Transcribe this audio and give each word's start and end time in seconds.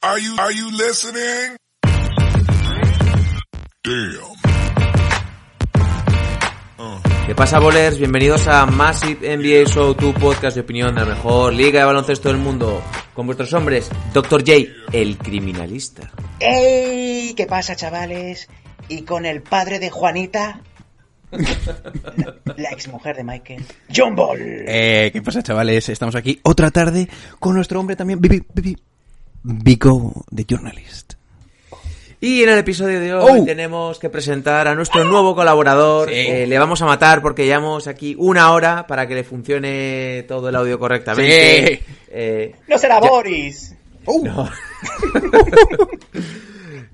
Are 0.00 0.20
you 0.20 0.36
are 0.38 0.52
you 0.52 0.70
listening? 0.70 1.56
Damn. 3.82 4.38
¿Qué 7.26 7.34
pasa, 7.34 7.58
bolers? 7.58 7.98
Bienvenidos 7.98 8.46
a 8.46 8.64
Massive 8.66 9.36
NBA 9.36 9.68
Show, 9.68 9.96
tu 9.96 10.14
podcast 10.14 10.54
de 10.54 10.60
opinión 10.60 10.94
de 10.94 11.00
la 11.00 11.06
mejor 11.14 11.52
liga 11.52 11.80
de 11.80 11.86
baloncesto 11.86 12.28
del 12.28 12.38
mundo. 12.38 12.80
Con 13.12 13.26
vuestros 13.26 13.52
hombres, 13.54 13.90
Dr. 14.14 14.44
J, 14.46 14.70
el 14.92 15.18
criminalista. 15.18 16.12
¡Ey! 16.38 17.34
¿Qué 17.34 17.46
pasa, 17.46 17.74
chavales? 17.74 18.48
Y 18.88 19.02
con 19.02 19.26
el 19.26 19.42
padre 19.42 19.80
de 19.80 19.90
Juanita, 19.90 20.60
la, 21.32 22.36
la 22.56 22.70
exmujer 22.70 23.16
de 23.16 23.24
Michael, 23.24 23.64
John 23.94 24.14
Ball. 24.14 24.38
Eh, 24.40 25.10
¿Qué 25.12 25.22
pasa, 25.22 25.42
chavales? 25.42 25.88
Estamos 25.88 26.14
aquí 26.14 26.38
otra 26.44 26.70
tarde 26.70 27.08
con 27.40 27.56
nuestro 27.56 27.80
hombre 27.80 27.96
también, 27.96 28.20
Bibi, 28.20 28.44
Bibi, 28.54 28.76
Vico, 29.42 30.24
The 30.34 30.44
Journalist. 30.48 31.14
Y 32.20 32.42
en 32.42 32.48
el 32.48 32.58
episodio 32.58 32.98
de 32.98 33.14
hoy 33.14 33.40
Oh. 33.40 33.44
tenemos 33.44 33.98
que 34.00 34.10
presentar 34.10 34.66
a 34.66 34.74
nuestro 34.74 35.04
nuevo 35.04 35.36
colaborador. 35.36 36.08
Sí. 36.08 36.14
Eh, 36.16 36.46
le 36.48 36.58
vamos 36.58 36.82
a 36.82 36.86
matar 36.86 37.22
porque 37.22 37.44
llevamos 37.46 37.86
aquí 37.86 38.16
una 38.18 38.50
hora 38.52 38.86
para 38.88 39.06
que 39.06 39.14
le 39.14 39.22
funcione 39.22 40.24
todo 40.26 40.48
el 40.48 40.56
audio 40.56 40.80
correctamente. 40.80 41.76
Sí. 41.86 41.94
Eh, 42.10 42.54
¡No 42.66 42.76
será 42.76 42.98
Boris! 42.98 43.74
No. 44.06 44.50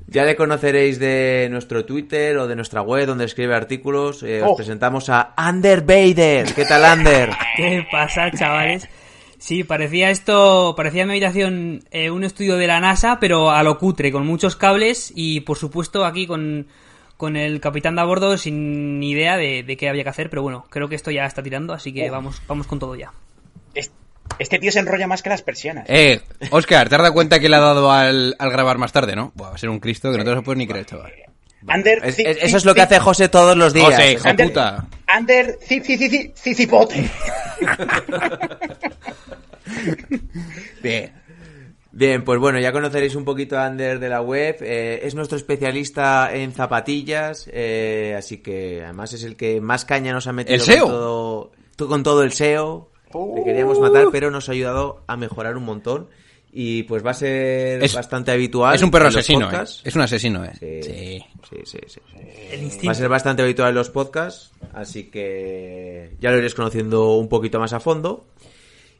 ya 0.09 0.25
le 0.25 0.37
conoceréis 0.37 0.99
de 0.99 1.49
nuestro 1.51 1.85
Twitter 1.87 2.37
o 2.39 2.47
de 2.47 2.57
nuestra 2.57 2.83
web 2.83 3.07
donde 3.07 3.25
escribe 3.25 3.55
artículos. 3.55 4.23
Eh, 4.23 4.43
os 4.43 4.51
Oh. 4.53 4.57
presentamos 4.57 5.09
a 5.09 5.33
Ander 5.37 5.81
Bader. 5.83 6.53
¿Qué 6.55 6.65
tal, 6.67 6.85
Ander? 6.85 7.31
¿Qué 7.57 7.87
pasa, 7.91 8.31
chavales? 8.31 8.87
Sí, 9.45 9.63
parecía 9.63 10.09
esto, 10.09 10.73
parecía 10.75 11.05
mi 11.05 11.13
habitación 11.13 11.85
eh, 11.91 12.11
un 12.11 12.25
estudio 12.25 12.57
de 12.57 12.67
la 12.67 12.81
NASA, 12.81 13.19
pero 13.21 13.51
a 13.51 13.63
lo 13.63 13.77
cutre, 13.79 14.11
con 14.11 14.27
muchos 14.27 14.57
cables 14.57 15.13
y, 15.15 15.41
por 15.41 15.59
supuesto, 15.59 16.07
aquí 16.07 16.27
con, 16.27 16.67
con 17.19 17.37
el 17.37 17.61
capitán 17.61 17.95
de 17.95 18.01
a 18.01 18.05
bordo 18.05 18.39
sin 18.39 18.99
ni 18.99 19.11
idea 19.11 19.37
de, 19.37 19.63
de 19.63 19.77
qué 19.77 19.91
había 19.91 20.03
que 20.03 20.09
hacer, 20.09 20.31
pero 20.31 20.41
bueno, 20.41 20.65
creo 20.71 20.89
que 20.89 20.95
esto 20.95 21.11
ya 21.11 21.27
está 21.27 21.43
tirando, 21.43 21.75
así 21.75 21.93
que 21.93 22.09
vamos, 22.09 22.41
vamos 22.49 22.67
con 22.67 22.79
todo 22.79 22.95
ya. 22.95 23.13
Es- 23.75 23.93
Este 24.39 24.59
tío 24.59 24.73
se 24.73 24.79
enrolla 24.79 25.07
más 25.07 25.23
que 25.23 25.29
las 25.29 25.43
persianas. 25.43 25.85
Eh, 25.91 26.23
Oscar, 26.51 26.89
¿te 26.89 26.95
has 26.95 27.03
dado 27.03 27.13
cuenta 27.13 27.39
que 27.39 27.51
le 27.51 27.57
ha 27.57 27.61
dado 27.61 27.93
al, 27.93 28.35
al 28.39 28.51
grabar 28.51 28.79
más 28.79 28.93
tarde, 28.93 29.15
no? 29.15 29.31
Buah, 29.35 29.51
va 29.51 29.55
a 29.57 29.59
ser 29.59 29.69
un 29.69 29.79
Cristo 29.79 30.11
que 30.11 30.17
no 30.17 30.25
te 30.25 30.31
lo 30.35 30.43
puedes 30.43 30.57
ni 30.57 30.67
creer, 30.67 30.87
chaval. 30.87 31.13
Under, 31.67 31.99
Es- 32.05 32.19
es- 32.19 32.39
eso 32.43 32.57
es 32.59 32.65
lo 32.65 32.75
que 32.75 32.81
hace 32.83 32.99
José 32.99 33.29
todos 33.29 33.57
los 33.59 33.75
días. 33.75 33.87
José, 33.91 34.13
hijo 34.13 34.29
Under, 34.31 34.47
puta. 34.49 34.87
Under, 35.19 35.59
ci- 35.61 35.83
Bien. 40.83 41.13
Bien, 41.93 42.25
pues 42.25 42.41
bueno, 42.41 42.59
ya 42.59 42.73
conoceréis 42.73 43.15
un 43.15 43.25
poquito 43.25 43.57
a 43.57 43.67
Ander 43.67 44.01
de 44.01 44.09
la 44.09 44.21
web. 44.21 44.57
eh, 44.63 45.01
es 45.05 45.15
nuestro 45.15 45.37
especialista 45.37 46.35
en 46.35 46.53
zapatillas, 46.53 47.49
eh, 47.53 48.17
así 48.19 48.39
que 48.39 48.83
además 48.83 49.13
es 49.13 49.23
el 49.23 49.37
que 49.37 49.61
más 49.61 49.85
caña 49.85 50.13
nos 50.13 50.27
ha 50.27 50.33
metido 50.33 50.57
¿El 50.57 50.61
SEO? 50.61 50.81
Con, 50.87 50.91
todo, 50.91 51.53
to- 51.77 51.89
con 51.89 52.03
todo 52.03 52.23
el 52.25 52.33
SEO. 52.33 52.91
Le 53.37 53.45
queríamos 53.45 53.79
matar, 53.79 54.07
pero 54.11 54.33
nos 54.33 54.49
ha 54.49 54.53
ayudado 54.53 55.05
a 55.07 55.17
mejorar 55.17 55.57
un 55.57 55.65
montón. 55.65 56.09
Y 56.57 56.83
pues 56.85 57.05
va 57.05 57.11
a 57.13 57.15
ser 57.15 57.83
Es- 57.83 57.95
bastante 57.95 58.33
habitual. 58.33 58.75
Es 58.75 58.83
un 58.83 58.91
perro 58.91 59.05
en 59.07 59.13
los 59.13 59.17
asesino, 59.17 59.51
¿eh? 59.53 59.65
Es 59.85 59.95
un 59.95 60.03
asesino, 60.03 60.45
¿eh? 60.45 60.53
Sí, 60.59 60.83
Sí. 60.83 61.25
sí, 61.49 61.57
sí, 61.65 61.79
sí. 61.87 62.01
El 62.51 62.89
Va 62.89 62.93
a 62.93 62.95
ser 62.97 63.09
bastante 63.09 63.43
habitual 63.43 63.69
en 63.71 63.75
los 63.77 63.91
podcasts, 63.91 64.51
así 64.73 65.05
que 65.11 66.17
ya 66.21 66.31
lo 66.33 66.39
iréis 66.39 66.55
conociendo 66.57 67.15
un 67.15 67.29
poquito 67.29 67.61
más 67.61 67.73
a 67.73 67.79
fondo. 67.81 68.27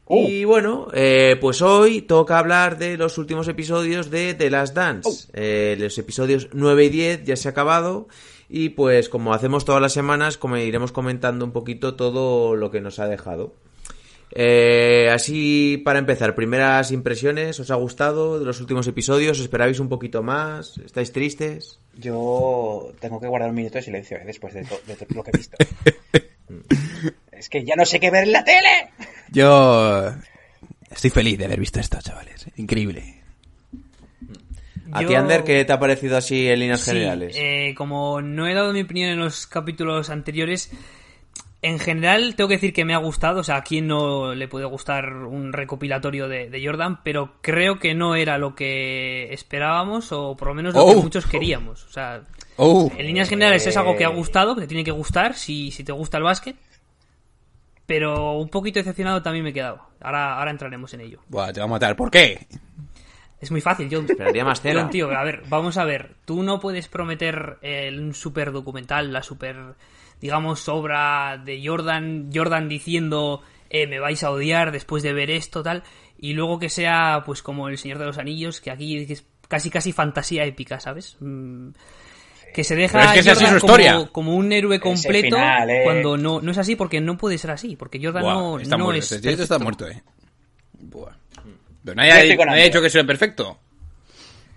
Y 0.07 0.43
bueno, 0.43 0.87
eh, 0.93 1.35
pues 1.41 1.61
hoy 1.63 2.01
toca 2.01 2.37
hablar 2.37 2.77
de 2.77 2.95
los 2.95 3.17
últimos 3.17 3.47
episodios 3.47 4.11
de 4.11 4.35
The 4.35 4.51
Last 4.51 4.75
Dance. 4.75 5.27
Eh, 5.33 5.75
los 5.79 5.97
episodios 5.97 6.49
9 6.53 6.85
y 6.85 6.89
10 6.89 7.23
ya 7.23 7.35
se 7.35 7.47
ha 7.47 7.51
acabado. 7.51 8.07
Y 8.47 8.69
pues 8.69 9.09
como 9.09 9.33
hacemos 9.33 9.65
todas 9.65 9.81
las 9.81 9.93
semanas, 9.93 10.37
como 10.37 10.57
iremos 10.57 10.91
comentando 10.91 11.43
un 11.43 11.51
poquito 11.51 11.95
todo 11.95 12.55
lo 12.55 12.69
que 12.69 12.81
nos 12.81 12.99
ha 12.99 13.07
dejado. 13.07 13.53
Eh, 14.31 15.09
así 15.11 15.81
para 15.83 15.97
empezar, 15.97 16.35
primeras 16.35 16.91
impresiones, 16.91 17.59
¿os 17.59 17.71
ha 17.71 17.75
gustado 17.75 18.39
de 18.39 18.45
los 18.45 18.59
últimos 18.59 18.85
episodios? 18.85 19.39
¿Esperabais 19.39 19.79
un 19.79 19.89
poquito 19.89 20.21
más? 20.21 20.77
¿Estáis 20.85 21.11
tristes? 21.11 21.79
Yo 21.97 22.91
tengo 22.99 23.19
que 23.19 23.27
guardar 23.27 23.49
un 23.49 23.55
minuto 23.55 23.79
de 23.79 23.83
silencio 23.83 24.17
eh, 24.17 24.23
después 24.25 24.53
de, 24.53 24.61
de 24.61 24.95
todo 24.95 25.07
lo 25.15 25.23
que 25.23 25.31
he 25.33 25.37
visto. 25.37 25.57
es 27.31 27.49
que 27.49 27.63
ya 27.63 27.75
no 27.75 27.85
sé 27.85 27.99
qué 27.99 28.11
ver 28.11 28.25
en 28.25 28.31
la 28.33 28.43
tele. 28.43 28.91
Yo 29.31 30.11
estoy 30.89 31.09
feliz 31.09 31.37
de 31.37 31.45
haber 31.45 31.59
visto 31.59 31.79
esto, 31.79 31.97
chavales. 32.01 32.45
Increíble. 32.57 33.21
¿A 34.91 35.01
Yo- 35.01 35.07
ti, 35.07 35.15
Ander, 35.15 35.43
qué 35.43 35.65
te 35.65 35.73
ha 35.73 35.79
parecido 35.79 36.15
así 36.17 36.47
en 36.47 36.59
líneas 36.59 36.81
Sí, 36.81 36.91
generales? 36.91 37.35
eh, 37.39 37.73
como 37.75 38.21
no 38.21 38.47
he 38.47 38.53
dado 38.53 38.71
mi 38.71 38.81
opinión 38.81 39.09
en 39.09 39.19
los 39.19 39.47
capítulos 39.47 40.09
anteriores, 40.09 40.71
en 41.61 41.79
general 41.79 42.35
tengo 42.35 42.47
que 42.47 42.55
decir 42.55 42.71
que 42.71 42.85
me 42.85 42.93
ha 42.93 42.97
gustado. 42.99 43.39
O 43.39 43.43
sea, 43.43 43.57
a 43.57 43.63
quien 43.63 43.87
no 43.87 44.35
le 44.35 44.47
puede 44.47 44.65
gustar 44.65 45.11
un 45.11 45.51
recopilatorio 45.51 46.27
de, 46.29 46.49
de 46.49 46.65
Jordan, 46.65 46.99
pero 47.03 47.33
creo 47.41 47.79
que 47.79 47.95
no 47.95 48.15
era 48.15 48.37
lo 48.37 48.53
que 48.55 49.33
esperábamos 49.33 50.11
o 50.11 50.37
por 50.37 50.49
lo 50.49 50.53
menos 50.53 50.75
lo 50.75 50.85
Oh. 50.85 50.89
que 50.95 51.01
muchos 51.01 51.25
queríamos. 51.25 51.83
O 51.85 51.89
sea, 51.89 52.21
Oh, 52.57 52.89
en 52.95 53.05
líneas 53.07 53.27
generales 53.27 53.65
es 53.67 53.75
algo 53.75 53.97
que 53.97 54.05
ha 54.05 54.09
gustado, 54.09 54.55
que 54.55 54.61
te 54.61 54.67
tiene 54.67 54.83
que 54.85 54.91
gustar 54.91 55.33
si, 55.35 55.71
si 55.71 55.83
te 55.83 55.91
gusta 55.91 56.17
el 56.19 56.23
básquet. 56.23 56.55
Pero 57.85 58.33
un 58.33 58.49
poquito 58.49 58.79
decepcionado 58.79 59.21
también 59.21 59.43
me 59.43 59.51
he 59.51 59.53
quedado. 59.53 59.81
Ahora, 60.01 60.37
ahora 60.37 60.51
entraremos 60.51 60.93
en 60.93 61.01
ello. 61.01 61.19
Buah, 61.27 61.53
te 61.53 61.59
va 61.59 61.65
a 61.65 61.69
matar. 61.69 61.95
¿Por 61.95 62.09
qué? 62.09 62.47
Es 63.39 63.51
muy 63.51 63.61
fácil, 63.61 63.89
John. 63.91 64.05
Esperaría 64.09 64.43
más. 64.43 64.61
John, 64.63 64.89
tío, 64.89 65.11
a 65.11 65.23
ver, 65.23 65.43
vamos 65.49 65.77
a 65.77 65.85
ver. 65.85 66.15
Tú 66.25 66.41
no 66.41 66.59
puedes 66.59 66.87
prometer 66.87 67.57
eh, 67.61 67.95
un 67.95 68.13
super 68.13 68.51
documental, 68.51 69.13
la 69.13 69.21
super, 69.21 69.75
digamos, 70.19 70.67
obra 70.67 71.37
de 71.37 71.61
Jordan, 71.63 72.31
Jordan 72.33 72.67
diciendo 72.67 73.43
eh, 73.69 73.87
me 73.87 73.99
vais 73.99 74.23
a 74.23 74.31
odiar 74.31 74.71
después 74.71 75.03
de 75.03 75.13
ver 75.13 75.29
esto, 75.29 75.61
tal, 75.61 75.83
y 76.17 76.33
luego 76.33 76.59
que 76.59 76.69
sea, 76.69 77.23
pues, 77.25 77.41
como 77.41 77.67
El 77.67 77.77
Señor 77.77 77.99
de 77.99 78.05
los 78.05 78.17
Anillos, 78.17 78.61
que 78.61 78.71
aquí 78.71 78.97
es 78.97 79.25
casi, 79.47 79.69
casi 79.69 79.91
fantasía 79.91 80.45
épica, 80.45 80.79
¿sabes? 80.79 81.17
Mm, 81.19 81.69
que 82.55 82.63
se 82.63 82.73
deja 82.75 83.13
es 83.13 83.23
que 83.25 83.29
Jordan 83.33 83.59
como, 83.59 83.73
historia. 83.73 84.09
como 84.13 84.35
un 84.35 84.51
héroe 84.53 84.79
completo 84.79 85.35
final, 85.35 85.69
eh. 85.69 85.81
cuando 85.83 86.15
no, 86.17 86.39
no 86.39 86.51
es 86.51 86.57
así, 86.57 86.77
porque 86.77 87.01
no 87.01 87.17
puede 87.17 87.37
ser 87.37 87.51
así, 87.51 87.75
porque 87.75 87.99
Jordan 88.01 88.23
Buah, 88.23 88.33
no, 88.33 88.59
está 88.59 88.77
no 88.77 88.85
muerto. 88.85 88.99
es. 89.03 89.11
Este 89.11 89.33
está 89.43 89.59
muerto, 89.59 89.85
eh. 89.87 90.01
Buah. 90.79 91.11
Pero 91.83 91.95
nadie, 91.95 92.35
Yo 92.35 92.41
ha- 92.41 92.43
Ander. 92.45 92.63
dicho 92.63 92.81
que 92.81 92.89
sea 92.89 93.03
perfecto. 93.03 93.59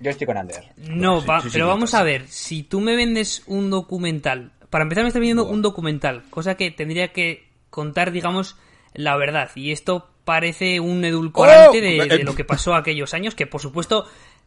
Yo 0.01 0.11
estoy 0.11 0.27
con 0.29 0.37
Under. 0.39 0.63
No, 0.77 1.25
va- 1.27 1.41
sí, 1.41 1.49
sí, 1.49 1.53
pero 1.55 1.67
sí, 1.67 1.69
vamos 1.69 1.91
sí. 1.91 1.97
a 1.97 2.03
ver, 2.05 2.29
si 2.29 2.63
tú 2.63 2.81
me 2.81 2.95
vendes 2.95 3.43
un 3.47 3.69
documental, 3.69 4.53
para 4.71 4.83
empezar 4.85 5.03
me 5.03 5.09
estás 5.09 5.19
vendiendo 5.21 5.45
un 5.47 5.61
documental, 5.61 6.23
cosa 6.31 6.55
que 6.55 6.71
tendría 6.71 7.09
que 7.13 7.49
contar, 7.69 8.13
digamos, 8.13 8.57
la 8.95 9.17
verdad, 9.17 9.51
y 9.57 9.73
esto 9.73 10.09
parece 10.25 10.79
un 10.79 11.05
edulcorante 11.05 11.79
¡Oh! 11.79 11.81
de, 11.83 11.97
Eh, 11.99 12.07
de 12.07 12.23
lo 12.23 12.35
que 12.37 12.45
pasó 12.45 12.75
aquellos 12.77 13.13
años, 13.13 13.35
que 13.35 13.47
por 13.49 13.61
supuesto 13.61 14.07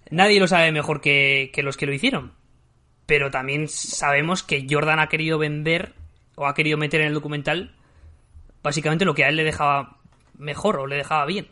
nadie 0.09 0.39
lo 0.39 0.47
sabe 0.47 0.71
mejor 0.71 1.01
que, 1.01 1.51
que 1.53 1.63
los 1.63 1.75
que 1.75 1.85
lo 1.85 1.93
hicieron, 1.93 2.31
pero 3.11 3.29
también 3.29 3.67
sabemos 3.67 4.41
que 4.41 4.65
Jordan 4.69 5.01
ha 5.01 5.07
querido 5.07 5.37
vender 5.37 5.91
o 6.35 6.47
ha 6.47 6.53
querido 6.53 6.77
meter 6.77 7.01
en 7.01 7.07
el 7.07 7.13
documental 7.13 7.75
básicamente 8.63 9.03
lo 9.03 9.13
que 9.13 9.25
a 9.25 9.27
él 9.27 9.35
le 9.35 9.43
dejaba 9.43 9.97
mejor 10.37 10.79
o 10.79 10.87
le 10.87 10.95
dejaba 10.95 11.25
bien. 11.25 11.49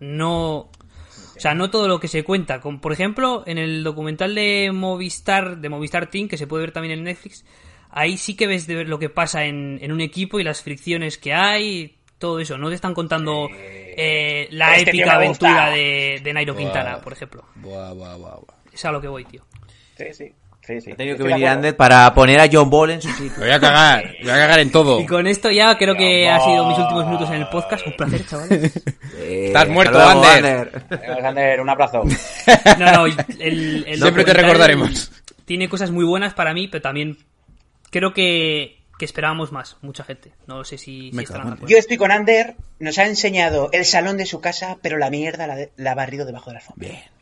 No. 0.00 0.56
O 0.56 1.38
sea, 1.38 1.54
no 1.54 1.70
todo 1.70 1.86
lo 1.86 2.00
que 2.00 2.08
se 2.08 2.24
cuenta. 2.24 2.60
Con, 2.60 2.80
por 2.80 2.92
ejemplo, 2.92 3.44
en 3.46 3.56
el 3.56 3.84
documental 3.84 4.34
de 4.34 4.72
Movistar, 4.72 5.58
de 5.58 5.68
Movistar 5.68 6.10
Team, 6.10 6.26
que 6.26 6.36
se 6.36 6.48
puede 6.48 6.62
ver 6.62 6.72
también 6.72 6.98
en 6.98 7.04
Netflix, 7.04 7.44
ahí 7.88 8.16
sí 8.16 8.34
que 8.34 8.48
ves 8.48 8.66
de 8.66 8.74
ver 8.74 8.88
lo 8.88 8.98
que 8.98 9.08
pasa 9.08 9.44
en, 9.44 9.78
en 9.82 9.92
un 9.92 10.00
equipo 10.00 10.40
y 10.40 10.42
las 10.42 10.60
fricciones 10.60 11.18
que 11.18 11.34
hay, 11.34 11.98
todo 12.18 12.40
eso. 12.40 12.58
No 12.58 12.68
te 12.68 12.74
están 12.74 12.94
contando 12.94 13.48
eh, 13.52 14.48
la 14.50 14.76
este 14.76 14.90
épica 14.90 15.14
aventura 15.14 15.70
de, 15.70 16.20
de 16.20 16.32
Nairo 16.32 16.56
Quintana, 16.56 17.00
por 17.00 17.12
ejemplo. 17.12 17.44
Buah, 17.54 17.92
buah, 17.92 18.16
buah, 18.16 18.34
buah. 18.40 18.56
Es 18.72 18.84
a 18.84 18.90
lo 18.90 19.00
que 19.00 19.06
voy, 19.06 19.24
tío. 19.24 19.44
Sí, 19.96 20.12
sí. 20.12 20.34
Sí, 20.66 20.80
sí. 20.80 20.90
Ha 20.90 20.96
tenido 20.96 21.16
que 21.16 21.22
Estoy 21.22 21.32
venir. 21.34 21.48
Ander 21.48 21.76
para 21.76 22.12
poner 22.12 22.40
a 22.40 22.48
John 22.50 22.68
Ball 22.68 22.90
en 22.90 23.00
su 23.02 23.08
sitio. 23.10 23.38
Me 23.38 23.46
voy 23.46 23.50
a 23.50 23.60
cagar, 23.60 24.04
me 24.18 24.22
voy 24.24 24.30
a 24.30 24.34
cagar 24.34 24.58
en 24.58 24.72
todo. 24.72 25.00
Y 25.00 25.06
con 25.06 25.26
esto 25.28 25.50
ya 25.50 25.78
creo 25.78 25.94
que 25.94 26.28
ha 26.28 26.40
sido 26.40 26.66
mis 26.68 26.78
últimos 26.78 27.06
minutos 27.06 27.28
en 27.30 27.36
el 27.36 27.48
podcast. 27.48 27.86
Un 27.86 27.92
placer, 27.92 28.26
chavales. 28.26 28.82
Eh, 29.18 29.46
Estás 29.46 29.68
muerto, 29.68 29.94
luego, 29.94 30.24
Ander. 30.24 30.82
Alexander, 30.90 31.60
un 31.60 31.70
abrazo. 31.70 32.02
No, 32.78 32.92
no, 32.92 33.06
el, 33.06 33.84
el 33.88 33.98
Siempre 33.98 34.24
te 34.24 34.34
recordaremos. 34.34 35.10
Tiene 35.46 35.68
cosas 35.68 35.90
muy 35.90 36.04
buenas 36.04 36.34
para 36.34 36.52
mí, 36.52 36.68
pero 36.68 36.82
también 36.82 37.16
creo 37.90 38.12
que, 38.12 38.82
que 38.98 39.04
esperábamos 39.04 39.52
más, 39.52 39.78
mucha 39.82 40.04
gente. 40.04 40.32
No 40.46 40.64
sé 40.64 40.78
si, 40.78 41.10
si 41.10 41.16
Me 41.16 41.22
estarán. 41.22 41.58
Yo 41.66 41.78
estoy 41.78 41.96
con 41.96 42.10
Ander, 42.12 42.56
nos 42.78 42.98
ha 42.98 43.06
enseñado 43.06 43.70
el 43.72 43.84
salón 43.84 44.16
de 44.16 44.26
su 44.26 44.40
casa, 44.40 44.78
pero 44.82 44.98
la 44.98 45.10
mierda 45.10 45.46
la, 45.46 45.56
la 45.76 45.92
ha 45.92 45.94
barrido 45.94 46.26
debajo 46.26 46.50
de 46.50 46.54
la 46.54 46.60
alfombra. 46.60 46.88
Bien. 46.88 47.15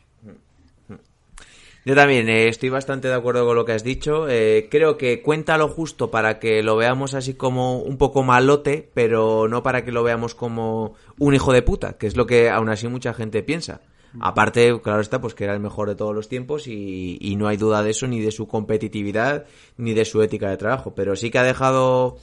Yo 1.85 1.93
también 1.93 2.27
eh, 2.29 2.47
estoy 2.47 2.69
bastante 2.69 3.07
de 3.07 3.13
acuerdo 3.13 3.45
con 3.45 3.55
lo 3.55 3.63
que 3.63 3.73
has 3.73 3.83
dicho. 3.83 4.27
Eh, 4.27 4.67
creo 4.71 4.97
que 4.97 5.21
cuenta 5.21 5.55
lo 5.59 5.67
justo 5.67 6.09
para 6.09 6.39
que 6.39 6.63
lo 6.63 6.75
veamos 6.75 7.13
así 7.13 7.35
como 7.35 7.77
un 7.77 7.97
poco 7.97 8.23
malote, 8.23 8.89
pero 8.95 9.47
no 9.47 9.61
para 9.61 9.85
que 9.85 9.91
lo 9.91 10.01
veamos 10.01 10.33
como 10.33 10.95
un 11.19 11.35
hijo 11.35 11.53
de 11.53 11.61
puta, 11.61 11.93
que 11.93 12.07
es 12.07 12.17
lo 12.17 12.25
que 12.25 12.49
aún 12.49 12.69
así 12.69 12.87
mucha 12.87 13.13
gente 13.13 13.43
piensa. 13.43 13.81
Aparte, 14.19 14.79
claro 14.81 15.01
está, 15.01 15.19
pues 15.19 15.35
que 15.35 15.43
era 15.43 15.53
el 15.53 15.59
mejor 15.59 15.89
de 15.89 15.95
todos 15.95 16.15
los 16.15 16.29
tiempos 16.29 16.67
y, 16.67 17.17
y 17.19 17.35
no 17.35 17.47
hay 17.47 17.57
duda 17.57 17.83
de 17.83 17.91
eso, 17.91 18.07
ni 18.07 18.21
de 18.21 18.31
su 18.31 18.47
competitividad, 18.47 19.45
ni 19.77 19.93
de 19.93 20.05
su 20.05 20.21
ética 20.23 20.49
de 20.49 20.57
trabajo. 20.57 20.95
Pero 20.95 21.15
sí 21.15 21.29
que 21.29 21.37
ha 21.37 21.43
dejado 21.43 22.17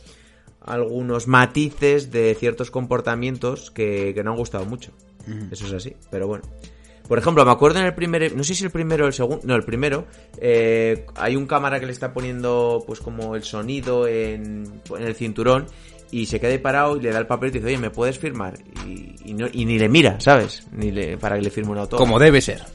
algunos 0.60 1.28
matices 1.28 2.10
de 2.10 2.34
ciertos 2.34 2.70
comportamientos 2.70 3.70
que, 3.70 4.12
que 4.14 4.24
no 4.24 4.32
han 4.32 4.38
gustado 4.38 4.64
mucho. 4.64 4.92
Eso 5.52 5.66
es 5.66 5.72
así, 5.72 5.94
pero 6.10 6.26
bueno. 6.26 6.44
Por 7.12 7.18
ejemplo, 7.18 7.44
me 7.44 7.50
acuerdo 7.50 7.78
en 7.78 7.84
el 7.84 7.92
primer, 7.92 8.34
no 8.34 8.42
sé 8.42 8.54
si 8.54 8.64
el 8.64 8.70
primero 8.70 9.04
o 9.04 9.06
el 9.06 9.12
segundo, 9.12 9.42
no, 9.46 9.54
el 9.54 9.64
primero, 9.64 10.06
eh, 10.38 11.04
hay 11.16 11.36
un 11.36 11.46
cámara 11.46 11.78
que 11.78 11.84
le 11.84 11.92
está 11.92 12.10
poniendo 12.14 12.82
pues 12.86 13.00
como 13.00 13.36
el 13.36 13.42
sonido 13.42 14.06
en, 14.08 14.80
en 14.96 15.02
el 15.02 15.14
cinturón 15.14 15.66
y 16.10 16.24
se 16.24 16.40
queda 16.40 16.52
ahí 16.52 16.58
parado 16.58 16.96
y 16.96 17.00
le 17.00 17.10
da 17.10 17.18
el 17.18 17.26
papel 17.26 17.50
y 17.50 17.52
dice, 17.52 17.66
oye, 17.66 17.76
¿me 17.76 17.90
puedes 17.90 18.18
firmar? 18.18 18.54
Y, 18.86 19.14
y 19.26 19.34
no- 19.34 19.46
y 19.52 19.66
ni 19.66 19.78
le 19.78 19.90
mira, 19.90 20.18
¿sabes? 20.20 20.66
Ni 20.72 20.90
le, 20.90 21.18
para 21.18 21.36
que 21.36 21.42
le 21.42 21.50
firme 21.50 21.72
un 21.72 21.78
autógrafo. 21.80 22.02
Como 22.02 22.18
debe 22.18 22.40
ser. 22.40 22.62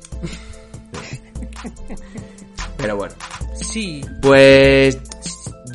Pero 2.78 2.95
bueno. 2.95 3.16
Sí, 3.56 4.01
Pues 4.22 5.00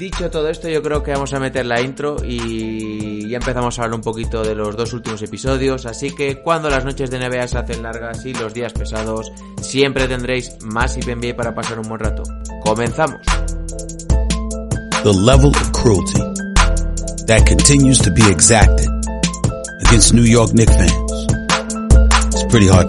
dicho 0.02 0.30
todo 0.30 0.48
esto, 0.48 0.68
yo 0.68 0.82
creo 0.82 1.02
que 1.02 1.12
vamos 1.12 1.32
a 1.32 1.38
meter 1.38 1.64
la 1.64 1.80
intro 1.80 2.16
y 2.24 3.28
ya 3.28 3.36
empezamos 3.36 3.78
a 3.78 3.82
hablar 3.84 3.94
un 3.94 4.02
poquito 4.02 4.42
de 4.42 4.54
los 4.54 4.76
dos 4.76 4.92
últimos 4.92 5.22
episodios. 5.22 5.86
Así 5.86 6.12
que 6.12 6.42
cuando 6.42 6.68
las 6.68 6.84
noches 6.84 7.08
de 7.10 7.20
NBA 7.20 7.46
se 7.46 7.58
hacen 7.58 7.82
largas 7.82 8.26
y 8.26 8.34
los 8.34 8.52
días 8.52 8.72
pesados, 8.72 9.30
siempre 9.60 10.08
tendréis 10.08 10.56
más 10.64 10.96
NBA 10.96 11.36
para 11.36 11.54
pasar 11.54 11.78
un 11.78 11.88
buen 11.88 12.00
rato. 12.00 12.24
Comenzamos. 12.64 13.20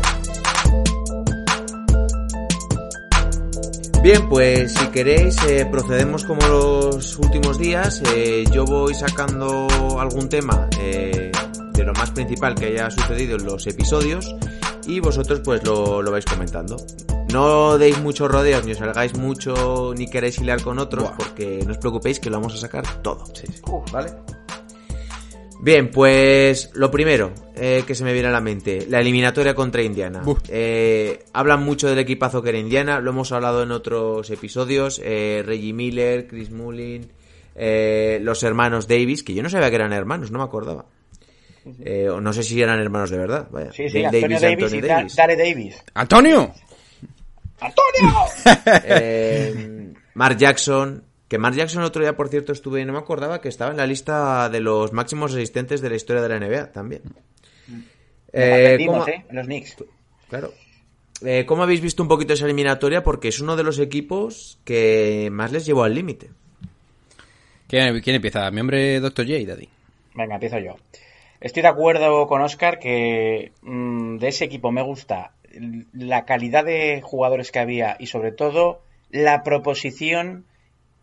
Bien, 4.03 4.27
pues 4.29 4.73
si 4.73 4.87
queréis, 4.87 5.35
eh, 5.47 5.67
procedemos 5.71 6.25
como 6.25 6.47
los 6.47 7.17
últimos 7.19 7.59
días. 7.59 8.01
Eh, 8.15 8.45
yo 8.51 8.65
voy 8.65 8.95
sacando 8.95 9.67
algún 9.99 10.27
tema 10.27 10.67
eh, 10.79 11.31
de 11.73 11.83
lo 11.83 11.93
más 11.93 12.09
principal 12.09 12.55
que 12.55 12.65
haya 12.65 12.89
sucedido 12.89 13.35
en 13.35 13.45
los 13.45 13.67
episodios 13.67 14.35
y 14.87 14.99
vosotros 14.99 15.41
pues 15.43 15.63
lo, 15.63 16.01
lo 16.01 16.11
vais 16.11 16.25
comentando. 16.25 16.77
No 17.31 17.77
deis 17.77 17.99
muchos 17.99 18.29
rodeos, 18.29 18.65
ni 18.65 18.71
os 18.71 18.79
salgáis 18.79 19.15
mucho, 19.15 19.93
ni 19.95 20.07
queréis 20.07 20.39
hilar 20.39 20.63
con 20.63 20.79
otros, 20.79 21.03
Buah. 21.03 21.17
porque 21.17 21.63
no 21.63 21.71
os 21.71 21.77
preocupéis 21.77 22.19
que 22.19 22.31
lo 22.31 22.37
vamos 22.37 22.55
a 22.55 22.57
sacar 22.57 23.03
todo. 23.03 23.23
¿Vale? 23.91 24.11
Bien, 25.61 25.91
pues 25.91 26.71
lo 26.73 26.89
primero 26.89 27.31
eh, 27.55 27.83
que 27.85 27.93
se 27.93 28.03
me 28.03 28.13
viene 28.13 28.29
a 28.29 28.31
la 28.31 28.41
mente, 28.41 28.85
la 28.89 28.99
eliminatoria 28.99 29.53
contra 29.53 29.83
Indiana. 29.83 30.23
Eh, 30.49 31.23
hablan 31.33 31.63
mucho 31.63 31.87
del 31.87 31.99
equipazo 31.99 32.41
que 32.41 32.49
era 32.49 32.57
Indiana, 32.57 32.99
lo 32.99 33.11
hemos 33.11 33.31
hablado 33.31 33.61
en 33.61 33.71
otros 33.71 34.29
episodios, 34.31 34.99
eh, 35.03 35.43
Reggie 35.45 35.73
Miller, 35.73 36.25
Chris 36.27 36.49
Mullin, 36.49 37.11
eh, 37.55 38.17
los 38.23 38.41
hermanos 38.41 38.87
Davis, 38.87 39.21
que 39.23 39.35
yo 39.35 39.43
no 39.43 39.49
sabía 39.51 39.69
que 39.69 39.75
eran 39.75 39.93
hermanos, 39.93 40.31
no 40.31 40.39
me 40.39 40.45
acordaba. 40.45 40.85
Eh, 41.85 42.09
o 42.09 42.19
no 42.19 42.33
sé 42.33 42.41
si 42.41 42.59
eran 42.59 42.79
hermanos 42.79 43.11
de 43.11 43.17
verdad. 43.19 43.47
Vaya. 43.51 43.71
Sí, 43.71 43.87
sí, 43.87 44.01
Dale 44.01 44.17
Antonio 44.17 44.39
Davis, 44.39 44.73
y 44.73 44.81
Da- 44.81 45.05
Dale 45.15 45.35
Davis. 45.37 45.83
¡Antonio! 45.93 46.51
¡Antonio! 47.59 48.15
Eh, 48.83 49.93
Mark 50.15 50.37
Jackson, 50.37 51.03
que 51.31 51.37
Mark 51.37 51.55
Jackson 51.55 51.79
el 51.81 51.87
otro 51.87 52.01
día, 52.01 52.17
por 52.17 52.27
cierto, 52.27 52.51
estuve, 52.51 52.83
no 52.83 52.91
me 52.91 52.99
acordaba 52.99 53.39
que 53.39 53.47
estaba 53.47 53.71
en 53.71 53.77
la 53.77 53.87
lista 53.87 54.49
de 54.49 54.59
los 54.59 54.91
máximos 54.91 55.33
asistentes 55.33 55.79
de 55.79 55.89
la 55.89 55.95
historia 55.95 56.21
de 56.21 56.27
la 56.27 56.35
NBA 56.45 56.73
también. 56.73 57.03
Eh, 58.33 58.65
Perdimos, 58.71 59.05
¿cómo- 59.05 59.07
¿eh? 59.07 59.25
En 59.29 59.35
los 59.37 59.45
Knicks. 59.45 59.77
Claro. 60.27 60.51
Eh, 61.23 61.45
¿Cómo 61.45 61.63
habéis 61.63 61.79
visto 61.79 62.03
un 62.03 62.09
poquito 62.09 62.33
esa 62.33 62.43
eliminatoria? 62.43 63.01
Porque 63.01 63.29
es 63.29 63.39
uno 63.39 63.55
de 63.55 63.63
los 63.63 63.79
equipos 63.79 64.59
que 64.65 65.29
más 65.31 65.53
les 65.53 65.65
llevó 65.65 65.85
al 65.85 65.95
límite. 65.95 66.31
¿Quién, 67.69 68.01
quién 68.01 68.17
empieza? 68.17 68.51
Mi 68.51 68.59
hombre 68.59 68.99
Dr. 68.99 69.25
J, 69.25 69.45
Daddy. 69.47 69.69
Venga, 70.15 70.33
empiezo 70.33 70.59
yo. 70.59 70.75
Estoy 71.39 71.61
de 71.61 71.69
acuerdo 71.69 72.27
con 72.27 72.41
Oscar 72.41 72.77
que 72.77 73.53
mm, 73.61 74.17
de 74.17 74.27
ese 74.27 74.43
equipo 74.43 74.69
me 74.73 74.81
gusta 74.81 75.31
la 75.93 76.25
calidad 76.25 76.65
de 76.65 76.99
jugadores 77.01 77.53
que 77.53 77.59
había 77.59 77.95
y 77.99 78.07
sobre 78.07 78.33
todo 78.33 78.81
la 79.11 79.43
proposición 79.43 80.43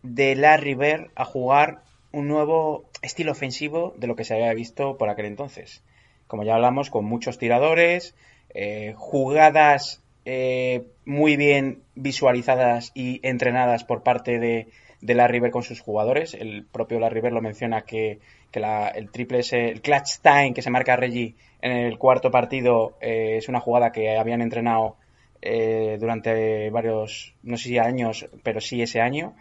de 0.03 0.35
Larry 0.35 0.75
Bird 0.75 1.11
a 1.15 1.25
jugar 1.25 1.81
un 2.11 2.27
nuevo 2.27 2.85
estilo 3.01 3.31
ofensivo 3.31 3.93
de 3.97 4.07
lo 4.07 4.15
que 4.15 4.23
se 4.23 4.33
había 4.33 4.53
visto 4.53 4.97
por 4.97 5.09
aquel 5.09 5.25
entonces. 5.25 5.83
Como 6.27 6.43
ya 6.43 6.55
hablamos, 6.55 6.89
con 6.89 7.05
muchos 7.05 7.37
tiradores, 7.37 8.15
eh, 8.53 8.93
jugadas 8.97 10.01
eh, 10.25 10.83
muy 11.05 11.37
bien 11.37 11.81
visualizadas 11.95 12.91
y 12.93 13.19
entrenadas 13.27 13.83
por 13.83 14.03
parte 14.03 14.39
de, 14.39 14.67
de 15.01 15.13
Larry 15.15 15.39
Bird 15.39 15.51
con 15.51 15.63
sus 15.63 15.81
jugadores. 15.81 16.33
El 16.33 16.65
propio 16.65 16.99
Larry 16.99 17.21
Bird 17.21 17.33
lo 17.33 17.41
menciona 17.41 17.81
que, 17.81 18.19
la- 18.53 18.89
el 18.89 19.09
triple 19.11 19.39
ese, 19.39 19.69
el 19.69 19.81
clutch 19.81 20.19
time 20.21 20.53
que 20.53 20.61
se 20.61 20.69
marca 20.69 20.95
Reggie 20.95 21.35
en 21.61 21.71
el 21.71 21.97
cuarto 21.97 22.31
partido 22.31 22.97
eh, 23.01 23.35
es 23.37 23.49
una 23.49 23.59
jugada 23.59 23.91
que 23.91 24.17
habían 24.17 24.41
entrenado 24.41 24.95
eh, 25.41 25.97
durante 25.99 26.69
varios, 26.69 27.33
no 27.43 27.57
sé 27.57 27.69
si 27.69 27.77
años, 27.77 28.27
pero 28.43 28.61
sí 28.61 28.81
ese 28.81 29.01
año. 29.01 29.33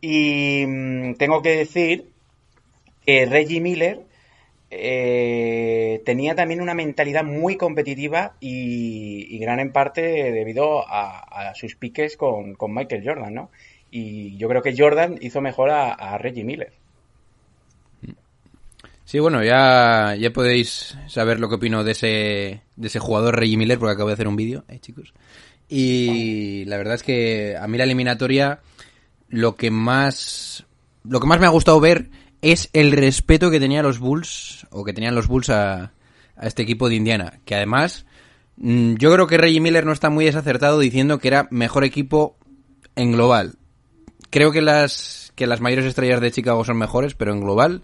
Y 0.00 0.64
mm, 0.66 1.14
tengo 1.14 1.42
que 1.42 1.56
decir 1.56 2.10
que 3.04 3.26
Reggie 3.26 3.60
Miller 3.60 4.00
eh, 4.70 6.00
tenía 6.04 6.34
también 6.34 6.60
una 6.60 6.74
mentalidad 6.74 7.24
muy 7.24 7.56
competitiva 7.56 8.34
y, 8.40 9.38
gran 9.38 9.58
en 9.58 9.72
parte 9.72 10.02
debido 10.32 10.84
a, 10.86 11.52
sus 11.54 11.74
piques 11.74 12.16
con, 12.16 12.54
con 12.54 12.74
Michael 12.74 13.02
Jordan, 13.04 13.34
¿no? 13.34 13.50
Y 13.90 14.36
yo 14.36 14.48
creo 14.48 14.62
que 14.62 14.74
Jordan 14.76 15.18
hizo 15.20 15.40
mejor 15.40 15.70
a, 15.70 15.92
a 15.92 16.18
Reggie 16.18 16.44
Miller. 16.44 16.72
Sí, 19.10 19.18
bueno, 19.18 19.42
ya, 19.42 20.14
ya 20.16 20.30
podéis 20.30 20.96
saber 21.08 21.40
lo 21.40 21.48
que 21.48 21.56
opino 21.56 21.82
de 21.82 21.90
ese, 21.90 22.60
de 22.76 22.86
ese 22.86 23.00
jugador 23.00 23.36
Reggie 23.36 23.56
Miller, 23.56 23.76
porque 23.76 23.94
acabo 23.94 24.08
de 24.08 24.14
hacer 24.14 24.28
un 24.28 24.36
vídeo, 24.36 24.62
eh, 24.68 24.78
chicos. 24.78 25.12
Y 25.68 26.64
la 26.66 26.76
verdad 26.76 26.94
es 26.94 27.02
que 27.02 27.56
a 27.60 27.66
mí 27.66 27.76
la 27.76 27.82
eliminatoria 27.82 28.60
lo 29.30 29.56
que 29.56 29.70
más 29.70 30.66
lo 31.04 31.20
que 31.20 31.26
más 31.26 31.40
me 31.40 31.46
ha 31.46 31.50
gustado 31.50 31.80
ver 31.80 32.10
es 32.42 32.68
el 32.72 32.92
respeto 32.92 33.50
que 33.50 33.60
tenían 33.60 33.84
los 33.84 33.98
Bulls 33.98 34.66
o 34.70 34.84
que 34.84 34.92
tenían 34.92 35.14
los 35.14 35.28
Bulls 35.28 35.50
a, 35.50 35.92
este 36.40 36.62
equipo 36.62 36.88
de 36.88 36.96
Indiana, 36.96 37.40
que 37.44 37.54
además 37.54 38.06
mm, 38.56 38.94
yo 38.94 39.12
creo 39.12 39.26
que 39.26 39.38
Reggie 39.38 39.60
Miller 39.60 39.86
no 39.86 39.92
está 39.92 40.10
muy 40.10 40.24
desacertado 40.24 40.78
diciendo 40.78 41.18
que 41.18 41.28
era 41.28 41.48
mejor 41.50 41.84
equipo 41.84 42.36
en 42.96 43.12
global. 43.12 43.56
Creo 44.30 44.52
que 44.52 44.62
las 44.62 45.32
que 45.34 45.46
las 45.46 45.60
mayores 45.60 45.86
estrellas 45.86 46.20
de 46.20 46.30
Chicago 46.30 46.64
son 46.64 46.76
mejores, 46.76 47.14
pero 47.14 47.32
en 47.32 47.40
global 47.40 47.82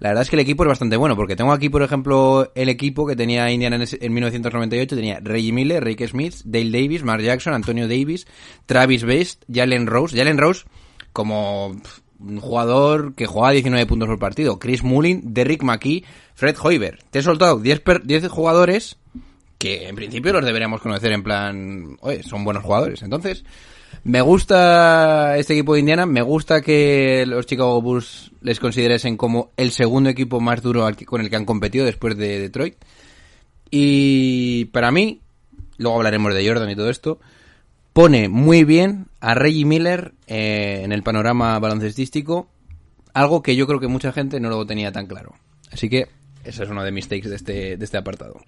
la 0.00 0.10
verdad 0.10 0.22
es 0.22 0.30
que 0.30 0.36
el 0.36 0.40
equipo 0.40 0.64
es 0.64 0.68
bastante 0.68 0.96
bueno, 0.96 1.16
porque 1.16 1.36
tengo 1.36 1.52
aquí, 1.52 1.68
por 1.68 1.82
ejemplo, 1.82 2.50
el 2.54 2.68
equipo 2.68 3.06
que 3.06 3.16
tenía 3.16 3.50
Indiana 3.50 3.76
en 3.76 4.12
1998, 4.12 4.96
tenía 4.96 5.20
Reggie 5.22 5.52
Miller, 5.52 5.82
Rick 5.82 6.06
Smith, 6.06 6.34
Dale 6.44 6.70
Davis, 6.70 7.02
Mark 7.02 7.22
Jackson, 7.22 7.54
Antonio 7.54 7.88
Davis, 7.88 8.26
Travis 8.66 9.04
Best, 9.04 9.44
Jalen 9.52 9.86
Rose. 9.86 10.16
Jalen 10.16 10.38
Rose, 10.38 10.64
como 11.14 11.74
un 12.18 12.40
jugador 12.40 13.14
que 13.14 13.24
jugaba 13.26 13.52
19 13.52 13.86
puntos 13.86 14.08
por 14.08 14.18
partido. 14.18 14.58
Chris 14.58 14.82
Mullin, 14.82 15.32
Derrick 15.32 15.62
McKee, 15.62 16.04
Fred 16.34 16.56
Hoiber. 16.62 16.98
Te 17.10 17.20
he 17.20 17.22
soltado 17.22 17.58
10, 17.58 17.80
per- 17.80 18.02
10 18.04 18.28
jugadores 18.28 18.98
que 19.58 19.88
en 19.88 19.96
principio 19.96 20.32
los 20.34 20.44
deberíamos 20.44 20.82
conocer 20.82 21.12
en 21.12 21.22
plan, 21.22 21.96
oye, 22.00 22.22
son 22.22 22.44
buenos 22.44 22.62
jugadores. 22.62 23.00
Entonces, 23.02 23.44
me 24.02 24.20
gusta 24.20 25.38
este 25.38 25.54
equipo 25.54 25.72
de 25.74 25.80
Indiana, 25.80 26.04
me 26.04 26.20
gusta 26.22 26.60
que 26.60 27.24
los 27.26 27.46
Chicago 27.46 27.80
Bulls 27.80 28.30
les 28.42 28.60
consideresen 28.60 29.16
como 29.16 29.52
el 29.56 29.70
segundo 29.70 30.10
equipo 30.10 30.40
más 30.40 30.60
duro 30.60 30.86
con 31.06 31.20
el 31.22 31.30
que 31.30 31.36
han 31.36 31.46
competido 31.46 31.86
después 31.86 32.16
de 32.18 32.40
Detroit. 32.40 32.74
Y 33.70 34.66
para 34.66 34.90
mí, 34.90 35.20
luego 35.78 35.96
hablaremos 35.96 36.34
de 36.34 36.46
Jordan 36.46 36.70
y 36.70 36.76
todo 36.76 36.90
esto, 36.90 37.18
pone 37.94 38.28
muy 38.28 38.64
bien 38.64 39.06
a 39.20 39.34
Reggie 39.34 39.64
Miller 39.64 40.12
eh, 40.26 40.82
en 40.84 40.92
el 40.92 41.02
panorama 41.02 41.58
baloncestístico, 41.58 42.48
algo 43.14 43.42
que 43.42 43.56
yo 43.56 43.66
creo 43.66 43.80
que 43.80 43.88
mucha 43.88 44.12
gente 44.12 44.40
no 44.40 44.50
lo 44.50 44.66
tenía 44.66 44.92
tan 44.92 45.06
claro. 45.06 45.32
Así 45.72 45.88
que 45.88 46.08
ese 46.44 46.64
es 46.64 46.68
uno 46.68 46.84
de 46.84 46.92
mis 46.92 47.08
takes 47.08 47.28
de 47.30 47.36
este, 47.36 47.76
de 47.78 47.84
este 47.84 47.96
apartado. 47.96 48.40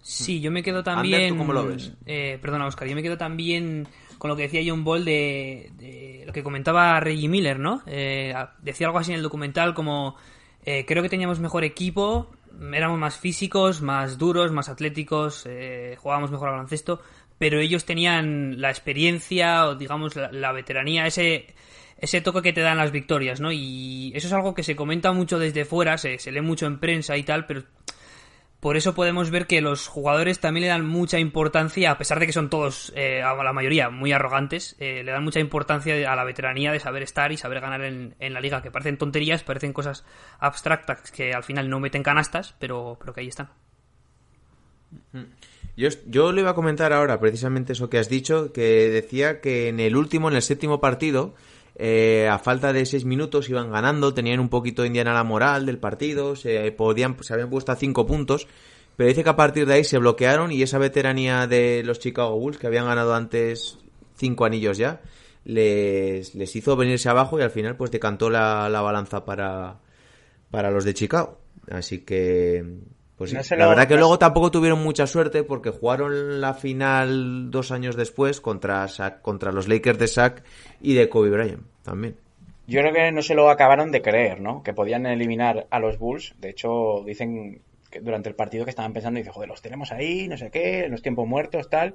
Sí, 0.00 0.40
yo 0.40 0.50
me 0.50 0.62
quedo 0.62 0.78
Ander, 0.78 0.94
también. 0.94 1.28
¿tú 1.34 1.38
cómo 1.38 1.52
lo 1.52 1.66
ves? 1.66 1.92
Eh, 2.06 2.38
perdona, 2.40 2.66
Oscar, 2.66 2.88
yo 2.88 2.94
me 2.94 3.02
quedo 3.02 3.18
también 3.18 3.86
con 4.16 4.30
lo 4.30 4.36
que 4.36 4.44
decía 4.44 4.62
John 4.64 4.84
Ball 4.84 5.04
de, 5.04 5.70
de 5.76 6.22
lo 6.26 6.32
que 6.32 6.42
comentaba 6.42 6.98
Reggie 7.00 7.28
Miller, 7.28 7.58
¿no? 7.58 7.82
Eh, 7.86 8.32
decía 8.62 8.86
algo 8.86 8.98
así 9.00 9.10
en 9.10 9.16
el 9.18 9.22
documental 9.22 9.74
como. 9.74 10.16
eh, 10.64 10.84
creo 10.86 11.02
que 11.02 11.08
teníamos 11.08 11.40
mejor 11.40 11.64
equipo, 11.64 12.30
éramos 12.72 12.98
más 12.98 13.16
físicos, 13.16 13.82
más 13.82 14.18
duros, 14.18 14.50
más 14.52 14.68
atléticos, 14.68 15.44
eh, 15.46 15.96
jugábamos 15.98 16.30
mejor 16.30 16.48
al 16.48 16.54
baloncesto, 16.54 17.00
pero 17.38 17.60
ellos 17.60 17.84
tenían 17.84 18.60
la 18.60 18.70
experiencia 18.70 19.66
o, 19.66 19.74
digamos, 19.74 20.16
la, 20.16 20.52
veteranía, 20.52 21.06
ese. 21.06 21.54
Ese 22.00 22.20
toque 22.20 22.42
que 22.42 22.52
te 22.52 22.60
dan 22.60 22.78
las 22.78 22.92
victorias, 22.92 23.40
¿no? 23.40 23.50
Y 23.50 24.12
eso 24.14 24.28
es 24.28 24.32
algo 24.32 24.54
que 24.54 24.62
se 24.62 24.76
comenta 24.76 25.10
mucho 25.10 25.40
desde 25.40 25.64
fuera, 25.64 25.98
se, 25.98 26.20
se 26.20 26.30
lee 26.30 26.42
mucho 26.42 26.66
en 26.66 26.78
prensa 26.78 27.16
y 27.16 27.24
tal, 27.24 27.44
pero 27.44 27.64
por 28.60 28.76
eso 28.76 28.92
podemos 28.92 29.30
ver 29.30 29.46
que 29.46 29.60
los 29.60 29.86
jugadores 29.86 30.40
también 30.40 30.62
le 30.62 30.68
dan 30.68 30.84
mucha 30.84 31.20
importancia, 31.20 31.92
a 31.92 31.98
pesar 31.98 32.18
de 32.18 32.26
que 32.26 32.32
son 32.32 32.50
todos, 32.50 32.92
eh, 32.96 33.22
a 33.22 33.32
la 33.34 33.52
mayoría, 33.52 33.88
muy 33.88 34.10
arrogantes, 34.10 34.74
eh, 34.80 35.02
le 35.04 35.12
dan 35.12 35.22
mucha 35.22 35.38
importancia 35.38 36.12
a 36.12 36.16
la 36.16 36.24
veteranía 36.24 36.72
de 36.72 36.80
saber 36.80 37.04
estar 37.04 37.30
y 37.30 37.36
saber 37.36 37.60
ganar 37.60 37.82
en, 37.82 38.16
en 38.18 38.34
la 38.34 38.40
liga, 38.40 38.60
que 38.60 38.72
parecen 38.72 38.98
tonterías, 38.98 39.44
parecen 39.44 39.72
cosas 39.72 40.04
abstractas 40.40 41.12
que 41.12 41.34
al 41.34 41.44
final 41.44 41.70
no 41.70 41.78
meten 41.78 42.02
canastas, 42.02 42.56
pero, 42.58 42.96
pero 42.98 43.12
que 43.12 43.20
ahí 43.20 43.28
están. 43.28 43.50
Yo, 45.76 46.32
le 46.32 46.40
iba 46.40 46.50
a 46.50 46.54
comentar 46.54 46.92
ahora 46.92 47.20
precisamente 47.20 47.72
eso 47.72 47.88
que 47.88 47.98
has 47.98 48.08
dicho, 48.08 48.52
que 48.52 48.90
decía 48.90 49.40
que 49.40 49.68
en 49.68 49.78
el 49.78 49.96
último, 49.96 50.28
en 50.28 50.34
el 50.34 50.42
séptimo 50.42 50.80
partido, 50.80 51.34
eh, 51.76 52.28
a 52.28 52.40
falta 52.40 52.72
de 52.72 52.84
seis 52.84 53.04
minutos 53.04 53.48
iban 53.48 53.70
ganando, 53.70 54.12
tenían 54.12 54.40
un 54.40 54.48
poquito 54.48 54.84
Indiana 54.84 55.14
la 55.14 55.22
moral 55.22 55.66
del 55.66 55.78
partido, 55.78 56.34
se 56.34 56.72
podían, 56.72 57.22
se 57.22 57.32
habían 57.32 57.50
puesto 57.50 57.70
a 57.70 57.76
cinco 57.76 58.06
puntos, 58.06 58.48
pero 58.96 59.08
dice 59.08 59.22
que 59.22 59.30
a 59.30 59.36
partir 59.36 59.66
de 59.66 59.74
ahí 59.74 59.84
se 59.84 59.98
bloquearon 59.98 60.50
y 60.50 60.62
esa 60.62 60.78
veteranía 60.78 61.46
de 61.46 61.82
los 61.84 62.00
Chicago 62.00 62.36
Bulls, 62.36 62.58
que 62.58 62.66
habían 62.66 62.86
ganado 62.86 63.14
antes 63.14 63.78
cinco 64.16 64.44
anillos 64.44 64.78
ya, 64.78 65.00
les, 65.44 66.34
les 66.34 66.56
hizo 66.56 66.74
venirse 66.74 67.08
abajo 67.08 67.38
y 67.38 67.42
al 67.42 67.52
final 67.52 67.76
pues 67.76 67.92
decantó 67.92 68.28
la, 68.30 68.68
la 68.68 68.80
balanza 68.80 69.24
para, 69.24 69.78
para 70.50 70.72
los 70.72 70.84
de 70.84 70.94
Chicago. 70.94 71.38
Así 71.70 72.00
que, 72.00 72.64
pues. 73.18 73.34
No 73.34 73.40
la 73.56 73.66
verdad 73.66 73.86
que 73.88 73.96
luego 73.96 74.18
tampoco 74.18 74.50
tuvieron 74.50 74.82
mucha 74.82 75.06
suerte 75.06 75.42
porque 75.42 75.70
jugaron 75.70 76.40
la 76.40 76.54
final 76.54 77.50
dos 77.50 77.70
años 77.72 77.96
después 77.96 78.40
contra, 78.40 78.86
Shaq- 78.86 79.20
contra 79.20 79.52
los 79.52 79.68
Lakers 79.68 79.98
de 79.98 80.06
Shaq 80.06 80.42
y 80.80 80.94
de 80.94 81.08
Kobe 81.08 81.30
Bryant 81.30 81.62
también. 81.82 82.16
Yo 82.66 82.80
creo 82.80 82.92
que 82.92 83.12
no 83.12 83.22
se 83.22 83.34
lo 83.34 83.50
acabaron 83.50 83.90
de 83.90 84.02
creer, 84.02 84.40
¿no? 84.40 84.62
Que 84.62 84.72
podían 84.74 85.06
eliminar 85.06 85.66
a 85.70 85.80
los 85.80 85.98
Bulls. 85.98 86.34
De 86.38 86.50
hecho, 86.50 87.02
dicen 87.04 87.60
que 87.90 88.00
durante 88.00 88.28
el 88.28 88.34
partido 88.34 88.64
que 88.64 88.70
estaban 88.70 88.92
pensando, 88.92 89.18
dice, 89.18 89.30
joder, 89.30 89.48
los 89.48 89.62
tenemos 89.62 89.90
ahí, 89.90 90.28
no 90.28 90.36
sé 90.36 90.50
qué, 90.50 90.84
en 90.84 90.90
los 90.90 91.00
tiempos 91.02 91.26
muertos, 91.26 91.70
tal. 91.70 91.94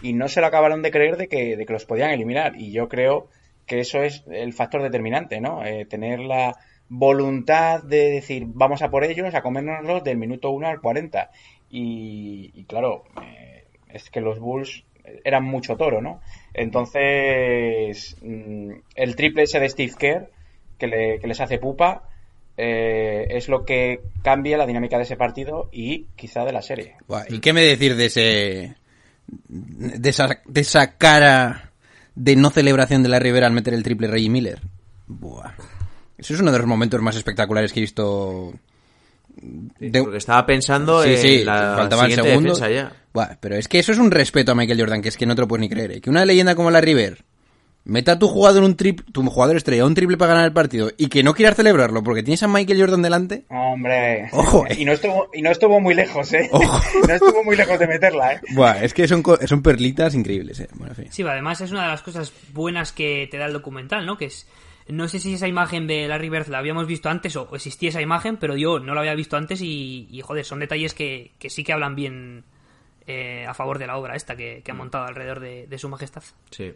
Y 0.00 0.12
no 0.12 0.28
se 0.28 0.40
lo 0.40 0.46
acabaron 0.46 0.80
de 0.80 0.92
creer 0.92 1.16
de 1.16 1.26
que, 1.28 1.56
de 1.56 1.66
que 1.66 1.72
los 1.72 1.84
podían 1.86 2.10
eliminar. 2.10 2.54
Y 2.56 2.70
yo 2.70 2.88
creo 2.88 3.28
que 3.66 3.80
eso 3.80 4.00
es 4.02 4.22
el 4.30 4.52
factor 4.52 4.80
determinante, 4.82 5.40
¿no? 5.40 5.64
Eh, 5.64 5.84
tener 5.86 6.20
la 6.20 6.56
voluntad 6.94 7.82
de 7.82 8.10
decir, 8.10 8.44
vamos 8.46 8.82
a 8.82 8.90
por 8.90 9.02
ellos, 9.04 9.34
a 9.34 9.40
comérnoslos 9.42 10.04
del 10.04 10.18
minuto 10.18 10.50
1 10.50 10.66
al 10.68 10.80
40. 10.80 11.30
Y, 11.70 12.64
claro, 12.68 13.04
eh, 13.22 13.64
es 13.88 14.10
que 14.10 14.20
los 14.20 14.38
Bulls 14.38 14.84
eran 15.24 15.44
mucho 15.44 15.76
toro, 15.76 16.02
¿no? 16.02 16.20
Entonces, 16.52 18.16
mm, 18.22 18.70
el 18.94 19.16
triple 19.16 19.44
ese 19.44 19.58
de 19.60 19.68
Steve 19.70 19.92
Kerr, 19.98 20.30
que, 20.78 20.86
le- 20.86 21.18
que 21.18 21.26
les 21.26 21.40
hace 21.40 21.58
pupa, 21.58 22.02
eh, 22.58 23.26
es 23.30 23.48
lo 23.48 23.64
que 23.64 24.00
cambia 24.22 24.58
la 24.58 24.66
dinámica 24.66 24.98
de 24.98 25.04
ese 25.04 25.16
partido 25.16 25.68
y 25.72 26.04
quizá 26.16 26.44
de 26.44 26.52
la 26.52 26.60
serie. 26.62 26.96
¿Y 27.30 27.40
qué 27.40 27.52
me 27.52 27.62
decir 27.62 27.96
de 27.96 28.06
ese. 28.06 28.74
de 29.48 30.10
esa, 30.10 30.40
de 30.44 30.60
esa 30.60 30.98
cara 30.98 31.70
de 32.14 32.36
no 32.36 32.50
celebración 32.50 33.02
de 33.02 33.08
la 33.08 33.18
Rivera 33.18 33.46
al 33.46 33.54
meter 33.54 33.72
el 33.72 33.82
triple 33.82 34.08
Reggie 34.08 34.28
Miller? 34.28 34.60
Buah. 35.08 35.52
Eso 36.22 36.34
es 36.34 36.40
uno 36.40 36.52
de 36.52 36.58
los 36.58 36.66
momentos 36.66 37.00
más 37.02 37.16
espectaculares 37.16 37.72
que 37.72 37.80
he 37.80 37.82
visto. 37.82 38.52
de- 39.78 40.02
Porque 40.02 40.18
estaba 40.18 40.44
pensando 40.46 41.02
Sí, 41.02 41.10
en 41.10 41.18
sí, 41.18 41.44
la 41.44 41.74
faltaban 41.76 42.06
siguiente 42.06 42.28
segundos. 42.30 42.60
defensa 42.60 42.90
ya. 42.90 42.96
Buah, 43.14 43.36
pero 43.40 43.56
es 43.56 43.66
que 43.68 43.78
eso 43.78 43.92
es 43.92 43.98
un 43.98 44.10
respeto 44.10 44.52
a 44.52 44.54
Michael 44.54 44.78
Jordan, 44.80 45.02
que 45.02 45.08
es 45.08 45.16
que 45.16 45.26
no 45.26 45.34
te 45.34 45.40
lo 45.42 45.48
puedes 45.48 45.60
ni 45.62 45.68
creer. 45.68 45.92
¿eh? 45.92 46.00
Que 46.00 46.10
una 46.10 46.24
leyenda 46.24 46.54
como 46.54 46.70
la 46.70 46.80
River 46.80 47.24
meta 47.84 48.12
a 48.12 48.18
tu 48.18 48.28
jugador 48.28 48.62
un 48.62 48.76
triple, 48.76 49.04
tu 49.12 49.24
jugador 49.28 49.56
estrella 49.56 49.84
un 49.84 49.94
triple 49.94 50.16
para 50.16 50.34
ganar 50.34 50.46
el 50.46 50.52
partido 50.52 50.92
y 50.96 51.08
que 51.08 51.24
no 51.24 51.34
quieras 51.34 51.56
celebrarlo 51.56 52.04
porque 52.04 52.22
tienes 52.22 52.40
a 52.44 52.46
Michael 52.48 52.78
Jordan 52.78 53.02
delante. 53.02 53.44
Hombre, 53.48 54.28
Ojo, 54.32 54.64
eh. 54.70 54.76
y 54.78 54.84
no 54.84 54.92
estuvo 54.92 55.28
y 55.34 55.42
no 55.42 55.50
estuvo 55.50 55.80
muy 55.80 55.94
lejos, 55.94 56.32
¿eh? 56.32 56.48
Ojo. 56.52 56.80
No 57.08 57.14
estuvo 57.14 57.42
muy 57.42 57.56
lejos 57.56 57.78
de 57.80 57.86
meterla, 57.88 58.34
¿eh? 58.34 58.40
Buah, 58.54 58.84
es 58.84 58.94
que 58.94 59.08
son, 59.08 59.22
co- 59.22 59.38
son 59.46 59.62
perlitas 59.62 60.14
increíbles, 60.14 60.60
eh. 60.60 60.68
Bueno, 60.74 60.92
en 60.92 61.04
fin. 61.04 61.08
Sí, 61.12 61.22
además 61.22 61.60
es 61.62 61.72
una 61.72 61.82
de 61.82 61.88
las 61.88 62.02
cosas 62.02 62.32
buenas 62.52 62.92
que 62.92 63.26
te 63.30 63.36
da 63.38 63.46
el 63.46 63.52
documental, 63.52 64.06
¿no? 64.06 64.16
Que 64.16 64.26
es, 64.26 64.46
no 64.92 65.08
sé 65.08 65.20
si 65.20 65.32
esa 65.32 65.48
imagen 65.48 65.86
de 65.86 66.06
Larry 66.06 66.28
Bird 66.28 66.48
la 66.48 66.58
habíamos 66.58 66.86
visto 66.86 67.08
antes 67.08 67.34
o 67.36 67.48
existía 67.54 67.88
esa 67.88 68.02
imagen, 68.02 68.36
pero 68.36 68.58
yo 68.58 68.78
no 68.78 68.94
la 68.94 69.00
había 69.00 69.14
visto 69.14 69.38
antes 69.38 69.62
y, 69.62 70.06
y, 70.10 70.20
joder, 70.20 70.44
son 70.44 70.60
detalles 70.60 70.92
que, 70.92 71.32
que 71.38 71.48
sí 71.48 71.64
que 71.64 71.72
hablan 71.72 71.96
bien 71.96 72.44
eh, 73.06 73.46
a 73.48 73.54
favor 73.54 73.78
de 73.78 73.86
la 73.86 73.96
obra 73.96 74.16
esta 74.16 74.36
que, 74.36 74.60
que 74.62 74.70
ha 74.70 74.74
montado 74.74 75.06
alrededor 75.06 75.40
de, 75.40 75.66
de 75.66 75.78
su 75.78 75.88
majestad. 75.88 76.22
Sí. 76.50 76.74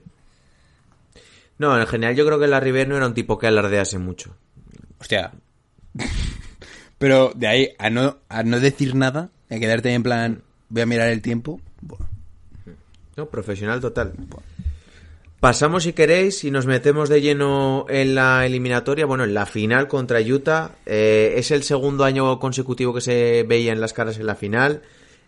No, 1.59 1.79
en 1.79 1.87
general 1.87 2.17
yo 2.17 2.25
creo 2.25 2.39
que 2.39 2.47
la 2.47 2.59
River 2.59 2.89
no 2.89 2.97
era 2.97 3.07
un 3.07 3.13
tipo 3.13 3.39
que 3.39 3.49
alardease 3.49 3.99
mucho. 3.99 4.35
Hostia. 4.99 5.33
Pero 6.99 7.33
de 7.35 7.47
ahí 7.47 7.69
a 7.79 7.91
no, 7.91 8.17
a 8.31 8.43
no 8.45 8.61
decir 8.61 8.95
nada, 8.95 9.29
a 9.51 9.59
quedarte 9.59 9.93
en 9.93 10.03
plan, 10.03 10.43
voy 10.71 10.81
a 10.81 10.87
mirar 10.87 11.09
el 11.09 11.21
tiempo. 11.21 11.61
buah. 11.83 12.07
No, 13.17 13.27
profesional 13.29 13.81
total. 13.81 14.15
Pasamos, 15.47 15.85
si 15.85 15.93
queréis, 15.93 16.43
y 16.43 16.51
nos 16.51 16.67
metemos 16.67 17.09
de 17.09 17.21
lleno 17.21 17.87
en 17.89 18.17
la 18.17 18.45
eliminatoria, 18.45 19.07
bueno, 19.07 19.23
en 19.23 19.33
la 19.33 19.47
final 19.47 19.87
contra 19.87 20.21
Utah. 20.21 20.73
Eh, 20.87 21.35
es 21.37 21.53
el 21.53 21.63
segundo 21.63 22.03
año 22.03 22.41
consecutivo 22.41 22.93
que 22.93 23.01
se 23.01 23.45
veía 23.45 23.73
en 23.73 23.81
las 23.81 23.93
caras 23.93 24.19
en 24.19 24.27
la 24.27 24.35
final. 24.35 24.83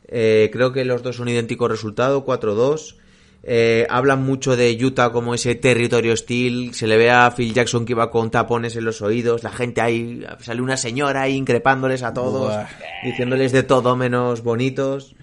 Eh, 0.09 0.51
creo 0.53 0.73
que 0.73 0.85
los 0.85 1.05
dos 1.05 1.15
son 1.15 1.29
idénticos 1.29 1.71
resultados, 1.71 2.25
4-2. 2.25 2.97
Eh, 3.45 3.87
hablan 3.91 4.25
mucho 4.25 4.57
de 4.57 4.77
Utah 4.85 5.13
como 5.13 5.35
ese 5.35 5.55
territorio 5.55 6.15
hostil. 6.15 6.75
Se 6.75 6.89
le 6.89 6.97
ve 6.97 7.13
a 7.13 7.31
Phil 7.31 7.55
Jackson 7.55 7.85
que 7.85 7.93
iba 7.93 8.11
con 8.11 8.33
tapones 8.33 8.75
en 8.75 8.87
los 8.87 9.01
oídos. 9.03 9.45
La 9.45 9.53
gente 9.53 9.83
ahí, 9.83 10.27
sale 10.41 10.61
una 10.61 10.77
señora 10.77 11.23
ahí 11.23 11.37
increpándoles 11.37 12.03
a 12.03 12.13
todos, 12.13 12.49
Buah. 12.49 12.67
diciéndoles 13.05 13.53
de 13.53 13.63
todo 13.63 13.95
menos 13.95 14.43
bonitos. 14.43 15.15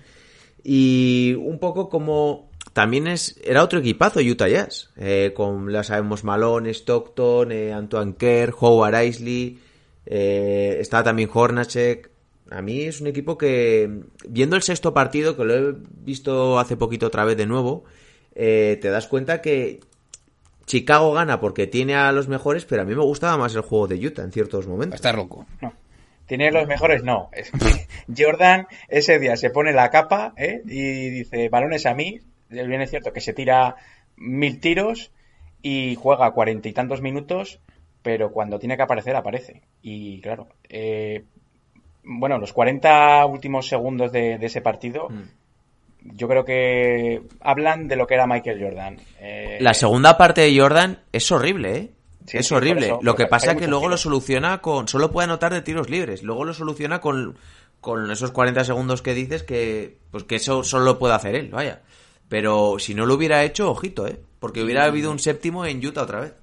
Y 0.64 1.36
un 1.38 1.60
poco 1.60 1.90
como 1.90 2.55
también 2.76 3.08
es 3.08 3.40
era 3.42 3.64
otro 3.64 3.80
equipazo 3.80 4.20
Utah 4.20 4.50
Jazz, 4.50 4.90
eh, 4.98 5.32
con 5.34 5.72
la 5.72 5.86
sabemos 5.86 6.26
Malone, 6.26 6.72
Stockton, 6.72 7.54
eh, 7.54 7.72
Antoine 7.72 8.16
Kerr, 8.18 8.54
Howard 8.60 9.02
Isley, 9.02 9.62
eh, 10.06 10.76
estaba 10.82 11.06
también 11.06 11.30
Hornacek. 11.34 12.12
A 12.52 12.62
mí 12.62 12.82
es 12.82 13.00
un 13.00 13.08
equipo 13.08 13.38
que, 13.38 14.02
viendo 14.28 14.58
el 14.58 14.62
sexto 14.62 14.94
partido, 14.94 15.38
que 15.38 15.46
lo 15.46 15.56
he 15.56 15.74
visto 16.02 16.60
hace 16.60 16.76
poquito 16.76 17.08
otra 17.08 17.24
vez 17.24 17.38
de 17.38 17.46
nuevo, 17.46 17.86
eh, 18.36 18.78
te 18.82 18.90
das 18.90 19.08
cuenta 19.08 19.42
que 19.42 19.80
Chicago 20.66 21.14
gana 21.14 21.40
porque 21.40 21.68
tiene 21.68 21.96
a 21.96 22.12
los 22.12 22.28
mejores, 22.28 22.66
pero 22.66 22.82
a 22.82 22.86
mí 22.86 22.94
me 22.94 23.04
gustaba 23.04 23.38
más 23.38 23.56
el 23.56 23.62
juego 23.62 23.88
de 23.88 24.06
Utah 24.06 24.24
en 24.24 24.34
ciertos 24.34 24.68
momentos. 24.68 24.98
Estás 24.98 25.16
loco. 25.16 25.46
¿Tiene 26.26 26.52
los 26.52 26.68
mejores? 26.68 27.06
No. 27.06 27.30
Es 27.32 27.52
que 27.52 27.88
Jordan 28.22 28.68
ese 28.90 29.18
día 29.18 29.38
se 29.38 29.50
pone 29.50 29.72
la 29.72 29.90
capa 29.92 30.34
¿eh? 30.36 30.62
y 30.66 31.10
dice, 31.10 31.48
balones 31.48 31.86
a 31.86 31.94
mí. 31.94 32.20
Bien 32.50 32.82
es 32.82 32.90
cierto 32.90 33.12
que 33.14 33.22
se 33.22 33.34
tira 33.34 33.76
mil 34.18 34.60
tiros 34.60 35.12
y 35.62 35.96
juega 35.96 36.32
cuarenta 36.32 36.70
y 36.70 36.74
tantos 36.74 37.02
minutos, 37.02 37.60
pero 38.02 38.32
cuando 38.32 38.60
tiene 38.60 38.78
que 38.78 38.84
aparecer, 38.84 39.16
aparece. 39.16 39.64
Y 39.82 40.22
claro, 40.22 40.48
eh, 40.70 41.24
bueno, 42.04 42.38
los 42.38 42.54
40 42.54 43.26
últimos 43.26 43.68
segundos 43.68 44.12
de, 44.12 44.38
de 44.38 44.46
ese 44.46 44.62
partido, 44.62 45.10
yo 46.02 46.28
creo 46.28 46.46
que 46.46 47.24
hablan 47.42 47.88
de 47.88 47.96
lo 47.96 48.06
que 48.06 48.14
era 48.14 48.28
Michael 48.28 48.62
Jordan. 48.64 48.98
Eh, 49.20 49.58
La 49.60 49.74
segunda 49.74 50.18
parte 50.18 50.42
de 50.42 50.58
Jordan 50.58 51.00
es 51.12 51.32
horrible, 51.32 51.78
¿eh? 51.78 51.92
Sí, 52.28 52.38
es 52.38 52.48
sí, 52.48 52.54
horrible. 52.56 52.88
eso, 52.88 53.00
lo 53.02 53.16
que 53.16 53.28
pasa 53.28 53.52
es 53.52 53.58
que 53.58 53.68
luego 53.68 53.88
lo 53.88 53.98
soluciona 53.98 54.60
con. 54.60 54.88
Solo 54.88 55.12
puede 55.12 55.26
anotar 55.26 55.54
de 55.54 55.62
tiros 55.62 55.90
libres. 55.92 56.24
Luego 56.24 56.44
lo 56.44 56.54
soluciona 56.56 57.00
con, 57.00 57.38
con 57.82 58.10
esos 58.10 58.32
40 58.32 58.64
segundos 58.64 59.04
que 59.04 59.14
dices 59.14 59.44
que. 59.44 59.98
Pues 60.12 60.24
que 60.24 60.36
eso 60.38 60.64
solo 60.64 60.86
lo 60.86 60.98
puede 61.00 61.14
hacer 61.14 61.36
él, 61.36 61.50
vaya. 61.52 61.82
Pero 62.30 62.80
si 62.80 62.94
no 62.96 63.06
lo 63.06 63.14
hubiera 63.16 63.44
hecho, 63.44 63.70
ojito, 63.72 64.08
¿eh? 64.08 64.20
Porque 64.40 64.64
hubiera 64.64 64.86
habido 64.86 65.12
un 65.12 65.20
séptimo 65.20 65.66
en 65.66 65.86
Utah 65.86 66.04
otra 66.04 66.20
vez. 66.22 66.34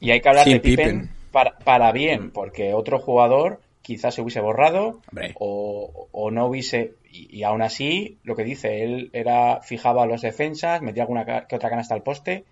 Y 0.00 0.10
hay 0.10 0.20
que 0.20 0.28
hablar 0.28 0.44
Sin 0.44 0.54
de 0.54 0.60
Pippen, 0.60 1.00
Pippen. 1.00 1.10
Para, 1.30 1.58
para 1.58 1.92
bien, 1.92 2.30
porque 2.30 2.74
otro 2.74 2.98
jugador 2.98 3.60
quizás 3.82 4.14
se 4.14 4.22
hubiese 4.22 4.40
borrado 4.40 5.00
o, 5.34 6.08
o 6.12 6.30
no 6.30 6.46
hubiese. 6.46 6.94
Y, 7.10 7.38
y 7.38 7.42
aún 7.44 7.62
así, 7.62 8.18
lo 8.24 8.36
que 8.36 8.44
dice, 8.44 8.82
él 8.84 9.10
era 9.12 9.60
fijaba 9.62 10.02
a 10.04 10.06
los 10.06 10.22
defensas, 10.22 10.82
metía 10.82 11.02
alguna 11.04 11.24
ca- 11.24 11.46
que 11.46 11.56
otra 11.56 11.70
canasta 11.70 11.94
al 11.94 12.02
poste 12.02 12.44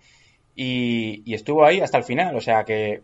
y, 0.55 1.21
y 1.25 1.33
estuvo 1.33 1.65
ahí 1.65 1.79
hasta 1.81 1.97
el 1.97 2.03
final. 2.03 2.35
O 2.35 2.41
sea 2.41 2.63
que 2.63 3.01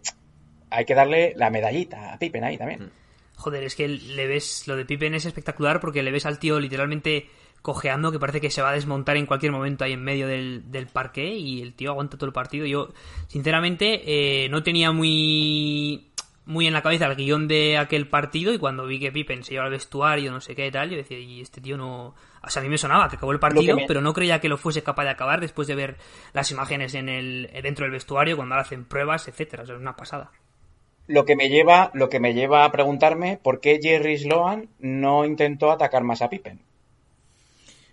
hay 0.69 0.85
que 0.85 0.95
darle 0.95 1.33
la 1.35 1.49
medallita 1.49 2.13
a 2.13 2.19
Pippen 2.19 2.43
ahí 2.43 2.57
también. 2.57 2.89
Joder, 3.35 3.63
es 3.63 3.75
que 3.75 3.87
le 3.87 4.27
ves, 4.27 4.67
lo 4.67 4.75
de 4.75 4.85
Pippen 4.85 5.13
es 5.13 5.25
espectacular 5.25 5.79
porque 5.79 6.01
le 6.03 6.11
ves 6.11 6.25
al 6.25 6.39
tío 6.39 6.59
literalmente 6.59 7.27
cojeando 7.61 8.11
que 8.11 8.19
parece 8.19 8.39
que 8.41 8.49
se 8.49 8.61
va 8.61 8.69
a 8.69 8.73
desmontar 8.73 9.17
en 9.17 9.25
cualquier 9.25 9.51
momento 9.51 9.83
ahí 9.83 9.93
en 9.93 10.03
medio 10.03 10.27
del, 10.27 10.71
del 10.71 10.87
parque 10.87 11.33
y 11.35 11.61
el 11.61 11.73
tío 11.73 11.91
aguanta 11.91 12.17
todo 12.17 12.27
el 12.27 12.33
partido. 12.33 12.65
Yo, 12.65 12.89
sinceramente, 13.27 14.01
eh, 14.45 14.49
no 14.49 14.63
tenía 14.63 14.91
muy 14.91 16.03
muy 16.45 16.65
en 16.65 16.71
la 16.71 16.81
cabeza 16.81 17.07
el 17.07 17.15
guion 17.17 17.49
de 17.49 17.77
aquel 17.77 18.07
partido 18.07 18.53
y 18.53 18.57
cuando 18.57 18.85
vi 18.85 19.01
que 19.01 19.11
Pippen 19.11 19.43
se 19.43 19.51
lleva 19.51 19.65
al 19.65 19.71
vestuario, 19.71 20.31
no 20.31 20.39
sé 20.39 20.55
qué 20.55 20.71
tal, 20.71 20.89
yo 20.89 20.95
decía, 20.95 21.19
y 21.19 21.41
este 21.41 21.59
tío 21.59 21.75
no... 21.75 22.15
O 22.41 22.49
sea, 22.49 22.61
a 22.61 22.63
mí 22.63 22.69
me 22.69 22.77
sonaba 22.77 23.09
que 23.09 23.17
acabó 23.17 23.33
el 23.33 23.39
partido, 23.39 23.75
me- 23.75 23.81
pero 23.87 23.99
no 23.99 24.13
creía 24.13 24.39
que 24.39 24.47
lo 24.47 24.57
fuese 24.57 24.81
capaz 24.81 25.03
de 25.03 25.09
acabar 25.09 25.41
después 25.41 25.67
de 25.67 25.75
ver 25.75 25.97
las 26.31 26.49
imágenes 26.51 26.93
en 26.93 27.09
el 27.09 27.49
dentro 27.61 27.83
del 27.83 27.91
vestuario, 27.91 28.37
cuando 28.37 28.55
ahora 28.55 28.61
hacen 28.61 28.85
pruebas, 28.85 29.27
etcétera. 29.27 29.63
O 29.63 29.65
sea, 29.65 29.75
es 29.75 29.81
una 29.81 29.97
pasada. 29.97 30.31
Lo 31.05 31.25
que 31.25 31.35
me 31.35 31.49
lleva, 31.49 31.91
lo 31.93 32.07
que 32.07 32.21
me 32.21 32.33
lleva 32.33 32.63
a 32.63 32.71
preguntarme 32.71 33.37
por 33.43 33.59
qué 33.59 33.79
Jerry 33.83 34.17
Sloan 34.17 34.69
no 34.79 35.25
intentó 35.25 35.69
atacar 35.71 36.03
más 36.05 36.21
a 36.21 36.29
Pippen. 36.29 36.61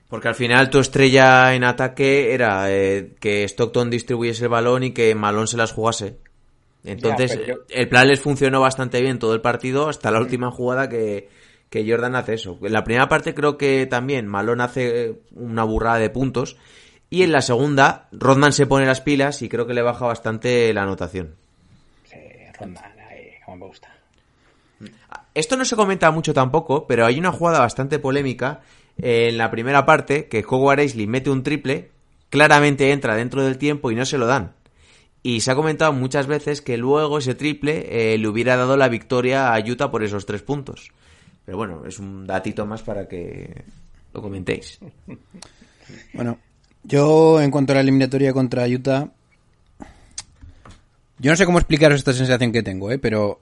Porque 0.08 0.28
al 0.28 0.34
final 0.34 0.70
tu 0.70 0.78
estrella 0.78 1.54
en 1.54 1.64
ataque 1.64 2.34
era 2.34 2.70
eh, 2.70 3.14
que 3.20 3.44
Stockton 3.44 3.90
distribuyese 3.90 4.44
el 4.44 4.50
balón 4.50 4.84
y 4.84 4.92
que 4.92 5.14
Malone 5.14 5.46
se 5.46 5.56
las 5.56 5.72
jugase. 5.72 6.18
Entonces, 6.84 7.32
Ya, 7.32 7.38
pero 7.40 7.46
yo- 7.58 7.64
el 7.70 7.88
plan 7.88 8.08
les 8.08 8.20
funcionó 8.20 8.60
bastante 8.60 9.00
bien 9.00 9.18
todo 9.18 9.34
el 9.34 9.40
partido 9.40 9.88
hasta 9.88 10.10
la 10.10 10.20
última 10.20 10.50
jugada 10.50 10.88
que, 10.88 11.28
que 11.70 11.88
Jordan 11.90 12.14
hace 12.16 12.34
eso. 12.34 12.58
En 12.62 12.72
la 12.72 12.84
primera 12.84 13.08
parte 13.08 13.34
creo 13.34 13.56
que 13.56 13.86
también 13.86 14.26
Malone 14.28 14.62
hace 14.62 15.14
una 15.34 15.64
burrada 15.64 15.98
de 15.98 16.10
puntos. 16.10 16.56
Y 17.10 17.22
en 17.22 17.32
la 17.32 17.42
segunda, 17.42 18.08
Rodman 18.12 18.52
se 18.52 18.66
pone 18.66 18.86
las 18.86 19.00
pilas 19.00 19.40
y 19.42 19.48
creo 19.48 19.66
que 19.66 19.74
le 19.74 19.82
baja 19.82 20.04
bastante 20.06 20.72
la 20.74 20.82
anotación. 20.82 21.34
Sí, 22.04 22.18
Rodman, 22.58 22.84
ahí, 23.08 23.30
como 23.44 23.56
me 23.58 23.66
gusta. 23.66 23.88
Esto 25.34 25.56
no 25.56 25.64
se 25.64 25.76
comenta 25.76 26.10
mucho 26.10 26.34
tampoco, 26.34 26.86
pero 26.86 27.06
hay 27.06 27.18
una 27.18 27.32
jugada 27.32 27.60
bastante 27.60 27.98
polémica 27.98 28.60
en 28.98 29.38
la 29.38 29.50
primera 29.50 29.86
parte 29.86 30.26
que 30.26 30.44
Howard 30.48 30.80
Aisley 30.80 31.06
mete 31.06 31.30
un 31.30 31.42
triple, 31.42 31.90
claramente 32.30 32.92
entra 32.92 33.16
dentro 33.16 33.42
del 33.42 33.58
tiempo 33.58 33.90
y 33.90 33.94
no 33.94 34.04
se 34.04 34.18
lo 34.18 34.26
dan. 34.26 34.52
Y 35.22 35.40
se 35.40 35.50
ha 35.50 35.54
comentado 35.54 35.92
muchas 35.92 36.26
veces 36.26 36.60
que 36.60 36.76
luego 36.76 37.18
ese 37.18 37.34
triple 37.34 38.12
eh, 38.12 38.18
le 38.18 38.28
hubiera 38.28 38.56
dado 38.56 38.76
la 38.76 38.88
victoria 38.88 39.54
a 39.54 39.60
Utah 39.60 39.90
por 39.90 40.04
esos 40.04 40.26
tres 40.26 40.42
puntos. 40.42 40.90
Pero 41.46 41.56
bueno, 41.56 41.84
es 41.86 41.98
un 41.98 42.26
datito 42.26 42.66
más 42.66 42.82
para 42.82 43.08
que 43.08 43.64
lo 44.12 44.22
comentéis. 44.22 44.78
Bueno, 46.12 46.38
yo 46.82 47.40
en 47.40 47.50
cuanto 47.50 47.72
a 47.72 47.74
la 47.74 47.82
eliminatoria 47.82 48.32
contra 48.32 48.66
Utah, 48.66 49.10
yo 51.18 51.30
no 51.30 51.36
sé 51.36 51.44
cómo 51.44 51.58
explicaros 51.58 51.98
esta 51.98 52.12
sensación 52.12 52.52
que 52.52 52.62
tengo, 52.62 52.90
¿eh? 52.90 52.98
pero 52.98 53.40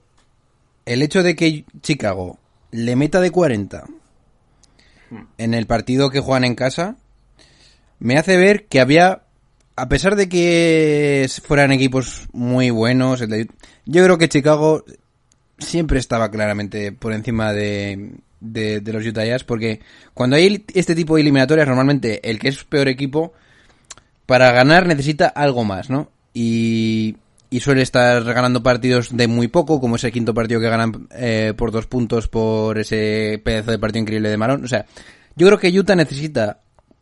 el 0.85 1.01
hecho 1.01 1.23
de 1.23 1.35
que 1.35 1.65
Chicago 1.81 2.37
le 2.71 2.95
meta 2.95 3.21
de 3.21 3.31
40 3.31 3.85
en 5.37 5.53
el 5.53 5.65
partido 5.65 6.09
que 6.09 6.19
juegan 6.19 6.43
en 6.43 6.55
casa 6.55 6.97
me 7.99 8.17
hace 8.17 8.37
ver 8.37 8.65
que 8.65 8.79
había, 8.79 9.23
a 9.75 9.87
pesar 9.87 10.15
de 10.15 10.27
que 10.27 11.29
fueran 11.43 11.71
equipos 11.71 12.27
muy 12.33 12.69
buenos, 12.69 13.21
yo 13.85 14.03
creo 14.03 14.17
que 14.17 14.29
Chicago 14.29 14.83
siempre 15.57 15.99
estaba 15.99 16.29
claramente 16.29 16.91
por 16.91 17.13
encima 17.13 17.53
de, 17.53 18.11
de, 18.39 18.81
de 18.81 18.93
los 18.93 19.05
Utah 19.05 19.25
Jazz 19.25 19.43
porque 19.43 19.79
cuando 20.13 20.35
hay 20.35 20.65
este 20.73 20.95
tipo 20.95 21.15
de 21.15 21.21
eliminatorias 21.21 21.67
normalmente 21.67 22.29
el 22.29 22.39
que 22.39 22.49
es 22.49 22.63
peor 22.65 22.89
equipo 22.89 23.33
para 24.25 24.51
ganar 24.51 24.87
necesita 24.87 25.27
algo 25.27 25.63
más, 25.63 25.89
¿no? 25.89 26.09
Y, 26.33 27.17
y 27.53 27.59
suele 27.59 27.83
estar 27.83 28.23
ganando 28.23 28.63
partidos 28.63 29.15
de 29.15 29.27
muy 29.27 29.47
poco, 29.47 29.79
como 29.79 29.97
ese 29.97 30.11
quinto 30.11 30.33
partido 30.33 30.59
que 30.59 30.69
ganan 30.69 31.07
eh, 31.11 31.53
por 31.55 31.69
dos 31.69 31.85
puntos 31.85 32.27
por 32.27 32.79
ese 32.79 33.39
pedazo 33.45 33.69
de 33.69 33.77
partido 33.77 34.01
increíble 34.01 34.29
de 34.29 34.37
Marón. 34.37 34.65
O 34.65 34.67
sea, 34.67 34.87
yo 35.35 35.45
creo 35.45 35.59
que 35.59 35.69
Utah 35.69 35.95
necesita 35.95 36.61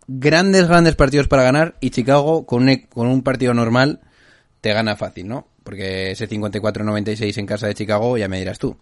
grandes, 0.10 0.68
grandes 0.68 0.98
partidos 0.98 1.30
para 1.30 1.44
ganar 1.44 1.78
y 1.80 1.92
Chicago 1.92 2.46
con 2.46 2.68
un, 2.68 2.76
con 2.90 3.08
un 3.08 3.24
partido 3.24 3.54
normal 3.54 4.02
te 4.60 4.74
gana 4.74 4.98
fácil, 4.98 5.30
¿no? 5.30 5.48
Porque 5.64 6.12
ese 6.12 6.28
54-96 6.28 7.38
en 7.38 7.46
casa 7.46 7.68
de 7.68 7.74
Chicago 7.74 8.18
ya 8.18 8.28
me 8.28 8.38
dirás 8.38 8.60
tú. 8.60 8.76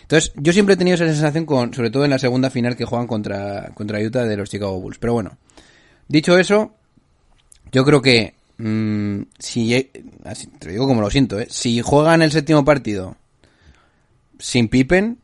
Entonces, 0.00 0.32
yo 0.34 0.52
siempre 0.52 0.74
he 0.74 0.76
tenido 0.76 0.96
esa 0.96 1.06
sensación 1.06 1.46
con, 1.46 1.72
sobre 1.72 1.90
todo 1.90 2.04
en 2.04 2.10
la 2.10 2.18
segunda 2.18 2.50
final 2.50 2.74
que 2.74 2.84
juegan 2.84 3.06
contra, 3.06 3.70
contra 3.74 4.00
Utah 4.00 4.24
de 4.24 4.36
los 4.36 4.50
Chicago 4.50 4.80
Bulls. 4.80 4.98
Pero 4.98 5.12
bueno, 5.12 5.38
dicho 6.08 6.36
eso, 6.36 6.74
yo 7.70 7.84
creo 7.84 8.02
que 8.02 8.34
mm, 8.58 9.22
si 9.38 9.90
así, 10.24 10.46
te 10.58 10.66
lo 10.66 10.72
digo 10.72 10.86
como 10.86 11.00
lo 11.00 11.10
siento, 11.10 11.38
¿eh? 11.38 11.46
si 11.50 11.80
juegan 11.80 12.22
el 12.22 12.32
séptimo 12.32 12.64
partido 12.64 13.16
sin 14.38 14.68
Pippen, 14.68 15.18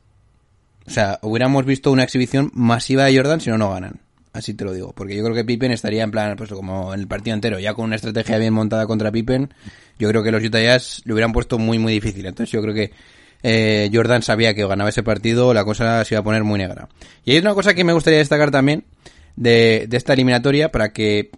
o 0.87 0.91
sea, 0.91 1.19
hubiéramos 1.23 1.67
visto 1.67 1.91
una 1.91 2.05
exhibición 2.05 2.51
masiva 2.55 3.05
de 3.05 3.17
Jordan 3.17 3.41
si 3.41 3.51
no 3.51 3.59
no 3.59 3.71
ganan. 3.71 4.01
Así 4.33 4.55
te 4.55 4.65
lo 4.65 4.73
digo, 4.73 4.93
porque 4.95 5.17
yo 5.17 5.25
creo 5.25 5.35
que 5.35 5.45
Pippen 5.45 5.73
estaría 5.73 6.05
en 6.05 6.11
plan, 6.11 6.37
pues 6.37 6.51
como 6.51 6.95
en 6.95 7.01
el 7.01 7.09
partido 7.09 7.35
entero, 7.35 7.59
ya 7.59 7.75
con 7.75 7.87
una 7.87 7.97
estrategia 7.97 8.39
bien 8.39 8.55
montada 8.55 8.87
contra 8.87 9.11
Pippen, 9.11 9.53
yo 9.99 10.09
creo 10.09 10.23
que 10.23 10.31
los 10.31 10.45
Utah 10.45 10.61
Jazz 10.61 11.03
le 11.05 11.13
hubieran 11.13 11.33
puesto 11.33 11.59
muy 11.59 11.79
muy 11.79 11.93
difícil. 11.93 12.25
Entonces 12.27 12.53
yo 12.53 12.63
creo 12.63 12.75
que 12.75 12.93
eh, 13.43 13.91
Jordan 13.93 14.23
sabía 14.23 14.55
que 14.55 14.67
ganaba 14.67 14.91
ese 14.91 15.03
partido, 15.03 15.53
la 15.53 15.65
cosa 15.65 16.05
se 16.05 16.15
iba 16.15 16.21
a 16.21 16.25
poner 16.25 16.45
muy 16.45 16.59
negra. 16.59 16.89
Y 17.25 17.33
hay 17.33 17.39
una 17.39 17.55
cosa 17.55 17.75
que 17.75 17.85
me 17.85 17.93
gustaría 17.93 18.19
destacar 18.19 18.51
también 18.51 18.85
de, 19.37 19.87
de 19.89 19.97
esta 19.97 20.13
eliminatoria 20.13 20.71
para 20.71 20.93
que 20.93 21.31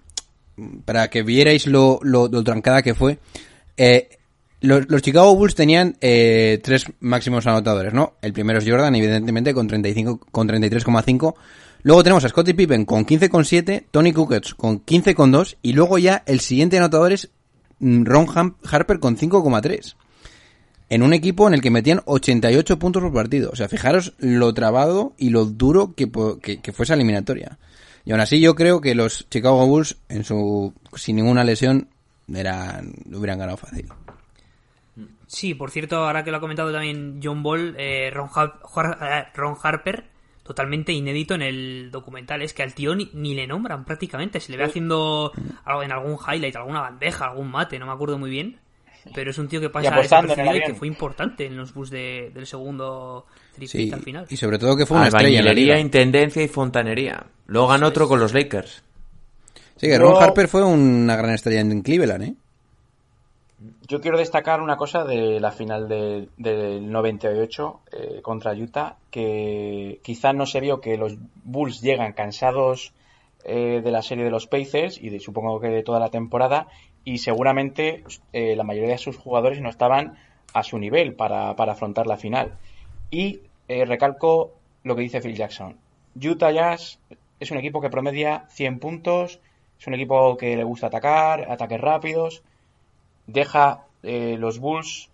para 0.85 1.09
que 1.09 1.23
vierais 1.23 1.67
lo, 1.67 2.01
lo, 2.03 2.29
trancada 2.45 2.83
que 2.83 2.95
fue. 2.95 3.19
Eh, 3.77 4.09
los, 4.61 4.89
los 4.91 5.03
Chicago 5.03 5.35
Bulls 5.35 5.55
tenían 5.55 5.97
eh, 6.01 6.61
tres 6.63 6.85
máximos 7.01 7.47
anotadores, 7.47 7.95
¿no? 7.95 8.15
El 8.21 8.33
primero 8.33 8.59
es 8.59 8.69
Jordan, 8.69 8.95
evidentemente, 8.95 9.55
con 9.55 9.67
35, 9.67 10.21
con 10.31 10.49
33,5. 10.49 11.35
Luego 11.83 12.03
tenemos 12.03 12.25
a 12.25 12.29
Scottie 12.29 12.55
Pippen 12.55 12.85
con 12.85 13.07
15,7, 13.07 13.87
Tony 13.91 14.13
Kukoc 14.13 14.55
con 14.57 14.85
15,2 14.85 15.57
y 15.63 15.73
luego 15.73 15.97
ya 15.99 16.23
el 16.27 16.41
siguiente 16.41 16.77
anotador 16.77 17.13
es 17.13 17.31
mm, 17.79 18.05
Ron 18.05 18.27
Harper 18.71 19.01
con 19.01 19.17
5,3. 19.17 19.95
En 20.91 21.03
un 21.03 21.15
equipo 21.15 21.47
en 21.47 21.55
el 21.55 21.63
que 21.63 21.71
metían 21.71 22.03
88 22.05 22.79
puntos 22.79 23.03
por 23.03 23.15
partido. 23.15 23.51
O 23.51 23.57
sea, 23.57 23.69
fijaros 23.69 24.13
lo 24.19 24.53
trabado 24.53 25.15
y 25.17 25.31
lo 25.31 25.47
duro 25.47 25.95
que, 25.95 26.11
que, 26.43 26.61
que 26.61 26.73
fue 26.73 26.85
esa 26.85 26.95
eliminatoria. 26.95 27.59
Y 28.05 28.13
aún 28.13 28.21
así 28.21 28.41
yo 28.41 28.55
creo 28.55 28.81
que 28.81 28.95
los 28.95 29.29
Chicago 29.29 29.67
Bulls, 29.67 29.97
en 30.09 30.25
su 30.25 30.73
sin 30.95 31.17
ninguna 31.17 31.45
lesión, 31.45 31.89
eran, 32.33 32.93
lo 33.09 33.19
hubieran 33.19 33.39
ganado 33.39 33.57
fácil. 33.59 33.87
Sí, 35.27 35.55
por 35.55 35.71
cierto, 35.71 35.97
ahora 35.99 36.25
que 36.25 36.31
lo 36.31 36.39
ha 36.39 36.41
comentado 36.41 36.73
también 36.73 37.21
John 37.23 37.43
Ball, 37.43 37.77
eh, 37.79 38.11
Ron, 38.13 38.29
Har- 38.35 38.99
eh, 39.01 39.25
Ron 39.35 39.55
Harper, 39.63 40.05
totalmente 40.43 40.93
inédito 40.93 41.35
en 41.35 41.43
el 41.43 41.91
documental, 41.93 42.43
es 42.43 42.53
que 42.53 42.65
al 42.65 42.75
tío 42.75 42.95
ni, 42.97 43.09
ni 43.15 43.35
le 43.35 43.47
nombran 43.47 43.85
prácticamente, 43.85 44.41
se 44.41 44.51
le 44.51 44.59
ve 44.59 44.65
haciendo 44.65 45.31
algo 45.65 45.83
en 45.85 45.93
algún 45.93 46.17
highlight, 46.17 46.57
alguna 46.57 46.81
bandeja, 46.81 47.27
algún 47.27 47.49
mate, 47.49 47.79
no 47.79 47.87
me 47.87 47.93
acuerdo 47.93 48.19
muy 48.19 48.29
bien, 48.31 48.59
pero 49.15 49.31
es 49.31 49.39
un 49.39 49.47
tío 49.47 49.61
que 49.61 49.71
pasa 49.71 49.91
desapercibido 50.03 50.57
y 50.57 50.61
que 50.73 50.75
fue 50.75 50.89
importante 50.89 51.47
en 51.47 51.57
los 51.57 51.73
bus 51.73 51.91
de- 51.91 52.33
del 52.35 52.47
segundo 52.47 53.27
Sí, 53.67 53.91
al 53.93 54.01
final. 54.03 54.27
y 54.29 54.37
sobre 54.37 54.59
todo 54.59 54.77
que 54.77 54.85
fue 54.87 54.97
una 54.97 55.07
estrella 55.09 55.29
en 55.39 55.45
la 55.45 55.51
Albañilería, 55.53 55.75
liga. 55.77 55.81
intendencia 55.81 56.43
y 56.43 56.49
fontanería. 56.49 57.25
Luego 57.51 57.67
ganó 57.69 57.89
otro 57.89 58.07
con 58.07 58.21
los 58.21 58.33
Lakers. 58.33 58.83
Sí, 59.77 59.89
que 59.89 59.99
Ron 59.99 60.13
Yo- 60.15 60.21
Harper 60.21 60.47
fue 60.47 60.63
una 60.65 61.17
gran 61.17 61.33
estrella 61.35 61.61
en 61.61 61.83
Cleveland, 61.83 62.23
¿eh? 62.25 62.35
Yo 63.89 64.01
quiero 64.01 64.17
destacar 64.19 64.61
una 64.61 64.77
cosa 64.77 65.05
de 65.05 65.41
la 65.41 65.51
final 65.51 65.89
de- 65.89 66.29
del 66.39 66.91
98 66.91 67.81
eh, 67.93 68.21
contra 68.23 68.53
Utah, 68.53 68.97
que 69.11 69.99
quizá 70.03 70.33
no 70.33 70.47
se 70.47 70.61
vio 70.61 70.81
que 70.81 70.97
los 70.97 71.17
Bulls 71.45 71.81
llegan 71.83 72.13
cansados 72.13 72.93
eh, 73.45 73.81
de 73.83 73.91
la 73.91 74.03
serie 74.03 74.25
de 74.25 74.31
los 74.31 74.47
Pacers 74.47 74.97
y 75.03 75.09
de, 75.11 75.19
supongo 75.19 75.59
que 75.61 75.69
de 75.69 75.83
toda 75.83 75.99
la 75.99 76.11
temporada, 76.11 76.69
y 77.05 77.19
seguramente 77.19 78.05
eh, 78.33 78.55
la 78.55 78.65
mayoría 78.65 78.91
de 78.93 78.99
sus 78.99 79.17
jugadores 79.17 79.61
no 79.61 79.71
estaban 79.71 80.17
a 80.53 80.63
su 80.63 80.79
nivel 80.79 81.15
para, 81.15 81.57
para 81.57 81.73
afrontar 81.73 82.07
la 82.07 82.17
final. 82.17 82.53
Y 83.11 83.41
eh, 83.67 83.85
recalco 83.87 84.53
lo 84.85 84.95
que 84.95 85.03
dice 85.03 85.21
Phil 85.21 85.35
Jackson. 85.35 85.77
Utah 86.23 86.51
Jazz 86.53 86.99
es 87.41 87.51
un 87.51 87.59
equipo 87.59 87.81
que 87.81 87.91
promedia 87.91 88.45
100 88.51 88.79
puntos, 88.79 89.41
es 89.81 89.87
un 89.87 89.95
equipo 89.95 90.37
que 90.37 90.57
le 90.57 90.65
gusta 90.65 90.87
atacar, 90.89 91.51
ataques 91.51 91.81
rápidos, 91.81 92.43
deja 93.27 93.85
eh, 94.03 94.37
los 94.39 94.59
Bulls 94.59 95.09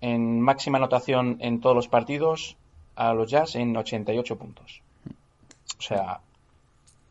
en 0.00 0.40
máxima 0.40 0.78
anotación 0.78 1.36
en 1.40 1.60
todos 1.60 1.74
los 1.76 1.88
partidos 1.88 2.56
a 2.96 3.12
los 3.14 3.30
Jazz 3.30 3.56
en 3.56 3.76
88 3.76 4.36
puntos. 4.36 4.82
O 5.78 5.82
sea, 5.82 6.20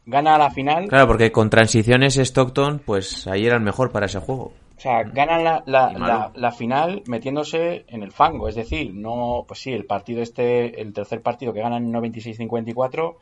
gana 0.05 0.37
la 0.37 0.51
final. 0.51 0.87
Claro, 0.87 1.07
porque 1.07 1.31
con 1.31 1.49
transiciones 1.49 2.17
Stockton, 2.17 2.79
pues 2.85 3.25
ahí 3.27 3.45
era 3.45 3.55
el 3.55 3.61
mejor 3.63 3.91
para 3.91 4.05
ese 4.05 4.19
juego. 4.19 4.53
O 4.77 4.81
sea, 4.81 5.03
ganan 5.03 5.43
la, 5.43 5.63
la, 5.65 5.91
la- 5.93 6.31
la 6.33 6.51
final 6.51 7.03
metiéndose 7.07 7.85
en 7.89 8.01
el 8.03 8.11
fango. 8.11 8.47
Es 8.47 8.55
decir, 8.55 8.93
no, 8.93 9.43
pues 9.47 9.59
sí, 9.61 9.71
el 9.73 9.85
partido 9.85 10.21
este, 10.21 10.81
el 10.81 10.93
tercer 10.93 11.21
partido 11.21 11.51
que 11.53 11.59
ganan 11.61 11.91
96-54, 11.91 13.11
eh, 13.11 13.15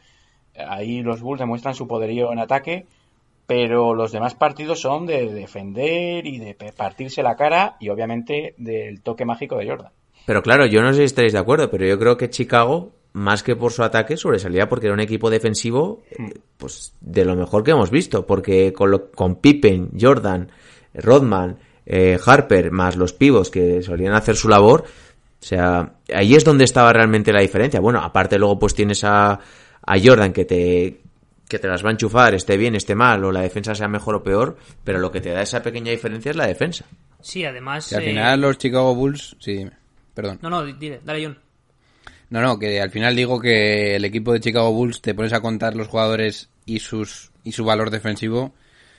ahí 0.67 1.01
los 1.01 1.21
Bulls 1.21 1.39
demuestran 1.39 1.75
su 1.75 1.87
poderío 1.87 2.31
en 2.31 2.39
ataque, 2.39 2.85
pero 3.45 3.93
los 3.93 4.11
demás 4.11 4.35
partidos 4.35 4.81
son 4.81 5.05
de 5.05 5.33
defender 5.33 6.25
y 6.25 6.37
de 6.39 6.53
partirse 6.75 7.23
la 7.23 7.35
cara 7.35 7.77
y 7.79 7.89
obviamente 7.89 8.53
del 8.57 9.01
toque 9.01 9.25
mágico 9.25 9.57
de 9.57 9.67
Jordan. 9.69 9.91
Pero 10.25 10.41
claro, 10.43 10.65
yo 10.65 10.81
no 10.81 10.91
sé 10.91 10.99
si 10.99 11.03
estaréis 11.05 11.33
de 11.33 11.39
acuerdo, 11.39 11.69
pero 11.71 11.85
yo 11.85 11.97
creo 11.97 12.17
que 12.17 12.29
Chicago, 12.29 12.91
más 13.13 13.43
que 13.43 13.55
por 13.55 13.71
su 13.71 13.83
ataque, 13.83 14.17
sobresalía 14.17 14.67
porque 14.67 14.87
era 14.87 14.93
un 14.93 14.99
equipo 14.99 15.29
defensivo, 15.29 16.03
eh, 16.11 16.33
pues 16.57 16.93
de 16.99 17.23
lo 17.23 17.35
mejor 17.35 17.63
que 17.63 17.71
hemos 17.71 17.89
visto, 17.89 18.25
porque 18.25 18.73
con, 18.73 18.91
lo- 18.91 19.09
con 19.11 19.35
Pippen, 19.35 19.91
Jordan, 19.99 20.49
Rodman, 20.93 21.57
eh, 21.85 22.19
Harper, 22.25 22.71
más 22.71 22.97
los 22.97 23.13
pivos 23.13 23.49
que 23.49 23.81
solían 23.81 24.13
hacer 24.13 24.35
su 24.35 24.49
labor, 24.49 24.83
o 25.41 25.45
sea, 25.45 25.93
ahí 26.13 26.35
es 26.35 26.43
donde 26.43 26.65
estaba 26.65 26.91
realmente 26.91 27.31
la 27.31 27.41
diferencia. 27.41 27.79
Bueno, 27.79 27.99
aparte 28.01 28.37
luego 28.37 28.59
pues 28.59 28.73
tienes 28.75 29.05
a, 29.05 29.39
a 29.87 29.97
Jordan 29.99 30.33
que 30.33 30.45
te 30.45 31.01
que 31.49 31.59
te 31.59 31.67
las 31.69 31.83
va 31.83 31.89
a 31.89 31.91
enchufar, 31.93 32.33
esté 32.35 32.57
bien, 32.57 32.75
esté 32.75 32.93
mal, 32.93 33.23
o 33.23 33.31
la 33.31 33.39
defensa 33.39 33.73
sea 33.73 33.87
mejor 33.87 34.15
o 34.15 34.23
peor, 34.23 34.57
pero 34.83 34.99
lo 34.99 35.11
que 35.13 35.21
te 35.21 35.31
da 35.31 35.41
esa 35.41 35.63
pequeña 35.63 35.91
diferencia 35.91 36.29
es 36.29 36.35
la 36.35 36.45
defensa. 36.45 36.85
Sí, 37.21 37.45
además. 37.45 37.87
Que 37.87 37.95
al 37.95 38.03
eh, 38.03 38.07
final 38.07 38.41
los 38.41 38.57
Chicago 38.57 38.93
Bulls, 38.93 39.37
sí, 39.39 39.53
dime. 39.53 39.71
perdón. 40.13 40.39
No, 40.41 40.49
no, 40.49 40.65
dile, 40.65 40.99
dale, 41.05 41.25
John. 41.25 41.39
No, 42.29 42.41
no, 42.41 42.59
que 42.59 42.81
al 42.81 42.91
final 42.91 43.15
digo 43.15 43.39
que 43.39 43.95
el 43.95 44.03
equipo 44.03 44.33
de 44.33 44.41
Chicago 44.41 44.73
Bulls 44.73 45.01
te 45.01 45.15
pones 45.15 45.31
a 45.31 45.39
contar 45.39 45.75
los 45.75 45.87
jugadores 45.87 46.49
y 46.65 46.79
sus 46.79 47.31
y 47.45 47.53
su 47.53 47.63
valor 47.63 47.91
defensivo. 47.91 48.53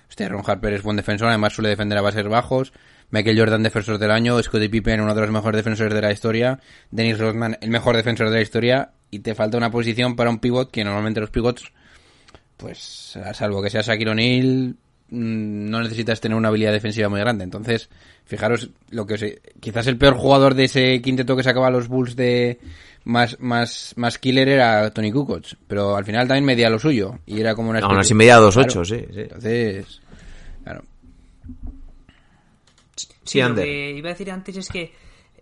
Hostia, 0.08 0.30
Ron 0.30 0.42
Harper 0.46 0.72
es 0.72 0.82
buen 0.82 0.96
defensor, 0.96 1.28
además 1.28 1.52
suele 1.52 1.68
defender 1.68 1.98
a 1.98 2.02
bases 2.02 2.26
bajos. 2.26 2.72
Michael 3.10 3.38
Jordan, 3.38 3.62
defensor 3.62 3.98
del 3.98 4.10
año. 4.10 4.42
Scottie 4.42 4.70
Pippen, 4.70 5.02
uno 5.02 5.14
de 5.14 5.20
los 5.20 5.30
mejores 5.30 5.58
defensores 5.58 5.92
de 5.92 6.00
la 6.00 6.12
historia. 6.12 6.60
Dennis 6.90 7.18
Rodman, 7.18 7.58
el 7.60 7.68
mejor 7.68 7.94
defensor 7.96 8.30
de 8.30 8.36
la 8.36 8.42
historia. 8.42 8.92
Y 9.10 9.20
te 9.20 9.34
falta 9.34 9.56
una 9.56 9.70
posición 9.70 10.16
para 10.16 10.30
un 10.30 10.38
pivot, 10.38 10.70
que 10.70 10.84
normalmente 10.84 11.20
los 11.20 11.30
pivots, 11.30 11.72
pues, 12.56 13.16
a 13.16 13.32
salvo 13.34 13.62
que 13.62 13.70
sea 13.70 13.80
Shaquille 13.82 14.10
O'Neal, 14.10 14.76
mm, 15.10 15.70
no 15.70 15.80
necesitas 15.82 16.20
tener 16.20 16.36
una 16.36 16.48
habilidad 16.48 16.72
defensiva 16.72 17.08
muy 17.08 17.20
grande. 17.20 17.44
Entonces, 17.44 17.88
fijaros 18.26 18.70
lo 18.90 19.06
que 19.06 19.14
os 19.14 19.22
he- 19.22 19.40
quizás 19.60 19.86
el 19.86 19.96
peor 19.96 20.14
jugador 20.14 20.54
de 20.54 20.64
ese 20.64 21.00
quinteto 21.00 21.36
que 21.36 21.42
sacaba 21.42 21.70
los 21.70 21.88
Bulls 21.88 22.16
de 22.16 22.58
más 23.04 23.38
más 23.40 23.94
más 23.96 24.18
killer 24.18 24.48
era 24.48 24.90
Tony 24.90 25.10
Kukoc, 25.10 25.46
pero 25.66 25.96
al 25.96 26.04
final 26.04 26.28
también 26.28 26.44
medía 26.44 26.68
lo 26.68 26.78
suyo 26.78 27.18
y 27.24 27.40
era 27.40 27.54
como 27.54 27.70
una 27.70 27.78
Aún 27.78 27.98
así 27.98 28.12
medía 28.12 28.36
2'8", 28.38 28.52
Claro. 28.66 28.84
sí, 28.84 28.96
sí. 29.14 29.20
Entonces, 29.20 30.00
claro. 30.64 30.82
Sí, 33.24 33.38
lo 33.40 33.46
Ander. 33.46 33.64
que 33.64 33.90
iba 33.92 34.08
a 34.10 34.12
decir 34.12 34.30
antes 34.30 34.56
es 34.56 34.68
que 34.68 34.92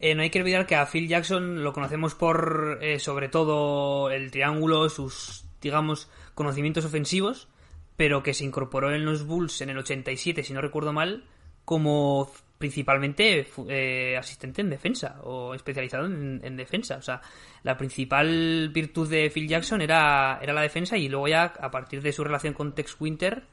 eh, 0.01 0.15
no 0.15 0.23
hay 0.23 0.31
que 0.31 0.41
olvidar 0.41 0.67
que 0.67 0.75
a 0.77 0.87
Phil 0.87 1.09
Jackson 1.09 1.63
lo 1.65 1.73
conocemos 1.73 2.15
por, 2.15 2.79
eh, 2.83 2.99
sobre 2.99 3.29
todo, 3.29 4.11
el 4.11 4.31
triángulo, 4.31 4.89
sus, 4.89 5.45
digamos, 5.61 6.11
conocimientos 6.35 6.85
ofensivos, 6.85 7.49
pero 7.97 8.23
que 8.23 8.35
se 8.35 8.45
incorporó 8.45 8.93
en 8.95 9.05
los 9.05 9.25
Bulls 9.27 9.61
en 9.63 9.71
el 9.71 9.79
87, 9.79 10.43
si 10.43 10.53
no 10.53 10.61
recuerdo 10.61 10.93
mal, 10.93 11.25
como 11.65 12.31
principalmente 12.59 13.47
eh, 13.69 14.17
asistente 14.17 14.63
en 14.63 14.71
defensa 14.71 15.21
o 15.23 15.55
especializado 15.55 16.07
en, 16.07 16.41
en 16.43 16.57
defensa. 16.57 16.97
O 16.97 17.03
sea, 17.03 17.21
la 17.63 17.77
principal 17.77 18.71
virtud 18.73 19.09
de 19.11 19.31
Phil 19.31 19.47
Jackson 19.49 19.81
era, 19.83 20.39
era 20.43 20.53
la 20.55 20.63
defensa 20.63 20.97
y 20.97 21.09
luego 21.09 21.29
ya 21.29 21.45
a 21.45 21.71
partir 21.71 22.01
de 22.03 22.13
su 22.13 22.25
relación 22.25 22.55
con 22.55 22.75
Tex 22.75 22.97
Winter 23.01 23.45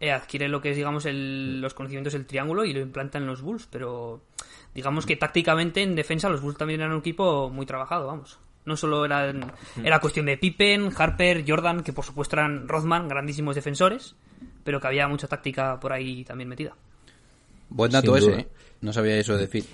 adquiere 0.00 0.48
lo 0.48 0.60
que 0.60 0.70
es, 0.70 0.76
digamos, 0.76 1.06
el- 1.06 1.60
los 1.60 1.74
conocimientos 1.74 2.12
del 2.12 2.26
triángulo 2.26 2.64
y 2.64 2.72
lo 2.72 2.80
implanta 2.80 3.18
en 3.18 3.26
los 3.26 3.42
Bulls. 3.42 3.66
Pero 3.70 4.22
digamos 4.78 5.04
que 5.06 5.16
tácticamente 5.16 5.82
en 5.82 5.96
defensa 5.96 6.28
los 6.28 6.40
Bulls 6.40 6.56
también 6.56 6.80
eran 6.80 6.92
un 6.92 7.00
equipo 7.00 7.50
muy 7.50 7.66
trabajado, 7.66 8.06
vamos. 8.06 8.38
No 8.64 8.76
solo 8.76 9.04
eran, 9.04 9.52
era 9.82 9.98
cuestión 9.98 10.26
de 10.26 10.36
Pippen, 10.38 10.90
Harper, 10.96 11.44
Jordan, 11.46 11.82
que 11.82 11.92
por 11.92 12.04
supuesto 12.04 12.36
eran 12.36 12.68
Rothman, 12.68 13.08
grandísimos 13.08 13.54
defensores, 13.56 14.14
pero 14.62 14.80
que 14.80 14.86
había 14.86 15.08
mucha 15.08 15.26
táctica 15.26 15.80
por 15.80 15.92
ahí 15.92 16.22
también 16.24 16.48
metida. 16.48 16.74
Buen 17.70 17.90
dato 17.90 18.14
Sin 18.14 18.16
ese, 18.18 18.30
duda. 18.30 18.40
¿eh? 18.40 18.48
No 18.80 18.92
sabía 18.92 19.16
eso 19.16 19.36
de 19.36 19.48
Phil. 19.48 19.66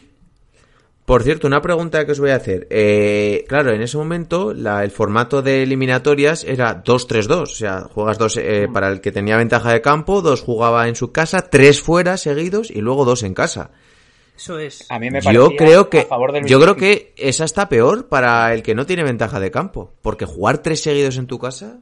Por 1.05 1.23
cierto, 1.23 1.47
una 1.47 1.61
pregunta 1.61 2.07
que 2.07 2.13
os 2.13 2.19
voy 2.21 2.31
a 2.31 2.37
hacer. 2.37 2.67
Eh, 2.71 3.45
claro, 3.47 3.73
en 3.73 3.83
ese 3.83 3.99
momento 3.99 4.55
la- 4.55 4.83
el 4.85 4.91
formato 4.91 5.43
de 5.43 5.63
eliminatorias 5.63 6.45
era 6.45 6.83
2-3-2. 6.83 7.43
O 7.43 7.47
sea, 7.47 7.83
juegas 7.93 8.17
dos 8.17 8.39
eh, 8.39 8.69
para 8.73 8.89
el 8.91 9.03
que 9.03 9.13
tenía 9.13 9.37
ventaja 9.37 9.71
de 9.73 9.83
campo, 9.83 10.23
dos 10.23 10.41
jugaba 10.41 10.89
en 10.89 10.97
su 10.97 11.13
casa, 11.13 11.51
tres 11.51 11.83
fuera 11.83 12.17
seguidos 12.17 12.71
y 12.71 12.81
luego 12.81 13.05
dos 13.05 13.23
en 13.23 13.35
casa. 13.35 13.71
Eso 14.37 14.59
es. 14.59 14.91
A 14.91 14.99
mí 14.99 15.11
me 15.11 15.21
Yo 15.21 15.51
creo 15.57 15.89
que 15.89 16.01
a 16.01 16.07
favor 16.07 16.33
del 16.33 16.47
yo 16.47 16.61
creo 16.61 16.77
que 16.77 17.15
esa 17.17 17.45
está 17.45 17.69
peor 17.69 18.09
para 18.09 18.53
el 18.53 18.63
que 18.63 18.75
no 18.75 18.87
tiene 18.87 19.05
ventaja 19.05 19.39
de 19.41 19.51
campo, 19.51 19.93
porque 20.03 20.25
jugar 20.25 20.59
tres 20.59 20.83
seguidos 20.83 21.17
en 21.17 21.27
tu 21.27 21.39
casa. 21.39 21.79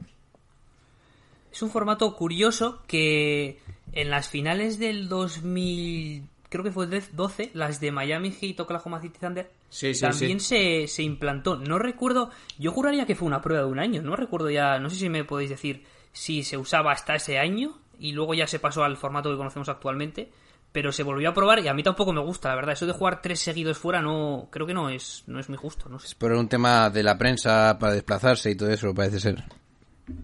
Es 1.51 1.61
un 1.61 1.69
formato 1.69 2.15
curioso 2.15 2.81
que 2.87 3.59
en 3.91 4.09
las 4.09 4.27
finales 4.27 4.79
del 4.79 5.07
2000, 5.07 6.23
creo 6.49 6.63
que 6.63 6.71
fue 6.71 6.87
12, 6.87 7.51
las 7.53 7.79
de 7.79 7.91
Miami 7.91 8.31
Heat, 8.31 8.59
Oklahoma 8.59 9.01
City 9.01 9.17
Thunder, 9.19 9.51
Sí, 9.73 9.95
sí, 9.95 10.01
también 10.01 10.39
Se, 10.39 10.87
se 10.87 11.01
implantó. 11.01 11.55
No 11.55 11.79
recuerdo, 11.79 12.29
yo 12.59 12.71
juraría 12.71 13.07
que 13.07 13.15
fue 13.15 13.27
una 13.27 13.41
prueba 13.41 13.65
de 13.65 13.71
un 13.71 13.79
año, 13.79 14.03
no 14.03 14.15
recuerdo 14.15 14.51
ya, 14.51 14.77
no 14.77 14.91
sé 14.91 14.97
si 14.97 15.09
me 15.09 15.23
podéis 15.23 15.49
decir 15.49 15.83
si 16.11 16.43
se 16.43 16.57
usaba 16.57 16.91
hasta 16.91 17.15
ese 17.15 17.39
año 17.39 17.79
y 17.97 18.11
luego 18.11 18.35
ya 18.35 18.45
se 18.45 18.59
pasó 18.59 18.83
al 18.83 18.97
formato 18.97 19.31
que 19.31 19.37
conocemos 19.37 19.69
actualmente, 19.69 20.31
pero 20.73 20.91
se 20.91 21.03
volvió 21.03 21.29
a 21.29 21.33
probar 21.33 21.59
y 21.59 21.67
a 21.69 21.73
mí 21.73 21.83
tampoco 21.83 22.11
me 22.11 22.19
gusta, 22.19 22.49
la 22.49 22.55
verdad. 22.55 22.73
Eso 22.73 22.85
de 22.87 22.93
jugar 22.93 23.21
tres 23.21 23.39
seguidos 23.39 23.77
fuera 23.77 24.01
no, 24.01 24.47
creo 24.49 24.67
que 24.67 24.73
no 24.73 24.89
es, 24.89 25.23
no 25.27 25.39
es 25.39 25.47
muy 25.47 25.57
justo, 25.57 25.87
no 25.87 25.99
sé. 25.99 26.15
Por 26.17 26.33
un 26.33 26.49
tema 26.49 26.89
de 26.89 27.03
la 27.03 27.17
prensa 27.17 27.77
para 27.79 27.93
desplazarse 27.93 28.51
y 28.51 28.55
todo 28.55 28.69
eso, 28.69 28.93
parece 28.93 29.19
ser. 29.19 29.43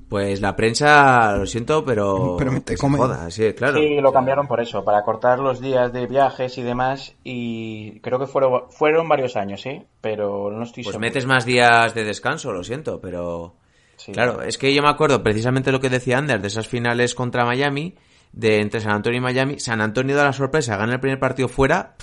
Pues 0.10 0.42
la 0.42 0.56
prensa, 0.56 1.38
lo 1.38 1.46
siento, 1.46 1.86
pero. 1.86 2.36
Pero 2.40 2.52
me 2.52 2.62
te 2.62 2.76
joda, 2.76 3.30
sí, 3.32 3.54
claro. 3.54 3.80
Sí, 3.80 4.02
lo 4.02 4.12
cambiaron 4.12 4.48
por 4.48 4.60
eso, 4.60 4.84
para 4.84 5.04
cortar 5.04 5.40
los 5.40 5.62
días 5.62 5.94
de 5.94 6.08
viajes 6.08 6.58
y 6.58 6.64
demás. 6.64 7.16
Y 7.24 8.00
creo 8.02 8.20
que 8.20 8.26
fueron, 8.26 8.70
fueron 8.72 9.08
varios 9.08 9.38
años, 9.38 9.62
¿sí? 9.62 9.84
Pero 10.02 10.52
no 10.52 10.64
estoy 10.64 10.84
Pues 10.84 10.94
seguro. 10.94 11.00
metes 11.08 11.26
más 11.26 11.46
días 11.46 11.94
de 11.94 12.04
descanso, 12.04 12.52
lo 12.52 12.64
siento, 12.64 13.00
pero... 13.00 13.56
Sí. 13.96 14.14
Claro, 14.14 14.42
es 14.42 14.58
que 14.58 14.74
yo 14.74 14.82
me 14.82 14.90
acuerdo 14.90 15.22
precisamente 15.24 15.72
lo 15.72 15.80
que 15.82 15.90
decía 15.90 16.18
Ander 16.18 16.42
de 16.42 16.48
esas 16.48 16.68
finales 16.68 17.16
contra 17.16 17.46
Miami, 17.46 17.96
de 18.32 18.62
entre 18.62 18.82
San 18.82 18.94
Antonio 18.94 19.20
y 19.20 19.22
Miami. 19.22 19.60
San 19.60 19.82
Antonio 19.82 20.16
da 20.16 20.24
la 20.24 20.34
sorpresa, 20.34 20.78
gana 20.78 20.94
el 20.94 21.00
primer 21.00 21.20
partido 21.20 21.48
fuera 21.48 21.96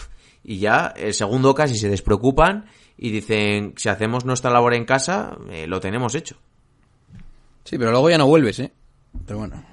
y 0.43 0.59
ya 0.59 0.93
el 0.97 1.15
segundo 1.15 1.55
casi 1.55 1.77
se 1.77 1.89
despreocupan 1.89 2.67
y 2.97 3.11
dicen, 3.11 3.75
si 3.77 3.89
hacemos 3.89 4.25
nuestra 4.25 4.51
labor 4.51 4.75
en 4.75 4.85
casa, 4.85 5.37
eh, 5.51 5.67
lo 5.67 5.81
tenemos 5.81 6.15
hecho. 6.15 6.37
Sí, 7.65 7.79
pero 7.79 7.91
luego 7.91 8.09
ya 8.11 8.19
no 8.19 8.27
vuelves, 8.27 8.61
¿eh? 8.61 8.73
Pero 9.27 9.41
bueno. 9.41 9.65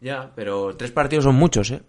Ya, 0.00 0.32
pero 0.34 0.76
tres 0.76 0.92
partidos 0.92 1.24
son 1.24 1.34
muchos, 1.34 1.70
¿eh? 1.70 1.82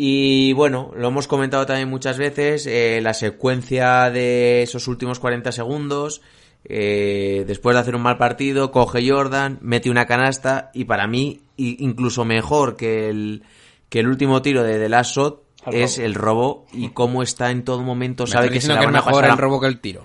Y 0.00 0.52
bueno, 0.52 0.92
lo 0.94 1.08
hemos 1.08 1.26
comentado 1.26 1.66
también 1.66 1.88
muchas 1.88 2.18
veces, 2.18 2.66
eh, 2.68 3.00
la 3.02 3.14
secuencia 3.14 4.10
de 4.10 4.62
esos 4.62 4.86
últimos 4.86 5.18
40 5.18 5.50
segundos, 5.50 6.22
eh, 6.64 7.44
después 7.48 7.74
de 7.74 7.80
hacer 7.80 7.96
un 7.96 8.02
mal 8.02 8.16
partido, 8.16 8.70
coge 8.70 9.08
Jordan, 9.08 9.58
mete 9.60 9.90
una 9.90 10.06
canasta 10.06 10.70
y 10.72 10.84
para 10.84 11.08
mí, 11.08 11.40
incluso 11.58 12.24
mejor 12.24 12.76
que 12.76 13.08
el, 13.10 13.42
que 13.88 14.00
el 14.00 14.08
último 14.08 14.40
tiro 14.42 14.62
de 14.62 14.78
The 14.78 14.88
Last 14.88 15.16
Shot, 15.16 15.42
El 15.66 15.74
es 15.74 15.96
robo. 15.96 16.06
el 16.06 16.14
robo 16.14 16.66
y 16.72 16.88
cómo 16.90 17.22
está 17.22 17.50
en 17.50 17.64
todo 17.64 17.82
momento, 17.82 18.24
Me 18.24 18.30
sabe 18.30 18.50
que 18.50 18.60
se 18.60 18.68
la 18.68 18.74
que 18.74 18.80
es 18.80 18.86
van 18.86 18.94
a 18.96 18.98
mejor 18.98 19.12
pasar 19.12 19.24
el 19.26 19.30
a- 19.32 19.36
robo 19.36 19.60
que 19.60 19.66
el 19.66 19.80
tiro. 19.80 20.02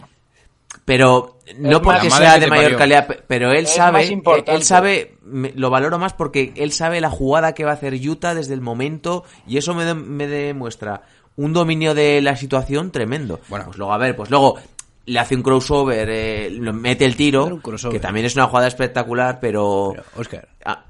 pero 0.86 1.38
no 1.60 1.78
Es 1.78 1.80
porque 1.80 2.10
sea 2.10 2.40
de 2.40 2.48
mayor 2.48 2.64
parió. 2.64 2.78
calidad, 2.78 3.08
pe- 3.08 3.20
pero 3.28 3.52
él 3.52 3.66
Es 3.66 3.74
sabe, 3.76 4.06
importante. 4.08 4.56
él 4.56 4.64
sabe, 4.64 5.16
me- 5.24 5.54
lo 5.56 5.70
valoro 5.70 5.98
más 6.00 6.14
porque 6.14 6.52
él 6.56 6.72
sabe 6.72 7.00
la 7.02 7.10
jugada 7.10 7.54
que 7.54 7.64
va 7.64 7.72
a 7.72 7.76
hacer 7.76 7.94
Utah 7.94 8.34
desde 8.34 8.54
el 8.54 8.62
momento 8.62 9.24
y 9.48 9.58
eso 9.58 9.74
me, 9.74 9.86
de- 9.86 9.94
me 9.94 10.28
demuestra 10.28 11.04
un 11.36 11.54
dominio 11.54 11.94
de 11.94 12.22
la 12.22 12.36
situación 12.36 12.92
tremendo. 12.92 13.40
Bueno. 13.48 13.66
pues 13.66 13.78
luego 13.78 13.94
a 13.94 13.98
ver, 13.98 14.16
pues 14.16 14.30
luego 14.30 14.58
le 15.06 15.20
hace 15.20 15.36
un 15.36 15.44
crossover, 15.44 16.10
eh, 16.10 16.50
lo- 16.52 16.74
mete 16.74 17.06
el 17.06 17.16
tiro, 17.16 17.60
que 17.92 18.00
también 18.00 18.26
es 18.26 18.36
una 18.36 18.48
jugada 18.48 18.68
espectacular, 18.68 19.40
pero, 19.40 19.92
Pero, 19.96 20.04
Oscar, 20.18 20.48
Ah, 20.66 20.86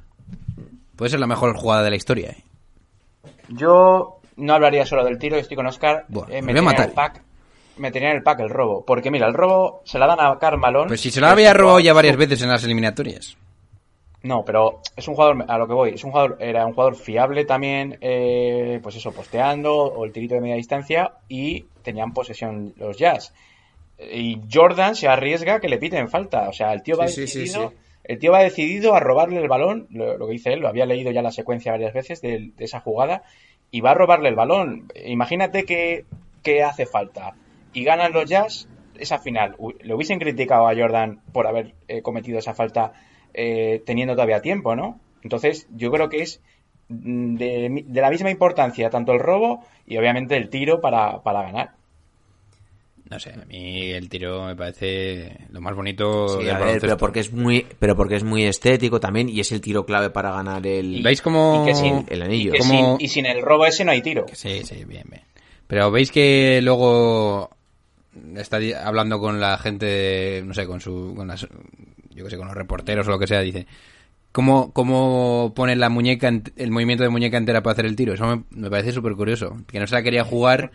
puede 0.96 1.12
ser 1.12 1.20
la 1.20 1.28
mejor 1.28 1.56
jugada 1.56 1.84
de 1.84 1.90
la 1.90 1.96
historia, 1.96 2.30
¿eh? 2.32 2.44
Yo 3.50 4.20
no 4.38 4.54
hablaría 4.54 4.86
solo 4.86 5.04
del 5.04 5.18
tiro, 5.18 5.38
estoy 5.38 5.56
con 5.56 5.68
Oscar. 5.68 6.06
Buah, 6.08 6.28
eh, 6.30 6.42
me 6.42 6.54
voy 6.54 6.60
a 6.60 6.64
matar. 6.64 6.90
el 6.90 6.94
pack, 6.94 7.22
metería 7.78 8.10
en 8.12 8.18
el 8.18 8.24
pack 8.24 8.40
el 8.40 8.50
robo. 8.50 8.84
Porque 8.86 9.12
mira, 9.12 9.28
el 9.28 9.34
robo 9.34 9.82
se 9.86 10.00
la 10.00 10.08
dan 10.08 10.20
a 10.20 10.38
Carmalón. 10.40 10.88
Pues 10.88 11.02
si 11.02 11.12
se 11.12 11.22
la 11.22 11.32
había 11.32 11.54
robado 11.54 11.80
ya 11.80 11.94
varias 11.94 12.18
veces 12.18 12.42
en 12.42 12.50
las 12.50 12.64
eliminatorias. 12.64 13.38
No, 14.24 14.46
pero 14.46 14.80
es 14.96 15.06
un 15.10 15.16
jugador, 15.16 15.44
a 15.50 15.58
lo 15.58 15.68
que 15.68 15.74
voy, 15.74 15.90
es 15.96 16.04
un 16.06 16.12
jugador, 16.12 16.38
era 16.40 16.66
un 16.66 16.72
jugador 16.72 16.96
fiable 16.96 17.44
también, 17.44 17.98
eh, 18.00 18.80
pues 18.82 18.96
eso, 18.96 19.12
posteando 19.12 19.76
o 19.76 20.06
el 20.06 20.14
tirito 20.14 20.36
de 20.36 20.42
media 20.42 20.56
distancia 20.56 21.12
y 21.28 21.66
tenían 21.84 22.14
posesión 22.14 22.74
los 22.78 22.98
Jazz. 22.98 23.34
Y 24.00 24.40
Jordan 24.52 24.96
se 24.96 25.10
arriesga 25.10 25.60
que 25.60 25.68
le 25.68 25.78
piten 25.78 26.10
falta, 26.10 26.48
o 26.48 26.54
sea, 26.54 26.72
el 26.72 26.82
tío 26.84 26.96
va 26.98 27.10
Sí, 27.10 27.16
sí, 27.16 27.28
sí, 27.28 27.40
decidido, 27.40 27.70
sí. 27.70 27.76
El 28.04 28.20
tío 28.20 28.32
va 28.32 28.44
decidido 28.44 28.96
a 28.96 29.00
robarle 29.00 29.42
el 29.42 29.48
balón, 29.48 29.88
lo, 29.90 30.18
que 30.26 30.34
dice 30.34 30.54
él, 30.54 30.60
lo 30.60 30.68
había 30.68 30.86
leído 30.86 31.12
ya 31.12 31.22
la 31.22 31.32
secuencia 31.32 31.72
varias 31.72 31.94
veces 31.94 32.22
de, 32.22 32.52
esa 32.58 32.82
jugada 32.82 33.24
y 33.72 33.82
va 33.82 33.92
a 33.92 33.96
robarle 33.96 34.30
el 34.30 34.36
balón. 34.36 34.88
Imagínate 35.06 35.64
que, 35.66 36.06
que 36.44 36.64
hace 36.64 36.86
falta 36.86 37.36
y 37.74 37.84
ganan 37.84 38.12
los 38.14 38.30
Jazz 38.30 38.68
esa 39.00 39.20
final. 39.20 39.56
Le 39.82 39.94
hubiesen 39.94 40.20
criticado 40.20 40.68
a 40.68 40.76
Jordan 40.76 41.22
por 41.32 41.48
haber 41.48 41.74
eh, 41.88 42.02
cometido 42.02 42.40
esa 42.40 42.54
falta 42.54 42.94
eh, 43.34 43.82
teniendo 43.86 44.14
todavía 44.14 44.42
tiempo, 44.42 44.76
¿no? 44.76 45.00
Entonces, 45.24 45.68
yo 45.74 45.90
creo 45.92 46.10
que 46.10 46.22
es 46.22 46.42
mm, 46.90 47.36
de, 47.36 47.84
de 47.88 48.02
la 48.02 48.10
misma 48.10 48.30
importancia 48.30 48.90
tanto 48.90 49.14
el 49.14 49.20
robo 49.20 49.64
y 49.88 49.98
obviamente 49.98 50.36
el 50.36 50.50
tiro 50.50 50.82
para, 50.82 51.24
para 51.24 51.44
ganar. 51.44 51.72
No 53.14 53.20
sé, 53.20 53.32
a 53.32 53.46
mí 53.46 53.92
el 53.92 54.10
tiro 54.10 54.46
me 54.46 54.56
parece 54.56 55.38
lo 55.52 55.62
más 55.62 55.76
bonito 55.76 56.40
Sí, 56.40 56.46
del 56.46 56.56
a 56.56 56.58
ver, 56.60 56.80
pero 56.82 56.98
porque 56.98 57.20
es 57.20 57.32
muy, 57.32 57.66
pero 57.80 57.96
porque 57.96 58.16
es 58.16 58.24
muy 58.24 58.44
estético 58.44 59.00
también 59.00 59.30
y 59.30 59.40
es 59.40 59.52
el 59.52 59.62
tiro 59.62 59.86
clave 59.86 60.10
para 60.10 60.32
ganar 60.32 60.66
el, 60.66 61.02
¿Veis 61.04 61.22
y 61.22 61.74
sin- 61.76 62.06
el 62.10 62.22
anillo. 62.24 62.54
Como- 62.58 62.98
sin- 62.98 63.06
y 63.06 63.08
sin 63.10 63.26
el 63.26 63.42
robo 63.42 63.66
ese 63.66 63.86
no 63.86 63.92
hay 63.92 64.02
tiro. 64.02 64.26
Sí, 64.34 64.62
sí, 64.64 64.84
bien, 64.86 65.06
bien. 65.10 65.22
Pero 65.68 65.92
veis 65.92 66.12
que 66.12 66.60
luego 66.64 67.50
está 68.36 68.58
hablando 68.84 69.20
con 69.20 69.40
la 69.40 69.58
gente, 69.58 70.42
no 70.46 70.54
sé, 70.54 70.66
con 70.66 70.82
su, 70.82 71.14
con 71.16 71.28
las, 71.28 71.48
yo 72.12 72.24
que 72.24 72.30
sé, 72.30 72.38
con 72.38 72.48
los 72.48 72.56
reporteros 72.56 73.08
o 73.08 73.12
lo 73.12 73.20
que 73.20 73.28
sea, 73.28 73.40
dice, 73.42 73.66
¿cómo, 74.32 74.72
cómo 74.74 75.54
pone 75.56 75.76
la 75.76 75.90
muñeca, 75.90 76.30
el 76.56 76.72
movimiento 76.72 77.04
de 77.04 77.10
muñeca 77.10 77.38
entera 77.38 77.62
para 77.64 77.74
hacer 77.74 77.86
el 77.86 77.96
tiro? 77.96 78.14
Eso 78.14 78.26
me, 78.26 78.44
me 78.50 78.70
parece 78.70 78.92
súper 78.92 79.14
curioso. 79.14 79.58
Que 79.68 79.80
no 79.80 79.88
se 79.88 79.96
la 79.96 80.04
quería 80.04 80.24
jugar 80.24 80.72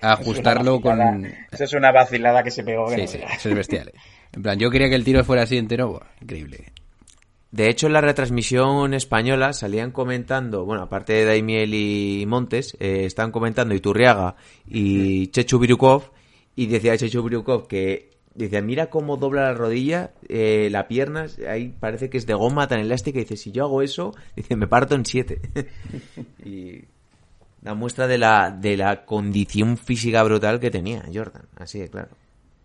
ajustarlo 0.00 0.80
con... 0.80 1.26
Eso 1.50 1.64
es 1.64 1.72
una 1.72 1.92
vacilada 1.92 2.42
que 2.42 2.50
se 2.50 2.62
pegó. 2.64 2.86
que 2.88 2.94
Sí, 2.94 3.00
no 3.00 3.06
sí, 3.08 3.34
eso 3.36 3.48
es 3.48 3.54
bestial. 3.54 3.88
eh. 3.88 3.98
En 4.32 4.42
plan, 4.42 4.58
yo 4.58 4.70
quería 4.70 4.88
que 4.88 4.94
el 4.94 5.04
tiro 5.04 5.24
fuera 5.24 5.42
así 5.42 5.56
entero, 5.56 5.88
buah, 5.88 6.06
increíble. 6.20 6.72
De 7.50 7.70
hecho, 7.70 7.86
en 7.86 7.94
la 7.94 8.02
retransmisión 8.02 8.92
española 8.92 9.54
salían 9.54 9.90
comentando, 9.90 10.66
bueno, 10.66 10.82
aparte 10.82 11.14
de 11.14 11.24
Daimiel 11.24 11.72
y 11.72 12.26
Montes, 12.26 12.76
eh, 12.78 13.04
estaban 13.06 13.32
comentando 13.32 13.74
Iturriaga 13.74 14.36
y 14.66 15.28
Chechu 15.28 15.58
Birukov, 15.58 16.10
y 16.54 16.66
decía 16.66 16.98
Chechu 16.98 17.22
Birukov 17.22 17.66
que, 17.66 18.10
decía, 18.34 18.60
mira 18.60 18.90
cómo 18.90 19.16
dobla 19.16 19.44
la 19.44 19.54
rodilla, 19.54 20.12
eh, 20.28 20.68
la 20.70 20.88
pierna, 20.88 21.26
ahí 21.48 21.74
parece 21.80 22.10
que 22.10 22.18
es 22.18 22.26
de 22.26 22.34
goma 22.34 22.68
tan 22.68 22.80
elástica, 22.80 23.18
y 23.18 23.22
dice, 23.22 23.38
si 23.38 23.50
yo 23.50 23.64
hago 23.64 23.80
eso, 23.80 24.12
dice, 24.36 24.54
me 24.54 24.66
parto 24.66 24.94
en 24.94 25.06
siete. 25.06 25.40
y 26.44 26.84
la 27.62 27.74
muestra 27.74 28.06
de 28.06 28.18
la, 28.18 28.50
de 28.50 28.76
la 28.76 29.04
condición 29.04 29.76
física 29.78 30.22
brutal 30.22 30.60
que 30.60 30.70
tenía 30.70 31.04
Jordan, 31.12 31.48
así 31.56 31.78
de 31.80 31.88
claro. 31.90 32.08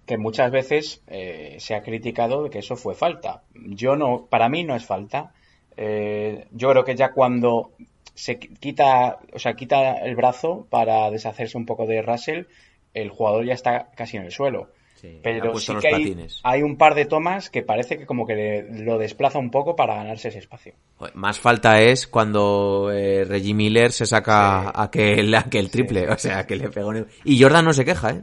que 0.06 0.18
muchas 0.18 0.52
veces 0.52 1.02
eh, 1.08 1.56
se 1.60 1.76
ha 1.76 1.82
criticado 1.84 2.44
de 2.44 2.50
que 2.50 2.60
eso 2.60 2.76
fue 2.76 2.96
falta. 2.96 3.44
Yo 3.54 3.96
no, 3.96 4.26
para 4.30 4.50
mí 4.50 4.64
no 4.64 4.76
es 4.76 4.86
falta. 4.86 5.34
Eh, 5.78 6.48
yo 6.52 6.70
creo 6.72 6.84
que 6.84 6.96
ya 6.96 7.12
cuando 7.14 7.72
se 8.14 8.40
qui- 8.40 8.58
quita, 8.60 9.20
o 9.34 9.40
sea, 9.40 9.56
quita 9.56 9.94
el 10.00 10.16
brazo 10.16 10.68
para 10.70 11.10
deshacerse 11.10 11.58
un 11.58 11.66
poco 11.66 11.86
de 11.88 12.02
Russell, 12.02 12.46
el 12.94 13.10
jugador 13.10 13.46
ya 13.46 13.54
está 13.54 13.92
casi 13.96 14.18
en 14.18 14.24
el 14.24 14.32
suelo. 14.32 14.72
Sí, 15.04 15.20
Pero 15.22 15.60
sí 15.60 15.76
que 15.82 15.88
hay, 15.90 15.94
patines. 15.94 16.40
hay 16.44 16.64
un 16.64 16.78
par 16.78 16.96
de 16.96 17.04
tomas 17.04 17.50
que 17.50 17.62
parece 17.62 17.98
que 17.98 18.06
como 18.06 18.26
que 18.26 18.36
le- 18.36 18.84
lo 18.86 18.98
desplaza 18.98 19.38
un 19.38 19.52
poco 19.52 19.76
para 19.76 19.96
ganarse 19.96 20.30
ese 20.30 20.40
espacio. 20.40 20.76
Más 21.14 21.38
falta 21.42 21.82
es 21.82 22.08
cuando 22.08 22.90
eh, 22.90 23.26
Reggie 23.26 23.54
Miller 23.54 23.92
se 23.92 24.06
saca 24.06 24.72
aquel, 24.82 25.36
aquel 25.36 25.70
triple, 25.70 26.08
o 26.10 26.18
sea, 26.18 26.48
que 26.48 26.56
le 26.56 26.70
pegó. 26.70 26.94
Y 27.26 27.42
Jordan 27.42 27.66
no 27.66 27.74
se 27.74 27.84
queja, 27.84 28.12
¿eh? 28.12 28.22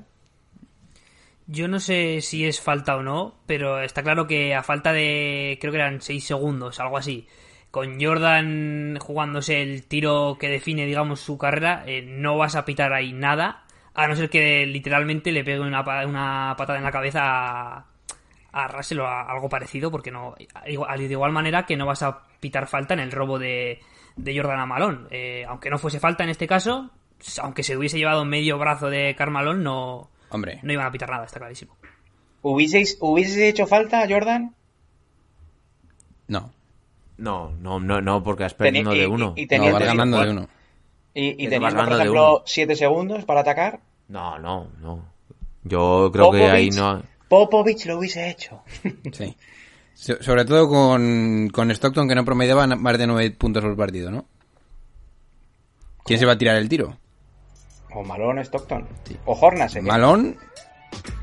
Yo 1.46 1.68
no 1.68 1.80
sé 1.80 2.20
si 2.22 2.46
es 2.46 2.62
falta 2.62 2.96
o 2.96 3.02
no, 3.02 3.34
pero 3.44 3.82
está 3.82 4.02
claro 4.02 4.26
que 4.26 4.54
a 4.54 4.62
falta 4.62 4.92
de, 4.94 5.58
creo 5.60 5.72
que 5.72 5.78
eran 5.80 6.00
6 6.00 6.24
segundos, 6.24 6.80
algo 6.80 6.96
así, 6.96 7.26
con 7.70 8.00
Jordan 8.00 8.96
jugándose 9.00 9.60
el 9.60 9.82
tiro 9.84 10.38
que 10.40 10.48
define, 10.48 10.86
digamos, 10.86 11.20
su 11.20 11.36
carrera, 11.36 11.82
eh, 11.86 12.02
no 12.06 12.38
vas 12.38 12.54
a 12.54 12.64
pitar 12.64 12.92
ahí 12.94 13.12
nada, 13.12 13.64
a 13.94 14.06
no 14.06 14.16
ser 14.16 14.30
que 14.30 14.66
literalmente 14.66 15.32
le 15.32 15.44
pegue 15.44 15.60
una, 15.60 15.80
una 16.06 16.54
patada 16.56 16.78
en 16.78 16.84
la 16.84 16.92
cabeza 16.92 17.20
a, 17.22 17.86
a 18.52 18.68
Russell 18.68 19.00
o 19.00 19.06
a 19.06 19.22
algo 19.30 19.48
parecido, 19.48 19.90
porque 19.90 20.10
no, 20.10 20.34
igual- 20.66 20.98
de 20.98 21.04
igual 21.12 21.32
manera 21.32 21.66
que 21.66 21.76
no 21.76 21.86
vas 21.86 22.02
a 22.02 22.22
pitar 22.40 22.66
falta 22.66 22.94
en 22.94 23.00
el 23.00 23.12
robo 23.12 23.38
de, 23.38 23.80
de 24.16 24.36
Jordan 24.36 24.60
a 24.60 24.66
Malón. 24.66 25.08
Eh, 25.10 25.44
aunque 25.48 25.70
no 25.70 25.78
fuese 25.78 26.00
falta 26.00 26.24
en 26.24 26.30
este 26.30 26.46
caso, 26.46 26.90
aunque 27.42 27.62
se 27.62 27.76
hubiese 27.76 27.98
llevado 27.98 28.24
medio 28.24 28.58
brazo 28.58 28.88
de 28.90 29.14
Carmalón, 29.16 29.62
no, 29.62 30.10
Hombre, 30.30 30.60
no 30.62 30.72
iban 30.72 30.86
a 30.86 30.92
pitar 30.92 31.10
nada, 31.10 31.24
está 31.26 31.38
clarísimo. 31.40 31.76
¿Hubieseis, 32.42 32.96
¿Hubieses 33.00 33.36
hecho 33.36 33.66
falta, 33.66 34.06
Jordan? 34.08 34.54
no. 36.28 36.52
No, 37.18 37.52
no, 37.60 37.78
no, 37.78 38.00
no, 38.00 38.22
porque 38.22 38.44
has 38.44 38.54
perdido 38.54 38.92
de 38.92 39.06
uno. 39.06 39.34
y- 39.36 39.42
y 39.42 39.58
No, 39.58 39.72
vas 39.72 39.82
ganando 39.84 40.20
de 40.24 40.30
uno. 40.30 40.48
Y, 41.14 41.28
y 41.28 41.36
Que 41.36 41.44
te 41.44 41.50
teniendo, 41.50 41.76
vas 41.76 41.88
por 41.88 41.98
ejemplo, 42.00 42.30
uno. 42.36 42.42
7 42.46 42.76
segundos 42.76 43.24
para 43.24 43.40
atacar. 43.40 43.80
No, 44.08 44.38
no, 44.38 44.68
no. 44.80 45.04
Yo 45.64 46.10
creo 46.12 46.30
que 46.30 46.44
ahí 46.48 46.68
Popovich- 46.70 46.76
no. 46.76 47.02
Popovich 47.28 47.86
lo 47.86 47.98
hubiese 47.98 48.28
hecho. 48.30 48.62
Sí. 49.12 49.36
So- 49.94 50.22
sobre 50.22 50.44
todo 50.46 50.68
con, 50.68 51.50
con 51.52 51.70
Stockton, 51.70 52.08
que 52.08 52.14
no 52.14 52.24
promediaba 52.24 52.66
más 52.66 52.96
de 52.98 53.06
9 53.06 53.30
puntos 53.32 53.62
por 53.62 53.76
partido, 53.76 54.10
¿no? 54.10 54.24
¿Quién 56.04 56.18
se 56.18 56.26
va 56.26 56.32
a 56.32 56.38
tirar 56.38 56.56
el 56.56 56.68
tiro? 56.68 56.96
O 57.94 58.02
Malone 58.02 58.40
Stockton. 58.42 58.88
O 59.26 59.32
Hornacek. 59.38 59.82
¿eh? 59.82 59.86
¿Malón? 59.86 60.36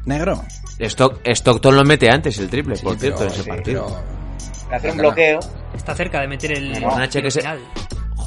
¿Negro? 0.06 0.44
Stock- 0.80 1.20
Stockton 1.26 1.76
lo 1.76 1.84
mete 1.84 2.10
antes 2.10 2.38
el 2.38 2.50
triple, 2.50 2.76
por 2.78 2.94
Sí, 2.94 3.00
cierto, 3.00 3.24
en 3.24 3.30
ese 3.30 3.44
sí, 3.44 3.50
partido. 3.50 3.86
pero- 3.88 4.70
Le 4.70 4.76
hace 4.76 4.92
un 4.92 4.98
bloqueo. 4.98 5.40
Está 5.74 5.96
cerca 5.96 6.22
de 6.22 6.28
meter 6.28 6.52
el, 6.52 6.80
No, 6.82 7.02
ese- 7.02 7.40
final. 7.42 7.60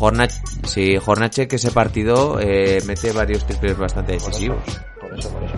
Hornach- 0.01 0.41
sí, 0.67 0.97
Hornacek 1.05 1.53
ese 1.53 1.71
partido 1.71 2.39
eh, 2.41 2.83
mete 2.87 3.13
varios 3.13 3.47
triples 3.47 3.77
bastante 3.77 4.13
decisivos. 4.13 4.59
Por 5.01 5.19
eso, 5.19 5.29
por 5.31 5.45
eso. 5.45 5.55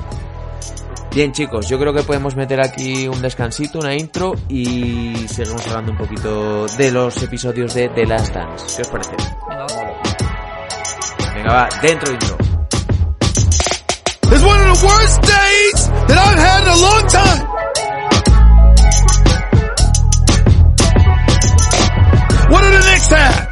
Bien, 1.14 1.30
chicos, 1.32 1.68
yo 1.68 1.78
creo 1.78 1.92
que 1.92 2.02
podemos 2.02 2.34
meter 2.36 2.60
aquí 2.60 3.06
un 3.06 3.20
descansito, 3.20 3.78
una 3.78 3.94
intro 3.94 4.32
y 4.48 5.14
seguimos 5.28 5.66
hablando 5.66 5.92
un 5.92 5.98
poquito 5.98 6.66
de 6.66 6.90
los 6.90 7.22
episodios 7.22 7.74
de 7.74 7.88
The 7.90 8.06
Last 8.06 8.34
Dance. 8.34 8.76
¿Qué 8.76 8.82
os 8.82 8.88
parece? 8.88 9.10
Venga, 11.34 11.52
va. 11.52 11.68
Dentro 11.82 12.12
intro. 12.12 12.36
It's 14.32 14.42
one 14.42 14.58
of 14.70 14.80
the 14.80 14.86
worst 14.86 15.20
days 15.22 15.90
that 16.08 16.18
I've 16.18 16.38
had 16.38 16.62
in 16.62 16.68
a 16.68 16.76
long 16.76 17.06
time. 17.08 17.48
What 22.50 22.62
do 22.62 22.70
the? 22.70 23.51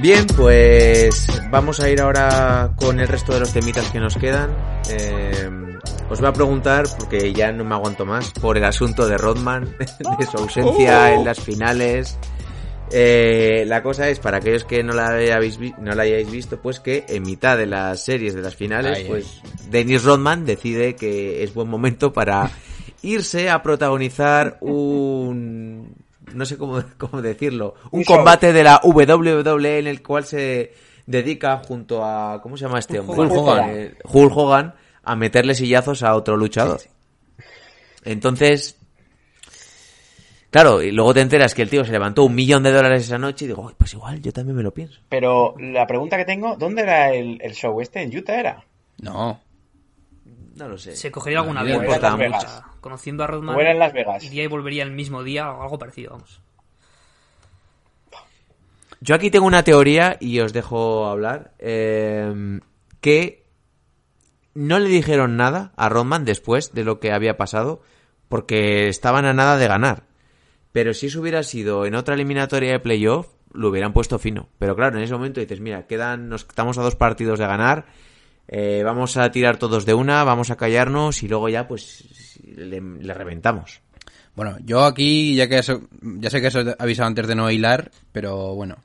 Bien, 0.00 0.26
pues 0.36 1.26
vamos 1.50 1.80
a 1.80 1.90
ir 1.90 2.00
ahora 2.00 2.70
con 2.76 3.00
el 3.00 3.08
resto 3.08 3.32
de 3.34 3.40
los 3.40 3.52
temitas 3.52 3.90
que 3.90 3.98
nos 3.98 4.16
quedan. 4.16 4.50
Eh, 4.90 5.50
os 6.08 6.20
voy 6.20 6.28
a 6.28 6.32
preguntar, 6.32 6.86
porque 6.98 7.32
ya 7.32 7.50
no 7.50 7.64
me 7.64 7.74
aguanto 7.74 8.06
más, 8.06 8.30
por 8.40 8.56
el 8.56 8.64
asunto 8.64 9.08
de 9.08 9.18
Rodman, 9.18 9.76
de 10.18 10.26
su 10.26 10.36
ausencia 10.36 11.14
en 11.14 11.24
las 11.24 11.40
finales. 11.40 12.16
Eh, 12.90 13.64
la 13.66 13.82
cosa 13.82 14.08
es, 14.08 14.18
para 14.20 14.38
aquellos 14.38 14.64
que 14.64 14.82
no 14.84 14.94
la, 14.94 15.08
hayáis 15.08 15.58
vi- 15.58 15.74
no 15.78 15.92
la 15.94 16.04
hayáis 16.04 16.30
visto, 16.30 16.58
pues 16.62 16.78
que 16.80 17.04
en 17.08 17.24
mitad 17.24 17.58
de 17.58 17.66
las 17.66 18.02
series 18.02 18.34
de 18.34 18.40
las 18.40 18.54
finales, 18.54 18.98
Ay, 18.98 19.04
pues 19.06 19.42
Dennis 19.68 20.04
Rodman 20.04 20.46
decide 20.46 20.94
que 20.94 21.42
es 21.42 21.52
buen 21.52 21.68
momento 21.68 22.12
para 22.12 22.50
irse 23.02 23.50
a 23.50 23.62
protagonizar 23.62 24.58
un... 24.60 25.92
no 26.34 26.44
sé 26.46 26.56
cómo, 26.58 26.82
cómo 26.98 27.22
decirlo, 27.22 27.74
un 27.90 28.00
Un 28.00 28.04
show. 28.04 28.16
combate 28.16 28.52
de 28.52 28.62
la 28.64 28.80
WWE 28.82 29.78
en 29.78 29.86
el 29.86 30.02
cual 30.02 30.24
se 30.24 30.72
dedica 31.06 31.58
junto 31.58 32.04
a... 32.04 32.40
¿Cómo 32.42 32.56
se 32.56 32.64
llama 32.66 32.78
este 32.78 33.00
hombre? 33.00 33.16
Hulk 33.16 33.32
Hogan. 33.32 33.70
Eh, 33.70 33.94
Hulk 34.04 34.36
Hogan 34.36 34.74
a 35.04 35.16
meterle 35.16 35.54
sillazos 35.54 36.02
a 36.02 36.14
otro 36.14 36.36
luchador. 36.36 36.80
Entonces, 38.04 38.74
Claro, 40.50 40.80
y 40.82 40.90
luego 40.92 41.12
te 41.12 41.20
enteras 41.20 41.54
que 41.54 41.60
el 41.60 41.68
tío 41.68 41.84
se 41.84 41.92
levantó 41.92 42.24
un 42.24 42.34
millón 42.34 42.62
de 42.62 42.72
dólares 42.72 43.02
esa 43.04 43.18
noche 43.18 43.44
y 43.44 43.48
digo, 43.48 43.66
"Ay, 43.68 43.74
pues 43.76 43.92
igual, 43.92 44.22
yo 44.22 44.32
también 44.32 44.56
me 44.56 44.62
lo 44.62 44.72
pienso. 44.72 44.98
Pero 45.10 45.54
la 45.58 45.86
pregunta 45.86 46.16
que 46.16 46.24
tengo, 46.24 46.56
¿dónde 46.56 46.82
era 46.82 47.12
el, 47.12 47.38
el 47.42 47.52
show 47.52 47.78
este? 47.82 48.00
¿En 48.00 48.16
Utah 48.16 48.40
era? 48.40 48.64
No. 49.02 49.40
No 50.56 50.68
lo 50.68 50.78
sé. 50.78 50.96
Se 50.96 51.10
cogería 51.10 51.40
algún 51.40 51.54
No. 51.56 51.62
Conociendo 52.88 53.22
a 53.22 53.26
Rodman, 53.26 53.54
¿O 53.54 53.60
era 53.60 53.72
en 53.72 53.78
Las 53.78 53.92
Vegas? 53.92 54.24
iría 54.24 54.44
y 54.44 54.46
volvería 54.46 54.82
el 54.82 54.92
mismo 54.92 55.22
día 55.22 55.52
o 55.52 55.60
algo 55.62 55.78
parecido, 55.78 56.12
vamos. 56.12 56.40
Yo 59.02 59.14
aquí 59.14 59.30
tengo 59.30 59.46
una 59.46 59.62
teoría 59.62 60.16
y 60.20 60.40
os 60.40 60.54
dejo 60.54 61.06
hablar. 61.06 61.52
eh, 61.58 62.60
que 63.02 63.44
no 64.54 64.78
le 64.78 64.88
dijeron 64.88 65.36
nada 65.36 65.72
a 65.76 65.90
Rodman 65.90 66.24
después 66.24 66.72
de 66.72 66.82
lo 66.82 66.98
que 66.98 67.12
había 67.12 67.36
pasado 67.36 67.82
porque 68.30 68.88
estaban 68.88 69.26
a 69.26 69.34
nada 69.34 69.58
de 69.58 69.68
ganar. 69.68 70.04
Pero 70.72 70.94
si 70.94 71.06
eso 71.08 71.20
hubiera 71.20 71.42
sido 71.42 71.84
en 71.84 71.94
otra 71.94 72.14
eliminatoria 72.14 72.72
de 72.72 72.80
playoff, 72.80 73.28
lo 73.52 73.68
hubieran 73.68 73.92
puesto 73.92 74.18
fino. 74.18 74.48
Pero 74.58 74.74
claro, 74.74 74.96
en 74.96 75.04
ese 75.04 75.12
momento 75.12 75.40
dices, 75.40 75.60
mira, 75.60 75.86
quedan, 75.86 76.30
nos 76.30 76.42
estamos 76.42 76.78
a 76.78 76.82
dos 76.82 76.96
partidos 76.96 77.38
de 77.38 77.46
ganar, 77.46 77.84
eh, 78.48 78.82
vamos 78.84 79.16
a 79.16 79.30
tirar 79.30 79.58
todos 79.58 79.84
de 79.86 79.94
una, 79.94 80.24
vamos 80.24 80.50
a 80.50 80.56
callarnos 80.56 81.22
y 81.22 81.28
luego 81.28 81.48
ya 81.48 81.68
pues 81.68 82.38
le, 82.44 82.80
le 82.80 83.14
reventamos. 83.14 83.80
Bueno, 84.34 84.56
yo 84.64 84.84
aquí, 84.84 85.34
ya 85.34 85.48
que 85.48 85.58
eso, 85.58 85.82
ya 86.00 86.30
sé 86.30 86.40
que 86.40 86.46
eso 86.48 86.60
he 86.60 86.76
avisado 86.78 87.08
antes 87.08 87.26
de 87.26 87.34
no 87.34 87.50
hilar, 87.50 87.90
pero 88.12 88.54
bueno. 88.54 88.76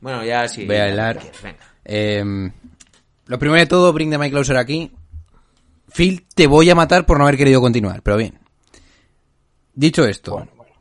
Bueno, 0.00 0.24
ya 0.24 0.48
sí. 0.48 0.64
Voy 0.66 0.76
a 0.76 0.88
hilar. 0.90 1.20
venga. 1.42 1.58
Eh, 1.84 2.50
lo 3.26 3.38
primero 3.38 3.60
de 3.60 3.66
todo, 3.66 3.92
bring 3.92 4.10
the 4.10 4.18
my 4.18 4.30
closer 4.30 4.56
aquí. 4.56 4.90
Phil, 5.94 6.26
te 6.34 6.46
voy 6.46 6.68
a 6.70 6.74
matar 6.74 7.06
por 7.06 7.18
no 7.18 7.24
haber 7.24 7.36
querido 7.36 7.60
continuar, 7.60 8.02
pero 8.02 8.16
bien. 8.16 8.38
Dicho 9.74 10.04
esto, 10.06 10.32
Bueno, 10.32 10.52
bueno. 10.56 10.72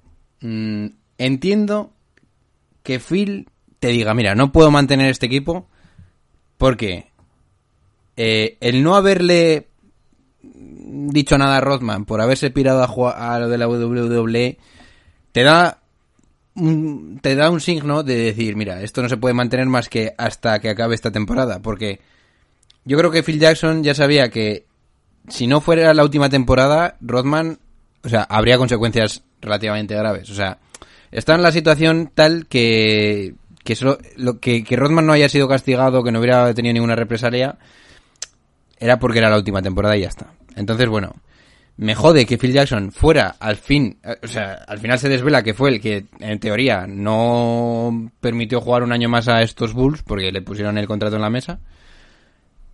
mm, 0.41 0.85
entiendo 1.17 1.93
que 2.81 2.99
Phil 2.99 3.49
te 3.79 3.89
diga, 3.89 4.13
mira, 4.13 4.35
no 4.35 4.51
puedo 4.51 4.71
mantener 4.71 5.09
este 5.09 5.25
equipo 5.25 5.67
porque 6.57 7.11
eh, 8.17 8.57
el 8.61 8.83
no 8.83 8.95
haberle 8.95 9.67
dicho 10.41 11.37
nada 11.37 11.57
a 11.57 11.61
Rodman 11.61 12.05
por 12.05 12.21
haberse 12.21 12.51
pirado 12.51 12.83
a, 12.83 13.39
lo 13.39 13.49
de 13.49 13.57
la 13.57 13.67
WWE 13.67 14.57
te 15.31 15.43
da 15.43 15.79
un, 16.55 17.19
te 17.21 17.35
da 17.35 17.49
un 17.49 17.59
signo 17.59 18.03
de 18.03 18.15
decir, 18.15 18.55
mira, 18.55 18.81
esto 18.81 19.01
no 19.01 19.09
se 19.09 19.17
puede 19.17 19.33
mantener 19.33 19.65
más 19.65 19.89
que 19.89 20.13
hasta 20.17 20.59
que 20.59 20.69
acabe 20.69 20.93
esta 20.95 21.11
temporada, 21.11 21.59
porque 21.61 21.99
yo 22.85 22.97
creo 22.97 23.11
que 23.11 23.23
Phil 23.23 23.39
Jackson 23.39 23.83
ya 23.83 23.95
sabía 23.95 24.29
que 24.29 24.65
si 25.27 25.47
no 25.47 25.61
fuera 25.61 25.93
la 25.93 26.03
última 26.03 26.29
temporada, 26.29 26.97
Rodman, 27.01 27.59
o 28.03 28.09
sea, 28.09 28.23
habría 28.23 28.57
consecuencias 28.57 29.23
relativamente 29.41 29.95
graves. 29.95 30.29
O 30.29 30.35
sea, 30.35 30.59
está 31.11 31.33
en 31.35 31.41
la 31.41 31.51
situación 31.51 32.11
tal 32.13 32.45
que 32.47 33.35
que, 33.63 33.75
solo, 33.75 33.97
lo, 34.17 34.39
que, 34.39 34.63
que 34.63 34.75
Rodman 34.75 35.05
no 35.05 35.13
haya 35.13 35.29
sido 35.29 35.47
castigado, 35.47 36.03
que 36.03 36.11
no 36.11 36.19
hubiera 36.19 36.53
tenido 36.53 36.73
ninguna 36.73 36.95
represalia, 36.95 37.57
era 38.83 38.99
porque 38.99 39.19
era 39.19 39.29
la 39.29 39.37
última 39.37 39.61
temporada 39.61 39.95
y 39.97 40.01
ya 40.01 40.09
está. 40.09 40.27
Entonces, 40.55 40.87
bueno, 40.89 41.13
me 41.77 41.95
jode 41.95 42.25
que 42.25 42.37
Phil 42.37 42.51
Jackson 42.53 42.91
fuera 42.91 43.35
al 43.39 43.55
fin, 43.55 43.97
eh, 44.03 44.17
o 44.21 44.27
sea, 44.27 44.63
al 44.67 44.77
final 44.79 44.99
se 44.99 45.09
desvela 45.09 45.41
que 45.41 45.53
fue 45.53 45.69
el 45.69 45.81
que, 45.81 46.05
en 46.19 46.39
teoría, 46.39 46.85
no 46.87 48.11
permitió 48.19 48.61
jugar 48.61 48.83
un 48.83 48.91
año 48.91 49.09
más 49.09 49.27
a 49.27 49.41
estos 49.41 49.73
Bulls 49.73 50.03
porque 50.03 50.31
le 50.31 50.41
pusieron 50.41 50.77
el 50.77 50.87
contrato 50.87 51.15
en 51.15 51.21
la 51.21 51.29
mesa. 51.29 51.59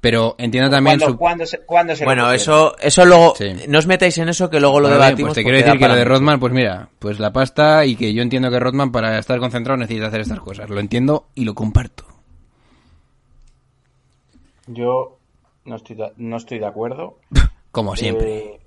Pero 0.02 0.36
entiendo 0.38 0.70
también 0.70 0.98
¿Cuándo, 0.98 1.14
su... 1.14 1.18
cuándo 1.20 1.46
se, 1.46 1.60
cuándo 1.60 1.94
se 1.96 2.06
Bueno, 2.06 2.32
eso, 2.32 2.74
eso 2.80 3.04
luego, 3.06 3.34
Sí. 3.38 3.52
no 3.68 3.80
os 3.80 3.86
metáis 3.86 4.18
en 4.18 4.30
eso 4.30 4.50
que 4.50 4.62
luego 4.62 4.80
lo 4.80 4.88
bien, 4.88 4.98
debatimos. 5.02 5.30
pues 5.30 5.36
te 5.36 5.44
quiero 5.44 5.58
decir 5.58 5.78
que 5.78 5.88
lo 5.90 5.96
de. 5.96 6.06
Rodman, 6.06 6.40
pues 6.40 6.54
mira, 6.54 6.88
pues 7.00 7.20
la 7.20 7.34
pasta 7.34 7.86
y 7.86 7.98
que 7.98 8.14
yo 8.14 8.22
entiendo 8.22 8.50
que 8.50 8.60
Rodman 8.62 8.94
para 8.94 9.20
estar 9.20 9.38
concentrado 9.40 9.78
necesita 9.78 10.08
hacer 10.08 10.22
estas 10.22 10.40
cosas. 10.40 10.70
Lo 10.70 10.80
entiendo 10.80 11.28
y 11.36 11.44
lo 11.44 11.54
comparto. 11.54 12.06
Yo 14.68 15.19
no 15.70 15.76
estoy 15.76 15.96
de, 15.96 16.12
no 16.18 16.38
estoy 16.38 16.60
de 16.60 16.66
acuerdo. 16.66 17.20
Como 17.72 17.96
siempre. 17.96 18.38
Eh, 18.38 18.60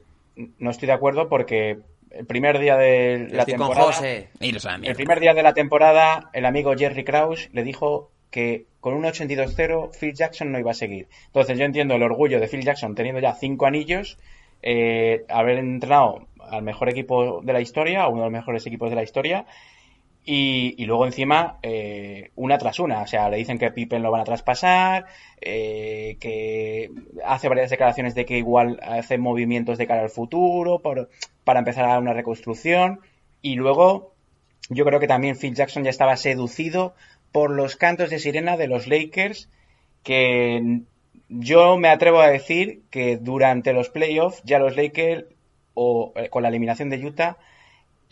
no 0.58 0.70
estoy 0.70 0.86
de 0.86 0.92
acuerdo 0.92 1.28
porque 1.28 1.78
el 2.10 2.26
primer 2.26 2.58
día 2.58 2.76
de 2.76 3.28
la 3.30 3.40
estoy 3.40 3.54
con 3.54 3.68
temporada... 3.68 3.92
José. 3.92 4.30
El 4.40 4.94
primer 4.94 5.20
día 5.20 5.34
de 5.34 5.42
la 5.42 5.52
temporada, 5.52 6.30
el 6.32 6.46
amigo 6.46 6.74
Jerry 6.76 7.04
Krause 7.04 7.50
le 7.52 7.64
dijo 7.64 8.10
que 8.30 8.66
con 8.80 8.94
un 8.94 9.04
82-0 9.04 9.90
Phil 9.98 10.14
Jackson 10.14 10.52
no 10.52 10.58
iba 10.58 10.70
a 10.70 10.74
seguir. 10.74 11.08
Entonces 11.26 11.58
yo 11.58 11.64
entiendo 11.64 11.94
el 11.94 12.02
orgullo 12.02 12.40
de 12.40 12.48
Phil 12.48 12.64
Jackson 12.64 12.94
teniendo 12.94 13.20
ya 13.20 13.34
cinco 13.34 13.66
anillos, 13.66 14.18
eh, 14.62 15.24
haber 15.28 15.58
entrenado 15.58 16.26
al 16.40 16.62
mejor 16.62 16.88
equipo 16.88 17.42
de 17.42 17.52
la 17.52 17.60
historia, 17.60 18.02
a 18.02 18.08
uno 18.08 18.20
de 18.22 18.26
los 18.26 18.32
mejores 18.32 18.66
equipos 18.66 18.88
de 18.90 18.96
la 18.96 19.02
historia, 19.02 19.44
y, 20.24 20.74
y 20.78 20.86
luego 20.86 21.06
encima 21.06 21.58
eh, 21.62 22.30
una 22.36 22.58
tras 22.58 22.78
una. 22.80 23.02
O 23.02 23.06
sea, 23.06 23.28
le 23.28 23.36
dicen 23.38 23.58
que 23.58 23.70
Pippen 23.70 24.02
lo 24.02 24.10
van 24.10 24.20
a 24.22 24.24
traspasar, 24.24 25.06
eh, 25.40 26.16
que 26.20 26.90
hace 27.24 27.48
varias 27.48 27.70
declaraciones 27.70 28.14
de 28.14 28.24
que 28.24 28.38
igual 28.38 28.78
hace 28.82 29.18
movimientos 29.18 29.78
de 29.78 29.86
cara 29.86 30.02
al 30.02 30.10
futuro 30.10 30.80
por- 30.80 31.10
para 31.44 31.58
empezar 31.60 31.86
a 31.86 31.98
una 31.98 32.12
reconstrucción, 32.12 33.00
y 33.42 33.56
luego 33.56 34.14
yo 34.70 34.84
creo 34.84 35.00
que 35.00 35.08
también 35.08 35.36
Phil 35.36 35.54
Jackson 35.54 35.84
ya 35.84 35.90
estaba 35.90 36.16
seducido 36.16 36.94
por 37.32 37.50
los 37.50 37.76
cantos 37.76 38.10
de 38.10 38.18
sirena 38.20 38.56
de 38.56 38.68
los 38.68 38.86
Lakers, 38.86 39.48
que 40.04 40.82
yo 41.28 41.76
me 41.78 41.88
atrevo 41.88 42.20
a 42.20 42.28
decir 42.28 42.82
que 42.90 43.16
durante 43.16 43.72
los 43.72 43.88
playoffs 43.90 44.42
ya 44.44 44.58
los 44.58 44.76
Lakers, 44.76 45.24
o 45.74 46.12
eh, 46.16 46.28
con 46.28 46.42
la 46.42 46.48
eliminación 46.50 46.90
de 46.90 47.04
Utah, 47.04 47.38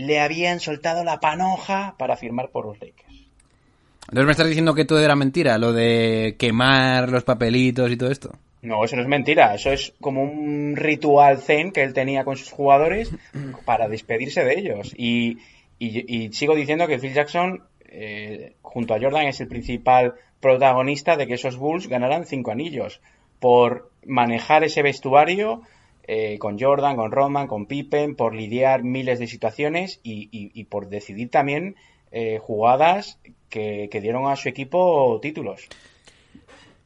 le 0.01 0.21
habían 0.21 0.61
soltado 0.61 1.05
la 1.05 1.21
panoja 1.21 1.95
para 1.99 2.17
firmar 2.17 2.49
por 2.51 2.67
los 2.67 2.81
Lakers. 2.81 3.09
Entonces 4.03 4.27
me 4.27 4.33
estás 4.33 4.47
diciendo 4.49 4.75
que 4.75 4.85
todo 4.85 5.01
era 5.01 5.15
mentira, 5.15 5.57
lo 5.59 5.73
de 5.73 6.35
quemar 6.39 7.11
los 7.11 7.23
papelitos 7.25 7.91
y 7.91 7.97
todo 7.97 8.11
esto. 8.11 8.33
No, 8.63 8.85
eso 8.85 8.97
no 8.97 9.03
es 9.03 9.09
mentira, 9.09 9.55
eso 9.55 9.71
es 9.73 9.95
como 10.01 10.23
un 10.23 10.75
ritual 10.77 11.39
zen 11.39 11.71
que 11.73 11.83
él 11.83 11.93
tenía 11.95 12.25
con 12.25 12.37
sus 12.37 12.51
jugadores 12.51 13.11
para 13.65 13.89
despedirse 13.89 14.45
de 14.45 14.59
ellos. 14.59 14.93
Y, 14.97 15.39
y- 15.79 16.25
y 16.25 16.33
sigo 16.33 16.55
diciendo 16.55 16.87
que 16.87 16.99
Phil 16.99 17.15
Jackson, 17.15 17.63
eh, 17.87 18.55
junto 18.63 18.95
a 18.95 19.01
Jordan, 19.01 19.27
es 19.29 19.41
el 19.41 19.49
principal 19.49 20.15
protagonista 20.41 21.17
de 21.17 21.27
que 21.27 21.35
esos 21.35 21.57
Bulls 21.57 21.87
ganaran 21.89 22.27
cinco 22.27 22.51
anillos 22.51 23.01
por 23.39 23.91
manejar 24.05 24.65
ese 24.65 24.83
vestuario 24.83 25.63
eh, 26.07 26.39
con 26.39 26.59
Jordan, 26.59 26.97
con 26.97 27.11
Rodman, 27.13 27.47
con 27.47 27.67
Pippen, 27.67 28.17
por 28.17 28.35
lidiar 28.35 28.83
miles 28.83 29.19
de 29.19 29.27
situaciones 29.27 30.01
y, 30.03 30.29
y- 30.33 30.51
y 30.55 30.65
por 30.65 30.89
decidir 30.89 31.31
también 31.31 31.77
eh, 32.13 32.39
jugadas 32.41 33.19
que, 33.49 33.89
que 33.91 34.01
dieron 34.01 34.29
a 34.31 34.37
su 34.37 34.49
equipo 34.49 35.19
títulos. 35.23 35.69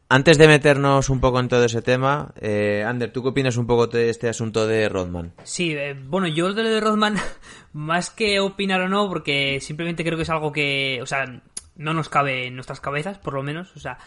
Antes 0.08 0.36
de 0.38 0.46
meternos 0.46 1.08
un 1.08 1.18
poco 1.20 1.40
en 1.40 1.48
todo 1.48 1.64
ese 1.64 1.80
tema, 1.82 2.34
eh, 2.40 2.84
Ander, 2.86 3.10
¿tú 3.10 3.22
qué 3.22 3.30
opinas 3.30 3.56
un 3.56 3.66
poco 3.66 3.86
de 3.86 4.10
este 4.10 4.28
asunto 4.28 4.66
de 4.66 4.88
Rodman? 4.88 5.32
Sí, 5.44 5.72
eh, 5.72 5.94
bueno, 5.98 6.28
yo 6.28 6.52
de 6.52 6.62
lo 6.62 6.68
de 6.68 6.80
Rodman, 6.80 7.16
más 7.72 8.10
que 8.10 8.38
opinar 8.38 8.82
o 8.82 8.88
no, 8.88 9.08
porque 9.08 9.60
simplemente 9.60 10.04
creo 10.04 10.16
que 10.16 10.22
es 10.24 10.30
algo 10.30 10.52
que, 10.52 11.00
o 11.02 11.06
sea, 11.06 11.24
no 11.76 11.94
nos 11.94 12.08
cabe 12.10 12.46
en 12.46 12.54
nuestras 12.54 12.80
cabezas, 12.80 13.18
por 13.18 13.32
lo 13.32 13.42
menos. 13.42 13.74
O 13.76 13.80
sea, 13.80 13.98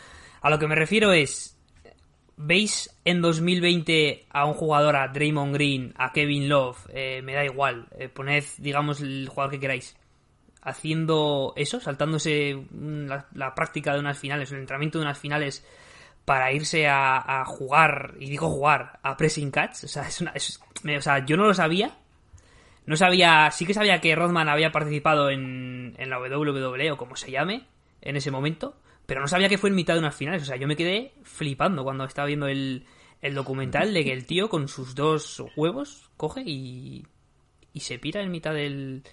a 0.41 0.49
lo 0.51 0.59
que 0.59 0.67
me 0.67 0.75
refiero 0.75 1.11
es, 1.11 1.56
¿veis 2.37 2.95
en 3.03 3.21
2020 3.21 4.27
a 4.29 4.45
un 4.45 4.53
jugador, 4.53 4.95
a 4.95 5.07
Draymond 5.09 5.53
Green, 5.53 5.93
a 5.97 6.13
Kevin 6.13 6.47
Love, 6.47 6.77
eh, 6.93 7.21
me 7.23 7.33
da 7.33 7.43
igual, 7.43 7.87
eh, 7.97 8.07
poned, 8.07 8.43
digamos, 8.59 9.01
el 9.01 9.27
jugador 9.27 9.51
que 9.51 9.59
queráis, 9.59 9.97
haciendo 10.61 11.53
eso, 11.55 11.79
saltándose 11.79 12.63
la, 12.71 13.55
práctica 13.55 13.93
de 13.93 13.99
unas 13.99 14.19
finales, 14.19 14.51
el 14.51 14.59
entrenamiento 14.59 14.99
de 14.99 15.05
unas 15.05 15.17
finales 15.19 15.65
para 16.25 16.51
irse 16.51 16.87
a, 16.87 17.43
jugar, 17.45 18.15
y 18.19 18.29
digo 18.29 18.49
jugar, 18.49 18.99
a 19.01 19.15
pressing 19.15 19.49
catch. 19.49 19.85
O 19.85 19.87
sea, 19.87 20.07
es 20.07 20.21
una, 20.21 20.33
yo 21.25 21.37
no 21.37 21.45
lo 21.45 21.53
sabía. 21.53 21.97
No 22.85 22.97
sabía, 22.97 23.49
sí 23.51 23.65
que 23.65 23.73
sabía 23.73 24.01
que 24.01 24.15
Rodman 24.15 24.49
había 24.49 24.71
participado 24.71 25.29
en, 25.29 25.95
en 25.97 26.09
la 26.09 26.19
WWE 26.19 26.91
o 26.91 26.97
como 26.97 27.15
se 27.15 27.31
llame 27.31 27.65
en 28.01 28.15
ese 28.15 28.31
momento, 28.31 28.75
pero 29.07 29.21
no 29.21 29.27
sabía 29.27 29.49
que 29.49 29.57
fue 29.57 29.69
en 29.69 29.75
mitad 29.75 29.93
de 29.95 30.01
unas 30.01 30.15
finales. 30.15 30.43
O 30.43 30.45
sea, 30.45 30.57
yo 30.57 30.67
me 30.67 30.75
quedé 30.75 31.13
flipando 31.23 31.83
cuando 31.83 32.03
estaba 32.03 32.27
viendo 32.27 32.47
el, 32.47 32.85
el 33.21 33.33
documental 33.33 33.93
de 33.93 34.03
que 34.03 34.11
el 34.13 34.25
tío 34.27 34.49
con 34.49 34.67
sus 34.67 34.93
dos 34.93 35.43
huevos 35.55 36.11
coge 36.17 36.43
y, 36.45 37.07
y 37.73 37.79
se 37.79 37.97
pira 37.97 38.21
en 38.21 38.29
mitad 38.29 38.53
del, 38.53 39.03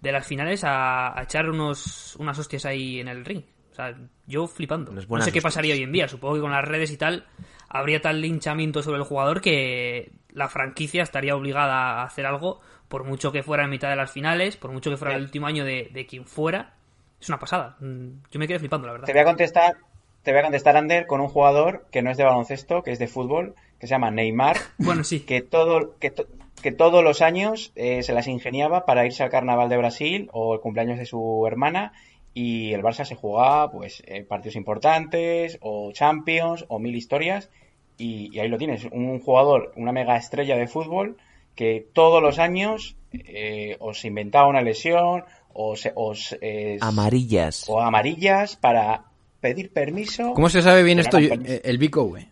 de 0.00 0.12
las 0.12 0.26
finales 0.26 0.62
a, 0.62 1.18
a 1.18 1.24
echar 1.24 1.50
unos, 1.50 2.14
unas 2.16 2.38
hostias 2.38 2.64
ahí 2.64 3.00
en 3.00 3.08
el 3.08 3.24
ring. 3.24 3.42
O 3.72 3.74
sea, 3.74 3.94
yo 4.26 4.46
flipando. 4.46 4.92
No 4.92 5.00
sé 5.00 5.06
qué 5.06 5.18
hostias. 5.18 5.42
pasaría 5.42 5.74
hoy 5.74 5.82
en 5.82 5.92
día. 5.92 6.08
Supongo 6.08 6.36
que 6.36 6.40
con 6.40 6.52
las 6.52 6.64
redes 6.64 6.92
y 6.92 6.96
tal 6.96 7.26
habría 7.68 8.00
tal 8.00 8.20
linchamiento 8.20 8.80
sobre 8.80 8.98
el 8.98 9.04
jugador 9.04 9.40
que 9.40 10.12
la 10.30 10.48
franquicia 10.48 11.02
estaría 11.02 11.34
obligada 11.34 12.00
a 12.00 12.04
hacer 12.04 12.26
algo, 12.26 12.60
por 12.88 13.02
mucho 13.02 13.32
que 13.32 13.42
fuera 13.42 13.64
en 13.64 13.70
mitad 13.70 13.90
de 13.90 13.96
las 13.96 14.12
finales, 14.12 14.56
por 14.56 14.70
mucho 14.70 14.88
que 14.88 14.96
fuera 14.96 15.16
el 15.16 15.22
último 15.22 15.48
año 15.48 15.64
de, 15.64 15.90
de 15.92 16.06
quien 16.06 16.24
fuera. 16.26 16.74
Es 17.20 17.28
una 17.28 17.38
pasada. 17.38 17.76
Mm, 17.80 18.08
Yo 18.30 18.38
me 18.38 18.46
quedé 18.46 18.58
flipando, 18.58 18.86
la 18.86 18.92
verdad. 18.92 19.06
Te 19.06 19.12
voy 19.12 19.22
a 19.22 19.24
contestar, 19.24 19.76
te 20.22 20.30
voy 20.32 20.40
a 20.40 20.44
contestar, 20.44 20.76
Ander, 20.76 21.06
con 21.06 21.20
un 21.20 21.28
jugador 21.28 21.86
que 21.90 22.02
no 22.02 22.10
es 22.10 22.16
de 22.16 22.24
baloncesto, 22.24 22.82
que 22.82 22.92
es 22.92 22.98
de 22.98 23.06
fútbol, 23.08 23.54
que 23.78 23.86
se 23.86 23.92
llama 23.92 24.10
Neymar, 24.10 24.56
Bueno, 24.78 25.04
sí. 25.04 25.20
que 25.20 25.40
todo, 25.42 25.96
que, 25.98 26.10
to- 26.10 26.26
que 26.62 26.72
todos 26.72 27.02
los 27.04 27.22
años 27.22 27.72
eh, 27.76 28.02
se 28.02 28.12
las 28.12 28.26
ingeniaba 28.26 28.84
para 28.86 29.04
irse 29.06 29.22
al 29.22 29.30
Carnaval 29.30 29.68
de 29.68 29.76
Brasil 29.76 30.28
o 30.32 30.54
el 30.54 30.60
cumpleaños 30.60 30.98
de 30.98 31.06
su 31.06 31.44
hermana 31.46 31.92
y 32.34 32.72
el 32.74 32.82
Barça 32.82 33.04
se 33.04 33.14
jugaba 33.14 33.70
pues 33.70 34.02
eh, 34.06 34.22
partidos 34.24 34.56
importantes 34.56 35.58
o 35.62 35.92
Champions 35.92 36.64
o 36.68 36.78
mil 36.78 36.94
historias 36.94 37.50
y, 37.98 38.34
y 38.34 38.40
ahí 38.40 38.48
lo 38.48 38.58
tienes, 38.58 38.84
un 38.92 39.20
jugador, 39.20 39.72
una 39.76 39.92
mega 39.92 40.16
estrella 40.16 40.56
de 40.56 40.66
fútbol 40.66 41.16
que 41.54 41.86
todos 41.94 42.22
los 42.22 42.38
años 42.38 42.96
eh, 43.12 43.76
os 43.80 44.04
inventaba 44.04 44.48
una 44.48 44.60
lesión 44.60 45.24
o 45.58 45.74
se- 45.76 45.92
os, 45.94 46.36
eh, 46.40 46.76
Amarillas. 46.80 47.64
o 47.68 47.80
amarillas 47.80 48.56
para 48.56 49.04
pedir 49.40 49.72
permiso. 49.72 50.32
¿Cómo 50.34 50.48
se 50.50 50.60
sabe 50.62 50.82
bien 50.82 50.98
esto? 50.98 51.16
permiso. 51.18 51.42
eh, 51.52 51.60
el 51.64 51.78
güey. 52.04 52.28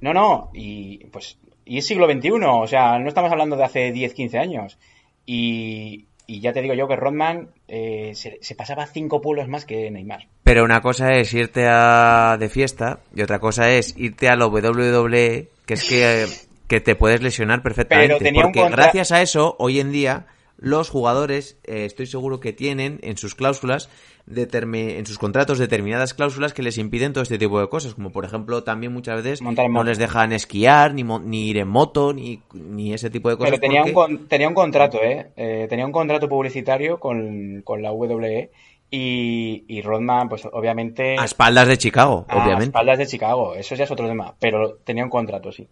No, 0.00 0.12
no, 0.12 0.50
y 0.54 0.98
pues 1.06 1.38
y 1.64 1.78
es 1.78 1.86
siglo 1.86 2.06
XXI, 2.10 2.30
o 2.44 2.66
sea, 2.66 2.98
no 2.98 3.08
estamos 3.08 3.32
hablando 3.32 3.56
de 3.56 3.64
hace 3.64 3.90
10, 3.92 4.14
15 4.14 4.38
años. 4.38 4.78
Y, 5.24 6.06
y 6.28 6.40
ya 6.40 6.52
te 6.52 6.62
digo 6.62 6.74
yo 6.74 6.86
que 6.86 6.94
Rodman 6.94 7.48
eh, 7.66 8.12
se, 8.14 8.38
se 8.40 8.54
pasaba 8.54 8.86
cinco 8.86 9.20
pueblos 9.20 9.48
más 9.48 9.64
que 9.64 9.90
Neymar. 9.90 10.28
Pero 10.44 10.62
una 10.64 10.80
cosa 10.80 11.14
es 11.16 11.34
irte 11.34 11.66
a 11.68 12.36
de 12.38 12.48
fiesta 12.48 13.00
y 13.14 13.22
otra 13.22 13.40
cosa 13.40 13.68
es 13.72 13.94
irte 13.96 14.28
a 14.28 14.36
la 14.36 14.46
WWE, 14.46 15.48
que 15.66 15.74
es 15.74 15.82
que, 15.88 16.22
eh, 16.22 16.26
que 16.68 16.80
te 16.80 16.94
puedes 16.94 17.20
lesionar 17.22 17.62
perfectamente. 17.62 18.14
Pero 18.14 18.24
tenía 18.24 18.42
un 18.46 18.52
porque 18.52 18.60
contra- 18.60 18.84
gracias 18.84 19.10
a 19.10 19.22
eso, 19.22 19.56
hoy 19.58 19.80
en 19.80 19.90
día, 19.90 20.26
los 20.58 20.88
jugadores, 20.90 21.58
eh, 21.64 21.84
estoy 21.84 22.06
seguro 22.06 22.40
que 22.40 22.52
tienen 22.52 22.98
en 23.02 23.16
sus 23.18 23.34
cláusulas, 23.34 23.90
en 24.28 25.06
sus 25.06 25.18
contratos 25.18 25.58
determinadas 25.58 26.14
cláusulas 26.14 26.52
que 26.52 26.62
les 26.62 26.78
impiden 26.78 27.12
todo 27.12 27.22
este 27.22 27.38
tipo 27.38 27.60
de 27.60 27.68
cosas. 27.68 27.94
Como 27.94 28.10
por 28.10 28.24
ejemplo, 28.24 28.64
también 28.64 28.92
muchas 28.92 29.22
veces 29.22 29.40
no 29.42 29.84
les 29.84 29.98
dejan 29.98 30.32
esquiar, 30.32 30.94
ni, 30.94 31.04
mo- 31.04 31.20
ni 31.20 31.48
ir 31.48 31.58
en 31.58 31.68
moto, 31.68 32.12
ni, 32.12 32.40
ni 32.54 32.92
ese 32.94 33.10
tipo 33.10 33.28
de 33.28 33.36
cosas. 33.36 33.50
Pero 33.50 33.60
tenía 33.60 33.84
un, 33.84 33.92
porque- 33.92 34.16
con- 34.16 34.28
tenía 34.28 34.48
un 34.48 34.54
contrato, 34.54 35.02
¿eh? 35.02 35.30
Eh, 35.36 35.66
Tenía 35.68 35.86
un 35.86 35.92
contrato 35.92 36.28
publicitario 36.28 36.98
con, 36.98 37.62
con 37.62 37.82
la 37.82 37.92
WWE 37.92 38.50
y, 38.90 39.64
y 39.68 39.82
Rodman, 39.82 40.28
pues 40.28 40.46
obviamente... 40.52 41.16
A 41.18 41.24
espaldas 41.24 41.68
de 41.68 41.76
Chicago, 41.78 42.24
a 42.28 42.36
obviamente. 42.36 42.64
espaldas 42.66 42.98
de 42.98 43.06
Chicago, 43.06 43.54
eso 43.54 43.74
ya 43.74 43.84
es 43.84 43.90
otro 43.90 44.06
tema, 44.08 44.34
pero 44.40 44.76
tenía 44.84 45.04
un 45.04 45.10
contrato, 45.10 45.52
sí. 45.52 45.68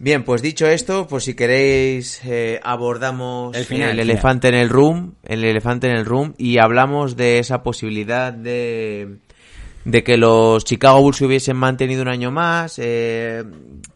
Bien, 0.00 0.22
pues 0.22 0.42
dicho 0.42 0.66
esto, 0.66 1.08
pues 1.08 1.24
si 1.24 1.34
queréis 1.34 2.20
eh, 2.24 2.60
abordamos 2.62 3.56
El 3.56 3.64
final, 3.64 3.90
el 3.90 4.00
el 4.00 4.10
elefante 4.10 4.46
en 4.46 4.54
el 4.54 4.68
room, 4.68 5.14
el 5.24 5.44
elefante 5.44 5.88
en 5.88 5.96
el 5.96 6.06
room 6.06 6.34
y 6.38 6.58
hablamos 6.58 7.16
de 7.16 7.40
esa 7.40 7.64
posibilidad 7.64 8.32
de 8.32 9.18
de 9.84 10.04
que 10.04 10.18
los 10.18 10.64
Chicago 10.64 11.00
Bulls 11.00 11.16
se 11.16 11.24
hubiesen 11.24 11.56
mantenido 11.56 12.02
un 12.02 12.08
año 12.08 12.30
más. 12.30 12.78
Eh, 12.78 13.42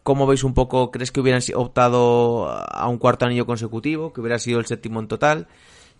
¿Cómo 0.01 0.25
veis 0.25 0.43
un 0.43 0.53
poco? 0.55 0.89
¿Crees 0.89 1.11
que 1.11 1.19
hubieran 1.19 1.41
optado 1.53 2.49
a 2.49 2.87
un 2.87 2.97
cuarto 2.97 3.25
anillo 3.25 3.45
consecutivo? 3.45 4.11
Que 4.11 4.21
hubiera 4.21 4.39
sido 4.39 4.59
el 4.59 4.65
séptimo 4.65 4.99
en 4.99 5.07
total. 5.07 5.47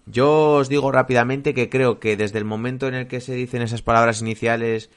Yo 0.05 0.53
os 0.53 0.67
digo 0.67 0.91
rápidamente 0.91 1.53
que 1.53 1.69
creo 1.69 1.99
que 1.99 2.17
desde 2.17 2.39
el 2.39 2.45
momento 2.45 2.87
en 2.87 2.95
el 2.95 3.07
que 3.07 3.21
se 3.21 3.35
dicen 3.35 3.61
esas 3.61 3.83
palabras 3.83 4.21
iniciales 4.21 4.89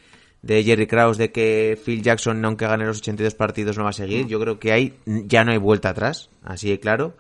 de 0.47 0.63
Jerry 0.65 0.87
Krause 0.87 1.19
de 1.19 1.33
que 1.33 1.79
Phil 1.85 2.03
Jackson, 2.03 2.45
aunque 2.45 2.67
gane 2.67 2.87
los 2.87 2.99
82 2.99 3.35
partidos, 3.35 3.77
no 3.77 3.85
va 3.85 3.91
a 3.91 3.93
seguir, 3.93 4.27
yo 4.27 4.39
creo 4.41 4.59
que 4.59 4.73
ahí 4.73 4.95
ya 5.05 5.45
no 5.45 5.53
hay 5.53 5.59
vuelta 5.59 5.91
atrás, 5.91 6.31
así 6.43 6.71
de 6.71 6.81
claro. 6.81 7.15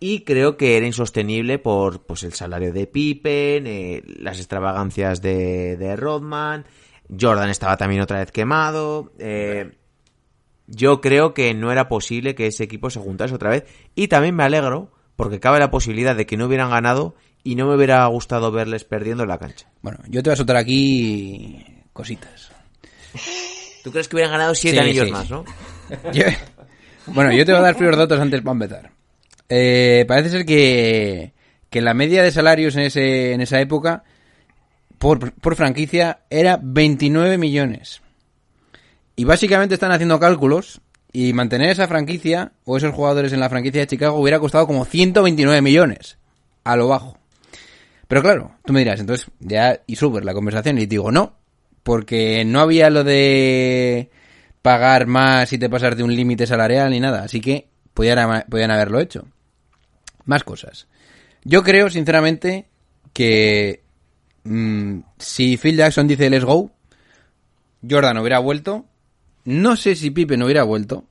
Y 0.00 0.20
creo 0.20 0.56
que 0.56 0.76
era 0.76 0.86
insostenible 0.86 1.58
por 1.58 2.02
pues 2.02 2.24
el 2.24 2.32
salario 2.34 2.72
de 2.72 2.86
Pippen, 2.86 3.66
eh, 3.66 4.02
las 4.18 4.38
extravagancias 4.38 5.22
de, 5.22 5.76
de 5.76 5.96
Rodman, 5.96 6.66
Jordan 7.18 7.48
estaba 7.48 7.76
también 7.76 8.02
otra 8.02 8.18
vez 8.18 8.30
quemado. 8.32 9.12
eh, 9.18 9.72
yo 10.66 11.00
creo 11.00 11.34
que 11.34 11.52
no 11.54 11.70
era 11.70 11.88
posible 11.88 12.34
que 12.34 12.46
ese 12.46 12.64
equipo 12.64 12.88
se 12.90 13.00
juntase 13.00 13.34
otra 13.34 13.50
vez. 13.50 13.64
Y 13.94 14.08
también 14.08 14.34
me 14.34 14.44
alegro 14.44 14.90
porque 15.16 15.40
cabe 15.40 15.58
la 15.58 15.70
posibilidad 15.70 16.16
de 16.16 16.26
que 16.26 16.36
no 16.36 16.46
hubieran 16.46 16.70
ganado 16.70 17.14
y 17.42 17.54
no 17.54 17.66
me 17.66 17.76
hubiera 17.76 18.06
gustado 18.06 18.50
verles 18.50 18.84
perdiendo 18.84 19.22
en 19.24 19.28
la 19.28 19.38
cancha. 19.38 19.70
Bueno, 19.82 19.98
yo 20.08 20.22
te 20.22 20.30
voy 20.30 20.34
a 20.34 20.36
soltar 20.36 20.56
aquí 20.56 21.64
cositas. 21.92 22.50
¿Tú 23.82 23.90
crees 23.92 24.08
que 24.08 24.16
hubieran 24.16 24.32
ganado 24.32 24.54
siete 24.54 24.78
Sí, 24.78 24.82
anillos 24.82 25.06
sí, 25.06 25.12
más, 25.12 25.30
no? 25.30 25.44
Yo- 26.12 26.24
bueno, 27.06 27.32
yo 27.32 27.44
te 27.44 27.52
voy 27.52 27.60
a 27.60 27.64
dar 27.64 27.74
fríos 27.76 27.96
datos 27.98 28.18
antes 28.18 28.40
para 28.40 28.52
empezar. 28.52 28.90
Eh, 29.50 30.04
parece 30.08 30.30
ser 30.30 30.46
que, 30.46 31.34
que 31.68 31.82
la 31.82 31.92
media 31.92 32.22
de 32.22 32.30
salarios 32.32 32.76
en, 32.76 32.82
ese, 32.84 33.32
en 33.34 33.42
esa 33.42 33.60
época 33.60 34.04
por, 34.98 35.32
por 35.34 35.54
franquicia 35.54 36.20
era 36.30 36.58
29 36.62 37.36
millones. 37.36 38.00
Y 39.16 39.24
básicamente 39.24 39.74
están 39.74 39.92
haciendo 39.92 40.18
cálculos 40.18 40.80
y 41.12 41.34
mantener 41.34 41.68
esa 41.70 41.86
franquicia 41.86 42.52
o 42.64 42.78
esos 42.78 42.94
jugadores 42.94 43.32
en 43.34 43.40
la 43.40 43.50
franquicia 43.50 43.82
de 43.82 43.86
Chicago 43.86 44.18
hubiera 44.18 44.40
costado 44.40 44.66
como 44.66 44.84
129 44.86 45.60
millones 45.60 46.16
a 46.64 46.74
lo 46.76 46.88
bajo. 46.88 47.18
Pero 48.08 48.22
claro, 48.22 48.52
tú 48.64 48.72
me 48.72 48.80
dirás, 48.80 48.98
entonces 49.00 49.26
ya 49.40 49.78
y 49.86 49.96
super 49.96 50.24
la 50.24 50.32
conversación 50.34 50.78
y 50.78 50.86
digo, 50.86 51.12
no, 51.12 51.36
porque 51.84 52.44
no 52.44 52.60
había 52.60 52.90
lo 52.90 53.04
de 53.04 54.10
pagar 54.62 55.06
más 55.06 55.52
y 55.52 55.58
te 55.58 55.70
pasar 55.70 55.94
de 55.94 56.02
un 56.02 56.16
límite 56.16 56.46
salarial 56.46 56.90
ni 56.90 56.98
nada, 56.98 57.22
así 57.22 57.40
que 57.40 57.68
podían, 57.92 58.44
podían 58.48 58.72
haberlo 58.72 58.98
hecho. 58.98 59.26
Más 60.24 60.42
cosas. 60.42 60.88
Yo 61.44 61.62
creo, 61.62 61.90
sinceramente, 61.90 62.66
que 63.12 63.82
mm, 64.44 65.00
si 65.18 65.58
Phil 65.58 65.76
Jackson 65.76 66.08
dice 66.08 66.30
let's 66.30 66.44
go, 66.44 66.70
Jordan 67.88 68.18
hubiera 68.18 68.38
vuelto. 68.38 68.86
No 69.44 69.76
sé 69.76 69.94
si 69.94 70.10
Pippen 70.10 70.42
hubiera 70.42 70.62
vuelto. 70.62 71.04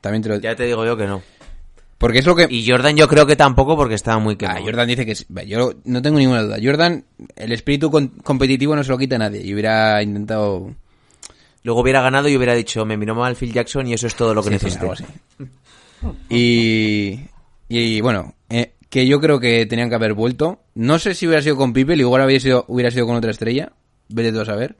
También 0.00 0.22
te 0.22 0.28
lo 0.28 0.38
Ya 0.38 0.54
te 0.54 0.64
digo 0.64 0.86
yo 0.86 0.96
que 0.96 1.06
no. 1.06 1.22
Porque 1.98 2.18
es 2.18 2.26
lo 2.26 2.34
que... 2.34 2.46
Y 2.50 2.68
Jordan 2.68 2.96
yo 2.96 3.08
creo 3.08 3.24
que 3.26 3.36
tampoco 3.36 3.76
porque 3.76 3.94
estaba 3.94 4.18
muy 4.18 4.34
Ah, 4.34 4.38
quemado. 4.38 4.64
Jordan 4.64 4.88
dice 4.88 5.06
que 5.06 5.14
sí. 5.14 5.24
Yo 5.46 5.72
no 5.84 6.02
tengo 6.02 6.18
ninguna 6.18 6.42
duda. 6.42 6.56
Jordan, 6.62 7.04
el 7.36 7.52
espíritu 7.52 7.90
con- 7.90 8.08
competitivo 8.08 8.74
no 8.76 8.82
se 8.84 8.90
lo 8.90 8.98
quita 8.98 9.16
a 9.16 9.20
nadie. 9.20 9.42
Y 9.42 9.52
hubiera 9.54 10.02
intentado... 10.02 10.74
Luego 11.62 11.80
hubiera 11.80 12.02
ganado 12.02 12.28
y 12.28 12.36
hubiera 12.36 12.54
dicho, 12.54 12.84
me 12.84 12.96
miró 12.98 13.14
mal 13.14 13.36
Phil 13.36 13.52
Jackson 13.52 13.86
y 13.86 13.94
eso 13.94 14.06
es 14.06 14.14
todo 14.14 14.34
lo 14.34 14.42
que 14.42 14.50
Sí, 14.50 14.54
necesito. 14.54 14.92
Y, 16.28 17.20
y 17.68 18.00
bueno, 18.02 18.34
eh, 18.50 18.74
que 18.90 19.06
yo 19.06 19.20
creo 19.20 19.40
que 19.40 19.64
tenían 19.66 19.88
que 19.88 19.94
haber 19.94 20.12
vuelto. 20.14 20.60
No 20.74 20.98
sé 20.98 21.14
si 21.14 21.26
hubiera 21.26 21.42
sido 21.42 21.56
con 21.56 21.72
Pippen, 21.72 21.98
igual 22.00 22.22
hubiera 22.24 22.40
sido, 22.40 22.64
hubiera 22.68 22.90
sido 22.90 23.06
con 23.06 23.16
otra 23.16 23.30
estrella. 23.30 23.72
Vete 24.08 24.32
tú 24.32 24.40
a 24.40 24.44
saber. 24.44 24.76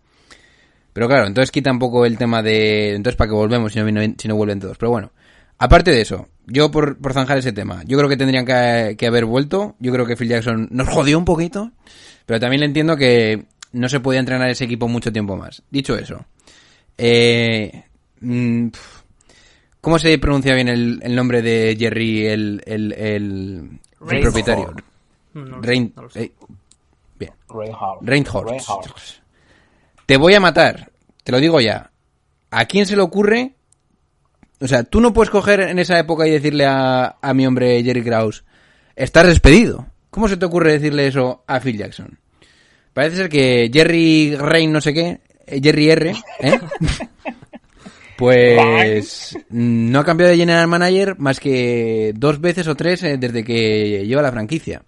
Pero 0.92 1.08
claro, 1.08 1.26
entonces 1.26 1.50
quita 1.50 1.70
un 1.72 1.78
poco 1.78 2.04
el 2.06 2.18
tema 2.18 2.42
de... 2.42 2.94
Entonces, 2.94 3.16
¿para 3.16 3.28
qué 3.30 3.34
volvemos 3.34 3.72
si 3.72 3.80
no, 3.80 4.00
si 4.18 4.28
no 4.28 4.36
vuelven 4.36 4.60
todos? 4.60 4.76
Pero 4.78 4.90
bueno, 4.90 5.10
aparte 5.58 5.90
de 5.90 6.02
eso, 6.02 6.28
yo 6.47 6.70
por, 6.70 6.99
por 6.99 7.12
zanjar 7.12 7.38
ese 7.38 7.53
tema, 7.53 7.82
yo 7.86 7.97
creo 7.99 8.09
que 8.09 8.16
tendrían 8.16 8.45
que, 8.47 8.97
que 8.99 9.07
haber 9.07 9.24
vuelto. 9.24 9.76
Yo 9.78 9.92
creo 9.92 10.07
que 10.07 10.16
Phil 10.16 10.28
Jackson 10.28 10.68
nos 10.70 10.88
jodió 10.88 11.18
un 11.18 11.24
poquito. 11.24 11.72
Pero 12.26 12.40
también 12.40 12.61
le 12.61 12.66
entiendo 12.66 12.97
que 12.97 13.45
no 13.72 13.88
se 13.88 14.01
podía 14.01 14.20
entrenar 14.20 14.49
ese 14.49 14.64
equipo 14.64 14.88
mucho 14.88 15.12
tiempo 15.12 15.36
más. 15.36 15.62
Dicho 15.70 15.97
eso, 15.97 16.24
eh, 16.97 17.84
mm, 18.20 18.68
¿cómo 19.80 19.99
se 19.99 20.16
pronuncia 20.18 20.55
bien 20.55 20.68
el, 20.68 21.01
el 21.03 21.14
nombre 21.14 21.42
de 21.42 21.76
Jerry, 21.78 22.26
el, 22.26 22.62
el, 22.64 22.92
el, 22.92 23.80
propietario? 24.20 24.74
No, 25.34 25.62
sé. 26.11 26.22
eh, 26.22 26.32
bien. 27.18 27.32
Reinhardt. 28.01 28.03
Te 30.07 30.16
voy 30.16 30.34
a 30.34 30.40
matar, 30.40 30.90
te 31.22 31.32
lo 31.32 31.40
digo 31.40 31.61
ya. 31.61 31.90
¿A 32.51 32.66
quién 32.66 32.86
se 32.86 32.95
le 32.97 33.03
ocurre? 33.03 33.55
O 34.64 34.66
sea, 34.66 34.82
tú 34.82 35.02
no 35.02 35.12
puedes 35.12 35.28
coger 35.28 35.60
en 35.60 35.78
esa 35.78 35.98
época 35.98 36.26
y 36.26 36.30
decirle 36.30 36.64
a, 36.64 37.18
a 37.20 37.34
mi 37.34 37.46
hombre 37.46 37.82
Jerry 37.84 38.02
Krause, 38.02 38.44
estás 38.96 39.26
despedido. 39.26 39.88
¿Cómo 40.08 40.26
se 40.26 40.38
te 40.38 40.46
ocurre 40.46 40.72
decirle 40.72 41.06
eso 41.06 41.44
a 41.46 41.60
Phil 41.60 41.76
Jackson? 41.76 42.18
Parece 42.94 43.16
ser 43.16 43.28
que 43.28 43.70
Jerry 43.70 44.34
Rain 44.34 44.72
no 44.72 44.80
sé 44.80 44.94
qué, 44.94 45.20
eh, 45.46 45.60
Jerry 45.62 45.90
R, 45.90 46.14
¿eh? 46.40 46.60
pues 48.16 49.36
no 49.50 49.98
ha 49.98 50.04
cambiado 50.06 50.30
de 50.30 50.38
general 50.38 50.66
manager 50.66 51.18
más 51.18 51.40
que 51.40 52.14
dos 52.16 52.40
veces 52.40 52.66
o 52.66 52.74
tres 52.74 53.02
eh, 53.02 53.18
desde 53.18 53.44
que 53.44 54.06
lleva 54.06 54.22
la 54.22 54.32
franquicia. 54.32 54.80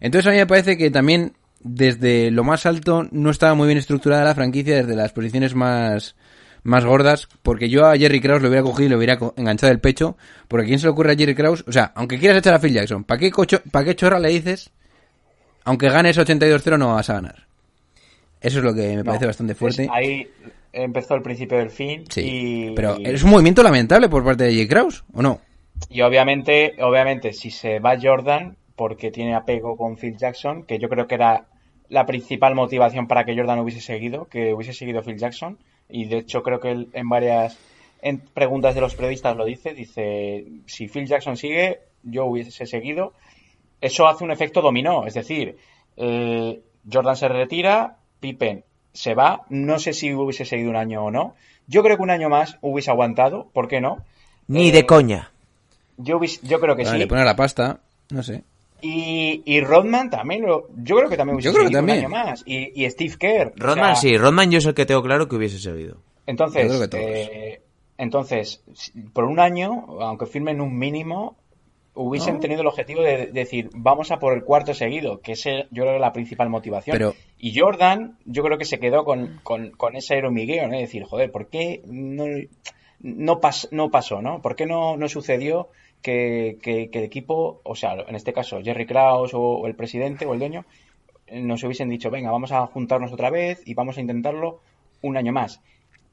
Entonces 0.00 0.28
a 0.28 0.30
mí 0.30 0.38
me 0.38 0.46
parece 0.46 0.78
que 0.78 0.90
también 0.90 1.34
desde 1.62 2.30
lo 2.30 2.42
más 2.42 2.64
alto 2.64 3.06
no 3.10 3.28
estaba 3.28 3.52
muy 3.52 3.66
bien 3.66 3.76
estructurada 3.76 4.24
la 4.24 4.34
franquicia 4.34 4.76
desde 4.76 4.96
las 4.96 5.12
posiciones 5.12 5.54
más 5.54 6.16
más 6.62 6.84
gordas, 6.84 7.28
porque 7.42 7.68
yo 7.68 7.86
a 7.86 7.96
Jerry 7.96 8.20
Krause 8.20 8.42
lo 8.42 8.48
hubiera 8.48 8.62
cogido 8.62 8.86
y 8.86 8.88
le 8.90 8.96
hubiera 8.96 9.18
enganchado 9.36 9.72
el 9.72 9.80
pecho, 9.80 10.16
porque 10.48 10.64
¿a 10.64 10.66
quién 10.68 10.78
se 10.78 10.86
le 10.86 10.90
ocurre 10.92 11.12
a 11.12 11.16
Jerry 11.16 11.34
Krause? 11.34 11.64
O 11.66 11.72
sea, 11.72 11.92
aunque 11.94 12.18
quieras 12.18 12.38
echar 12.38 12.54
a 12.54 12.58
Phil 12.58 12.72
Jackson, 12.72 13.04
¿para 13.04 13.18
qué, 13.18 13.30
cocho, 13.30 13.60
¿para 13.70 13.84
qué 13.84 13.96
chorra 13.96 14.18
le 14.18 14.28
dices? 14.28 14.70
Aunque 15.64 15.88
ganes 15.88 16.18
82-0 16.18 16.78
no 16.78 16.94
vas 16.94 17.10
a 17.10 17.14
ganar. 17.14 17.46
Eso 18.40 18.58
es 18.58 18.64
lo 18.64 18.74
que 18.74 18.96
me 18.96 19.04
parece 19.04 19.24
No, 19.24 19.28
bastante 19.28 19.54
fuerte. 19.54 19.88
ahí 19.92 20.26
empezó 20.72 21.14
el 21.14 21.22
principio 21.22 21.58
del 21.58 21.70
fin. 21.70 22.04
Sí, 22.08 22.20
y, 22.24 22.74
pero 22.74 22.96
es 23.04 23.22
un 23.22 23.30
movimiento 23.30 23.62
lamentable 23.62 24.08
por 24.08 24.24
parte 24.24 24.44
de 24.44 24.52
Jerry 24.54 24.68
Krause, 24.68 25.04
¿o 25.12 25.22
no? 25.22 25.40
y 25.88 26.02
obviamente, 26.02 26.74
obviamente, 26.82 27.32
si 27.32 27.50
se 27.50 27.78
va 27.78 27.98
Jordan, 28.00 28.56
porque 28.76 29.10
tiene 29.10 29.34
apego 29.34 29.76
con 29.76 29.96
Phil 29.96 30.16
Jackson, 30.16 30.64
que 30.64 30.78
yo 30.78 30.88
creo 30.88 31.06
que 31.06 31.14
era 31.14 31.46
la 31.88 32.06
principal 32.06 32.54
motivación 32.54 33.06
para 33.08 33.24
que 33.24 33.34
Jordan 33.36 33.58
hubiese 33.60 33.80
seguido, 33.80 34.26
que 34.26 34.52
hubiese 34.54 34.72
seguido 34.74 35.02
Phil 35.02 35.16
Jackson. 35.18 35.58
Y 35.92 36.06
de 36.06 36.18
hecho 36.18 36.42
creo 36.42 36.60
que 36.60 36.70
él 36.70 36.88
en 36.92 37.08
varias 37.08 37.58
en 38.02 38.18
preguntas 38.18 38.74
de 38.74 38.80
los 38.80 38.94
periodistas 38.94 39.36
lo 39.36 39.44
dice, 39.44 39.74
dice, 39.74 40.46
si 40.66 40.88
Phil 40.88 41.06
Jackson 41.06 41.36
sigue, 41.36 41.80
yo 42.02 42.24
hubiese 42.24 42.66
seguido. 42.66 43.12
Eso 43.80 44.06
hace 44.08 44.24
un 44.24 44.30
efecto 44.30 44.62
dominó, 44.62 45.06
es 45.06 45.14
decir, 45.14 45.58
eh, 45.96 46.60
Jordan 46.90 47.16
se 47.16 47.28
retira, 47.28 47.96
Pippen 48.20 48.64
se 48.92 49.14
va, 49.14 49.42
no 49.50 49.78
sé 49.78 49.92
si 49.92 50.12
hubiese 50.14 50.44
seguido 50.44 50.70
un 50.70 50.76
año 50.76 51.04
o 51.04 51.10
no. 51.10 51.34
Yo 51.66 51.82
creo 51.82 51.96
que 51.96 52.02
un 52.02 52.10
año 52.10 52.28
más 52.28 52.56
hubiese 52.62 52.90
aguantado, 52.90 53.48
¿por 53.52 53.68
qué 53.68 53.80
no? 53.80 54.04
Ni 54.48 54.68
Eh, 54.70 54.72
de 54.72 54.86
coña. 54.86 55.30
Yo, 55.98 56.18
hubiese- 56.18 56.40
yo 56.42 56.58
creo 56.60 56.76
que 56.76 56.84
Vale, 56.84 56.96
sí. 56.96 57.00
Le 57.00 57.06
pone 57.06 57.24
la 57.24 57.36
pasta, 57.36 57.80
no 58.10 58.22
sé. 58.22 58.42
Y, 58.82 59.42
y 59.44 59.60
Rodman 59.60 60.10
también, 60.10 60.42
lo- 60.42 60.68
yo 60.76 60.96
creo 60.96 61.08
que 61.08 61.16
también 61.16 61.34
hubiese 61.36 61.48
Yo 61.48 61.52
creo 61.54 61.64
que 61.64 61.74
seguido 61.74 61.78
también. 61.80 61.98
un 61.98 62.14
año 62.14 62.26
más. 62.30 62.42
Y, 62.46 62.84
y 62.84 62.88
Steve 62.90 63.14
Kerr. 63.18 63.48
o 63.48 63.52
Rodman 63.56 63.96
sea, 63.96 64.10
sí, 64.10 64.16
Rodman 64.16 64.50
yo 64.50 64.58
es 64.58 64.66
el 64.66 64.74
que 64.74 64.86
tengo 64.86 65.02
claro 65.02 65.28
que 65.28 65.36
hubiese 65.36 65.58
seguido. 65.58 65.98
Entonces, 66.26 66.88
eh, 66.94 67.60
entonces, 67.98 68.62
por 69.12 69.24
un 69.24 69.40
año, 69.40 69.86
aunque 70.00 70.26
firmen 70.26 70.60
un 70.60 70.78
mínimo, 70.78 71.36
hubiesen 71.94 72.34
No. 72.34 72.40
tenido 72.40 72.60
el 72.62 72.66
objetivo 72.68 73.02
de 73.02 73.26
decir, 73.26 73.68
vamos 73.74 74.10
a 74.10 74.18
por 74.18 74.32
el 74.32 74.44
cuarto 74.44 74.72
seguido, 74.74 75.20
que 75.20 75.32
ese 75.32 75.66
yo 75.70 75.82
creo 75.82 75.88
que 75.92 75.94
es 75.96 76.00
la 76.00 76.12
principal 76.12 76.48
motivación. 76.48 76.94
Pero- 76.96 77.14
Y 77.38 77.58
Jordan, 77.58 78.16
yo 78.24 78.42
creo 78.42 78.58
que 78.58 78.64
se 78.64 78.78
quedó 78.78 79.04
con, 79.04 79.40
con, 79.42 79.70
con 79.72 79.96
ese 79.96 80.14
aeromigueo, 80.14 80.66
¿no? 80.68 80.74
De 80.74 80.82
decir, 80.82 81.02
joder, 81.04 81.30
¿por 81.32 81.48
qué 81.48 81.82
no, 81.86 82.24
no, 83.00 83.40
pas- 83.40 83.68
no 83.72 83.90
pasó, 83.90 84.22
¿no? 84.22 84.40
¿Por 84.40 84.54
qué 84.56 84.66
no, 84.66 84.96
no 84.96 85.08
sucedió 85.08 85.68
que, 86.02 86.58
que- 86.62 86.90
que 86.90 86.98
el 86.98 87.04
equipo, 87.04 87.60
o 87.64 87.74
sea, 87.74 87.94
en 88.06 88.14
este 88.14 88.32
caso, 88.32 88.60
Jerry 88.62 88.86
Krause 88.86 89.34
o, 89.34 89.40
o 89.40 89.66
el 89.66 89.74
presidente 89.74 90.26
o 90.26 90.32
el 90.34 90.38
dueño, 90.38 90.64
nos 91.32 91.62
hubiesen 91.62 91.88
dicho, 91.88 92.10
venga, 92.10 92.30
vamos 92.30 92.52
a 92.52 92.66
juntarnos 92.66 93.12
otra 93.12 93.30
vez 93.30 93.62
y 93.64 93.74
vamos 93.74 93.96
a 93.98 94.00
intentarlo 94.00 94.60
un 95.02 95.16
año 95.16 95.32
más. 95.32 95.60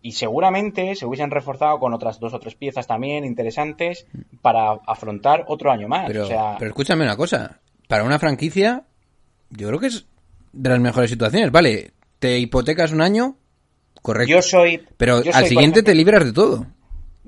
Y 0.01 0.11
seguramente 0.11 0.93
se 0.95 1.05
hubiesen 1.07 1.31
reforzado 1.31 1.79
con 1.79 1.93
otras 1.93 2.19
dos 2.19 2.33
o 2.33 2.39
tres 2.39 2.53
piezas 2.55 2.85
también 2.85 3.25
interesantes 3.25 4.05
para 4.43 4.73
afrontar 4.85 5.43
otro 5.47 5.71
año 5.71 5.87
más. 5.87 6.05
Pero, 6.07 6.23
o 6.23 6.27
sea, 6.27 6.55
pero 6.59 6.69
escúchame 6.69 7.03
una 7.03 7.17
cosa. 7.17 7.59
Para 7.87 8.03
una 8.03 8.19
franquicia, 8.19 8.83
yo 9.49 9.67
creo 9.69 9.79
que 9.79 9.87
es 9.87 10.05
de 10.53 10.69
las 10.69 10.79
mejores 10.79 11.09
situaciones. 11.09 11.51
Vale, 11.51 11.91
te 12.19 12.37
hipotecas 12.37 12.91
un 12.91 13.01
año, 13.01 13.37
correcto. 14.03 14.29
yo 14.31 14.41
soy. 14.43 14.83
pero 14.97 15.23
yo 15.23 15.31
al 15.33 15.41
soy, 15.41 15.49
siguiente 15.49 15.79
ejemplo, 15.79 15.91
te 15.91 15.95
libras 15.95 16.25
de 16.25 16.33
todo. 16.33 16.67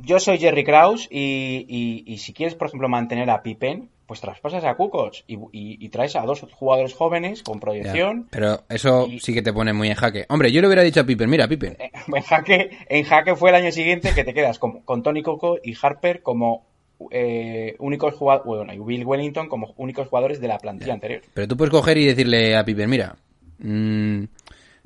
Yo 0.03 0.19
soy 0.19 0.37
Jerry 0.39 0.63
Krause 0.63 1.07
y, 1.11 1.65
y- 1.67 2.03
y 2.13 2.17
si 2.17 2.33
quieres, 2.33 2.55
por 2.55 2.67
ejemplo, 2.67 2.87
mantener 2.89 3.29
a 3.29 3.41
Pippen, 3.43 3.89
pues 4.05 4.21
traspasas 4.21 4.63
a 4.63 4.73
Kukoc 4.75 5.13
y, 5.27 5.87
traes 5.89 6.15
a 6.15 6.21
dos 6.23 6.41
jugadores 6.53 6.93
jóvenes 6.95 7.43
con 7.43 7.55
Ya, 7.55 7.59
proyección. 7.59 8.27
pero 8.31 8.63
eso 8.69 9.07
sí 9.19 9.33
que 9.33 9.41
te 9.43 9.53
pone 9.53 9.71
muy 9.73 9.87
en 9.89 9.93
jaque. 9.95 10.25
Hombre, 10.29 10.51
yo 10.51 10.61
le 10.61 10.67
hubiera 10.67 10.81
dicho 10.81 11.01
a 11.01 11.03
Pippen, 11.05 11.29
mira, 11.29 11.47
Pippen, 11.47 11.77
Eh, 11.79 11.91
En 12.15 12.23
jaque, 12.23 12.69
en 12.89 13.03
jaque 13.03 13.35
fue 13.35 13.49
el 13.51 13.55
año 13.57 13.71
siguiente 13.71 14.13
que 14.15 14.23
te 14.23 14.33
quedas 14.33 14.57
con, 14.57 14.81
con 14.81 15.03
Tony 15.03 15.21
Coco 15.21 15.57
y 15.63 15.75
Harper 15.79 16.23
como 16.23 16.65
eh, 17.11 17.75
únicos 17.79 18.15
jugadores, 18.15 18.45
bueno, 18.47 18.73
y 18.73 18.79
Bill 18.79 19.05
Wellington 19.05 19.47
como 19.47 19.73
únicos 19.77 20.07
jugadores 20.07 20.41
de 20.41 20.47
la 20.47 20.57
plantilla 20.57 20.93
anterior. 20.93 21.21
pero 21.33 21.47
tú 21.47 21.55
puedes 21.55 21.71
coger 21.71 21.97
y 21.99 22.05
decirle 22.05 22.57
a 22.57 22.65
Pippen, 22.65 22.89
mira, 22.89 23.15
mm, 23.59 24.23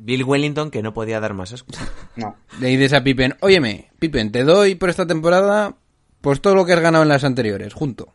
Bill 0.04 0.24
Wellington 0.24 0.70
que 0.70 0.84
no 0.84 0.94
podía 0.94 1.20
dar 1.20 1.34
más 1.34 1.54
asco. 1.54 1.72
No. 2.16 2.36
le 2.60 2.68
dices 2.68 2.94
a 2.94 3.04
Pippen, 3.04 3.36
óyeme, 3.40 3.90
Pippen, 3.98 4.32
te 4.32 4.44
doy 4.44 4.76
por 4.76 4.92
esta 4.92 5.08
temporada 5.08 5.76
pues 6.22 6.42
todo 6.42 6.54
lo 6.54 6.64
que 6.66 6.74
has 6.74 6.80
ganado 6.80 7.04
en 7.04 7.10
las 7.10 7.24
anteriores, 7.24 7.74
junto. 7.74 8.14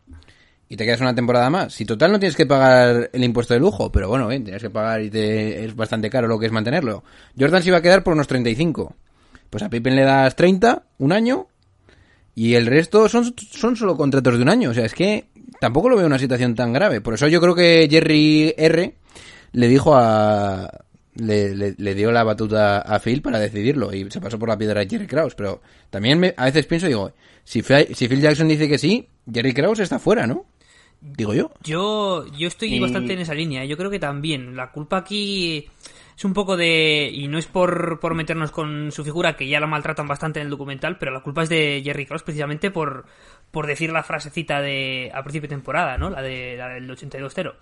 Y 0.68 0.76
te 0.76 0.84
quedas 0.84 1.00
una 1.00 1.14
temporada 1.14 1.50
más. 1.50 1.74
Si 1.74 1.84
total 1.84 2.12
no 2.12 2.18
tienes 2.18 2.36
que 2.36 2.46
pagar 2.46 3.10
el 3.12 3.24
impuesto 3.24 3.54
de 3.54 3.60
lujo, 3.60 3.90
pero 3.90 4.08
bueno, 4.08 4.28
bien, 4.28 4.44
tienes 4.44 4.62
que 4.62 4.70
pagar 4.70 5.02
y 5.02 5.10
es 5.12 5.74
bastante 5.74 6.08
caro 6.08 6.28
lo 6.28 6.38
que 6.38 6.46
es 6.46 6.52
mantenerlo. 6.52 7.02
Jordan 7.38 7.62
se 7.62 7.68
iba 7.68 7.78
a 7.78 7.82
quedar 7.82 8.04
por 8.04 8.14
unos 8.14 8.28
35. 8.28 8.94
Pues 9.50 9.62
a 9.62 9.68
Pippen 9.68 9.96
le 9.96 10.02
das 10.02 10.36
30, 10.36 10.84
un 10.98 11.12
año, 11.12 11.48
y 12.34 12.54
el 12.54 12.66
resto 12.66 13.08
son, 13.08 13.34
son 13.36 13.76
solo 13.76 13.96
contratos 13.96 14.36
de 14.36 14.42
un 14.42 14.48
año. 14.48 14.70
O 14.70 14.74
sea, 14.74 14.84
es 14.84 14.94
que 14.94 15.26
tampoco 15.60 15.88
lo 15.88 15.96
veo 15.96 16.06
una 16.06 16.18
situación 16.18 16.54
tan 16.54 16.72
grave. 16.72 17.00
Por 17.00 17.14
eso 17.14 17.26
yo 17.26 17.40
creo 17.40 17.54
que 17.54 17.88
Jerry 17.90 18.54
R 18.56 18.94
le 19.52 19.68
dijo 19.68 19.96
a... 19.96 20.70
Le, 21.18 21.54
le- 21.54 21.74
le 21.76 21.94
dio 21.94 22.10
la 22.12 22.22
batuta 22.24 22.78
a 22.80 22.98
Phil 23.00 23.22
para 23.22 23.38
decidirlo 23.38 23.92
y 23.92 24.10
se 24.10 24.20
pasó 24.20 24.38
por 24.38 24.48
la 24.48 24.56
piedra 24.56 24.80
a 24.82 24.86
Jerry 24.86 25.06
Krause. 25.06 25.34
Pero 25.34 25.60
también 25.90 26.18
me- 26.20 26.32
a 26.36 26.44
veces 26.46 26.66
pienso, 26.66 26.86
digo, 26.86 27.12
si, 27.44 27.60
Phil- 27.62 27.94
si 27.94 28.08
Phil 28.08 28.20
Jackson 28.20 28.48
dice 28.48 28.68
que 28.68 28.78
sí, 28.78 29.08
Jerry 29.32 29.52
Krause 29.52 29.80
está 29.80 29.98
fuera, 29.98 30.26
¿no? 30.26 30.46
Digo 31.00 31.34
yo. 31.34 31.50
Yo, 31.62 32.26
yo 32.36 32.48
estoy 32.48 32.74
Y- 32.74 32.80
bastante 32.80 33.12
en 33.12 33.20
esa 33.20 33.34
línea. 33.34 33.64
Yo 33.64 33.76
creo 33.76 33.90
que 33.90 33.98
también. 34.00 34.56
La 34.56 34.70
culpa 34.72 34.96
aquí 34.98 35.68
es 36.16 36.24
un 36.24 36.32
poco 36.34 36.56
de. 36.56 37.08
Y 37.12 37.28
no 37.28 37.38
es 37.38 37.46
por, 37.46 38.00
por 38.00 38.14
meternos 38.14 38.50
con 38.50 38.90
su 38.90 39.04
figura, 39.04 39.36
que 39.36 39.46
ya 39.48 39.60
la 39.60 39.66
maltratan 39.68 40.08
bastante 40.08 40.40
en 40.40 40.46
el 40.46 40.50
documental, 40.50 40.98
pero 40.98 41.12
la 41.12 41.20
culpa 41.20 41.42
es 41.44 41.48
de 41.48 41.82
Jerry 41.84 42.06
Cross 42.06 42.24
precisamente 42.24 42.70
por, 42.72 43.06
por 43.52 43.66
decir 43.68 43.90
la 43.92 44.02
frasecita 44.02 44.60
de 44.60 45.10
a 45.14 45.22
principio 45.22 45.48
de 45.48 45.54
temporada, 45.54 45.98
¿no? 45.98 46.10
La, 46.10 46.20
de, 46.22 46.56
la 46.56 46.68
del 46.70 46.88
82-0. 46.90 47.54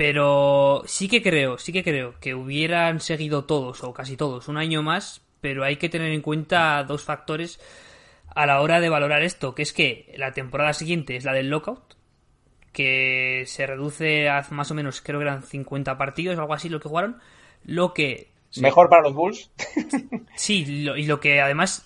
Pero 0.00 0.82
sí 0.86 1.08
que 1.08 1.20
creo, 1.22 1.58
sí 1.58 1.74
que 1.74 1.84
creo 1.84 2.14
que 2.20 2.34
hubieran 2.34 3.00
seguido 3.00 3.44
todos, 3.44 3.84
o 3.84 3.92
casi 3.92 4.16
todos, 4.16 4.48
un 4.48 4.56
año 4.56 4.82
más, 4.82 5.20
pero 5.42 5.62
hay 5.62 5.76
que 5.76 5.90
tener 5.90 6.10
en 6.12 6.22
cuenta 6.22 6.82
dos 6.84 7.04
factores 7.04 7.60
a 8.34 8.46
la 8.46 8.62
hora 8.62 8.80
de 8.80 8.88
valorar 8.88 9.22
esto, 9.22 9.54
que 9.54 9.60
es 9.60 9.74
que 9.74 10.10
la 10.16 10.32
temporada 10.32 10.72
siguiente 10.72 11.16
es 11.16 11.24
la 11.26 11.34
del 11.34 11.50
lockout, 11.50 11.96
que 12.72 13.44
se 13.46 13.66
reduce 13.66 14.30
a 14.30 14.46
más 14.52 14.70
o 14.70 14.74
menos, 14.74 15.02
creo 15.02 15.18
que 15.20 15.26
eran 15.26 15.42
50 15.42 15.98
partidos 15.98 16.38
o 16.38 16.40
algo 16.40 16.54
así 16.54 16.70
lo 16.70 16.80
que 16.80 16.88
jugaron, 16.88 17.18
lo 17.66 17.92
que... 17.92 18.30
Mejor 18.56 18.88
para 18.88 19.02
los 19.02 19.12
Bulls. 19.12 19.50
Sí, 20.34 20.82
lo- 20.82 20.96
y 20.96 21.04
lo 21.04 21.20
que 21.20 21.42
además 21.42 21.84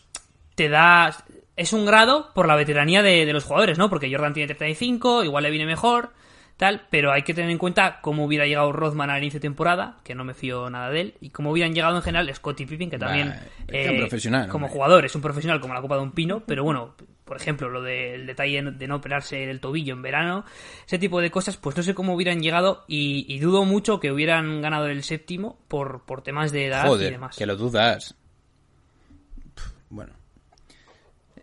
te 0.54 0.68
da... 0.68 1.24
Es 1.56 1.72
un 1.72 1.84
grado 1.84 2.32
por 2.32 2.46
la 2.46 2.54
veteranía 2.54 3.02
de, 3.02 3.26
de 3.26 3.32
los 3.32 3.42
jugadores, 3.42 3.76
¿no? 3.76 3.90
Porque 3.90 4.08
Jordan 4.08 4.34
tiene 4.34 4.54
35, 4.54 5.24
igual 5.24 5.42
le 5.42 5.50
viene 5.50 5.66
mejor, 5.66 6.12
tal, 6.56 6.86
pero 6.90 7.12
hay 7.12 7.22
que 7.22 7.34
tener 7.34 7.50
en 7.50 7.58
cuenta 7.58 8.00
cómo 8.00 8.24
hubiera 8.24 8.46
llegado 8.46 8.72
Rodman 8.72 9.10
al 9.10 9.22
inicio 9.22 9.38
de 9.38 9.42
temporada, 9.42 9.98
que 10.04 10.14
no 10.14 10.24
me 10.24 10.34
fío 10.34 10.70
nada 10.70 10.90
de 10.90 11.00
él, 11.00 11.14
y 11.20 11.30
cómo 11.30 11.50
hubieran 11.50 11.74
llegado 11.74 11.96
en 11.96 12.02
general 12.02 12.32
Scottie 12.34 12.66
Pippen, 12.66 12.90
que 12.90 12.98
también... 12.98 13.30
Bah, 13.30 13.42
es 13.68 13.90
un 13.90 13.98
profesional, 13.98 14.48
Como 14.48 14.66
hombre. 14.66 14.74
jugador 14.74 15.04
es 15.04 15.14
un 15.14 15.22
profesional 15.22 15.60
como 15.60 15.74
la 15.74 15.80
copa 15.80 15.96
de 15.96 16.02
un 16.02 16.12
pino, 16.12 16.44
pero 16.46 16.64
bueno, 16.64 16.94
por 17.24 17.36
ejemplo, 17.36 17.68
lo 17.70 17.82
del 17.82 18.26
detalle 18.26 18.62
de 18.62 18.86
no 18.86 18.96
operarse 18.96 19.50
el 19.50 19.60
tobillo 19.60 19.94
en 19.94 20.02
verano, 20.02 20.44
ese 20.86 20.98
tipo 20.98 21.20
de 21.20 21.30
cosas, 21.30 21.56
pues 21.56 21.76
no 21.76 21.82
sé 21.82 21.94
cómo 21.94 22.14
hubieran 22.14 22.40
llegado 22.40 22.84
y, 22.86 23.24
y 23.28 23.38
dudo 23.38 23.64
mucho 23.64 23.98
que 23.98 24.12
hubieran 24.12 24.60
ganado 24.60 24.86
el 24.86 25.02
séptimo 25.02 25.58
por, 25.68 26.04
por 26.04 26.22
temas 26.22 26.52
de 26.52 26.66
edad 26.66 26.86
y 27.00 27.10
demás. 27.10 27.36
que 27.36 27.46
lo 27.46 27.56
dudas. 27.56 28.14
Bueno. 29.88 30.12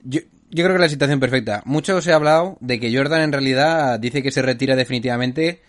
Yo, 0.04 0.22
yo 0.52 0.64
creo 0.64 0.76
que 0.76 0.82
la 0.82 0.90
situación 0.90 1.20
perfecta. 1.20 1.62
Mucho 1.66 2.02
se 2.02 2.12
ha 2.12 2.16
hablado 2.16 2.58
de 2.60 2.80
que 2.80 2.96
Jordan 2.96 3.22
en 3.22 3.32
realidad 3.32 4.00
dice 4.00 4.22
que 4.22 4.32
se 4.32 4.42
retira 4.42 4.76
definitivamente 4.76 5.62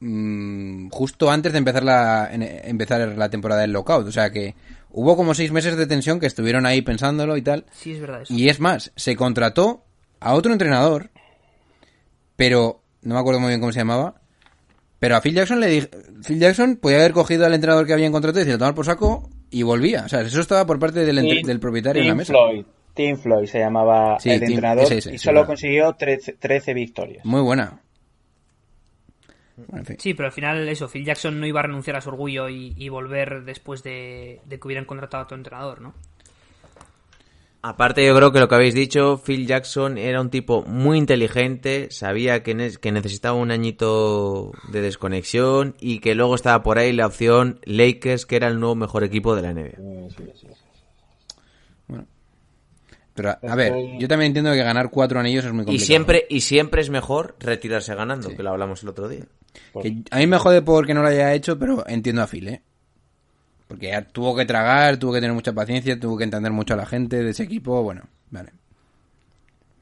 mm, 0.00 0.88
justo 0.90 1.30
antes 1.30 1.52
de 1.52 1.58
empezar 1.58 1.82
la, 1.82 2.28
en- 2.32 2.42
empezar 2.42 3.00
la 3.16 3.28
temporada 3.28 3.60
del 3.62 3.72
lockout. 3.72 4.06
O 4.06 4.12
sea 4.12 4.30
que 4.30 4.54
hubo 4.90 5.16
como 5.16 5.34
seis 5.34 5.52
meses 5.52 5.76
de 5.76 5.86
tensión 5.86 6.20
que 6.20 6.26
estuvieron 6.26 6.66
ahí 6.66 6.82
pensándolo 6.82 7.36
y 7.36 7.42
tal. 7.42 7.66
Sí, 7.72 7.92
es 7.92 8.00
verdad 8.00 8.22
eso. 8.22 8.32
Y 8.32 8.48
es 8.48 8.60
más, 8.60 8.92
se 8.96 9.16
contrató 9.16 9.84
a 10.20 10.34
otro 10.34 10.52
entrenador, 10.52 11.10
pero 12.36 12.82
no 13.02 13.14
me 13.14 13.20
acuerdo 13.20 13.40
muy 13.40 13.48
bien 13.48 13.60
cómo 13.60 13.72
se 13.72 13.80
llamaba. 13.80 14.14
Pero 14.98 15.16
a 15.16 15.20
Phil 15.20 15.34
Jackson 15.34 15.58
le 15.58 15.66
dije, 15.66 15.90
Phil 16.24 16.38
Jackson 16.38 16.76
podía 16.76 16.98
haber 16.98 17.12
cogido 17.12 17.44
al 17.44 17.54
entrenador 17.54 17.86
que 17.86 17.92
había 17.92 18.10
contratado 18.12 18.40
y 18.40 18.44
decirle 18.44 18.58
tomar 18.58 18.74
por 18.76 18.86
saco 18.86 19.28
y 19.50 19.64
volvía. 19.64 20.04
O 20.06 20.08
sea, 20.08 20.20
eso 20.20 20.40
estaba 20.40 20.64
por 20.64 20.78
parte 20.78 21.04
del, 21.04 21.18
entre- 21.18 21.38
Tim- 21.38 21.46
del 21.46 21.58
propietario 21.58 22.02
en 22.02 22.08
la 22.08 22.12
Tim 22.14 22.18
mesa. 22.18 22.32
Floyd. 22.34 22.64
Tim 22.94 23.16
Floyd 23.16 23.46
se 23.46 23.58
llamaba 23.58 24.18
Sí, 24.20 24.30
el 24.30 24.42
entrenador 24.42 24.84
ese, 24.84 24.98
ese, 24.98 25.08
y 25.14 25.18
sí, 25.18 25.24
solo 25.24 25.46
consiguió 25.46 25.92
13, 25.94 26.34
13 26.34 26.74
victorias. 26.74 27.24
Muy 27.24 27.40
buena. 27.40 27.80
Bueno, 29.56 29.78
en 29.80 29.86
fin. 29.86 29.96
Sí, 30.00 30.14
pero 30.14 30.26
al 30.26 30.32
final 30.32 30.68
eso, 30.68 30.88
Phil 30.88 31.04
Jackson 31.04 31.38
no 31.38 31.46
iba 31.46 31.60
a 31.60 31.64
renunciar 31.64 31.96
a 31.96 32.00
su 32.00 32.08
orgullo 32.08 32.48
y, 32.48 32.74
y 32.76 32.88
volver 32.88 33.44
después 33.44 33.82
de, 33.82 34.40
de 34.46 34.58
que 34.58 34.66
hubieran 34.66 34.84
contratado 34.84 35.22
a 35.22 35.24
otro 35.24 35.36
entrenador, 35.36 35.80
¿no? 35.80 35.94
Aparte, 37.64 38.04
yo 38.04 38.16
creo 38.16 38.32
que 38.32 38.40
lo 38.40 38.48
que 38.48 38.56
habéis 38.56 38.74
dicho, 38.74 39.22
Phil 39.24 39.46
Jackson 39.46 39.96
era 39.96 40.20
un 40.20 40.30
tipo 40.30 40.64
muy 40.64 40.98
inteligente, 40.98 41.88
sabía 41.92 42.42
que, 42.42 42.54
ne- 42.56 42.72
que 42.76 42.90
necesitaba 42.90 43.36
un 43.36 43.52
añito 43.52 44.50
de 44.72 44.80
desconexión 44.80 45.76
y 45.78 46.00
que 46.00 46.16
luego 46.16 46.34
estaba 46.34 46.64
por 46.64 46.78
ahí 46.78 46.92
la 46.92 47.06
opción 47.06 47.60
Lakers, 47.64 48.26
que 48.26 48.34
era 48.34 48.48
el 48.48 48.58
nuevo 48.58 48.74
mejor 48.74 49.04
equipo 49.04 49.36
de 49.36 49.42
la 49.42 49.52
NBA. 49.52 49.78
Pero 53.14 53.30
a, 53.30 53.38
a 53.42 53.54
ver, 53.54 53.72
yo 53.98 54.08
también 54.08 54.30
entiendo 54.30 54.52
que 54.52 54.62
ganar 54.62 54.90
cuatro 54.90 55.20
anillos 55.20 55.44
es 55.44 55.52
muy 55.52 55.62
Y 55.62 55.66
complicado. 55.66 55.86
siempre, 55.86 56.26
y 56.30 56.40
siempre 56.40 56.80
es 56.80 56.90
mejor 56.90 57.36
retirarse 57.40 57.94
ganando, 57.94 58.34
que 58.34 58.42
lo 58.42 58.50
hablamos 58.50 58.82
el 58.82 58.88
otro 58.88 59.08
día. 59.08 59.24
Que 59.82 59.98
a 60.10 60.18
mí 60.18 60.26
me 60.26 60.38
jode 60.38 60.62
porque 60.62 60.94
no 60.94 61.02
lo 61.02 61.08
haya 61.08 61.34
hecho, 61.34 61.58
pero 61.58 61.86
entiendo 61.86 62.22
a 62.22 62.26
Phil, 62.26 62.48
¿eh? 62.48 62.62
Porque 63.68 63.88
ya 63.88 64.02
tuvo 64.02 64.34
que 64.34 64.44
tragar, 64.46 64.96
tuvo 64.98 65.12
que 65.12 65.20
tener 65.20 65.34
mucha 65.34 65.52
paciencia, 65.52 65.98
tuvo 66.00 66.16
que 66.16 66.24
entender 66.24 66.52
mucho 66.52 66.74
a 66.74 66.76
la 66.78 66.86
gente 66.86 67.22
de 67.22 67.30
ese 67.30 67.42
equipo, 67.44 67.82
bueno, 67.82 68.02
vale. 68.30 68.50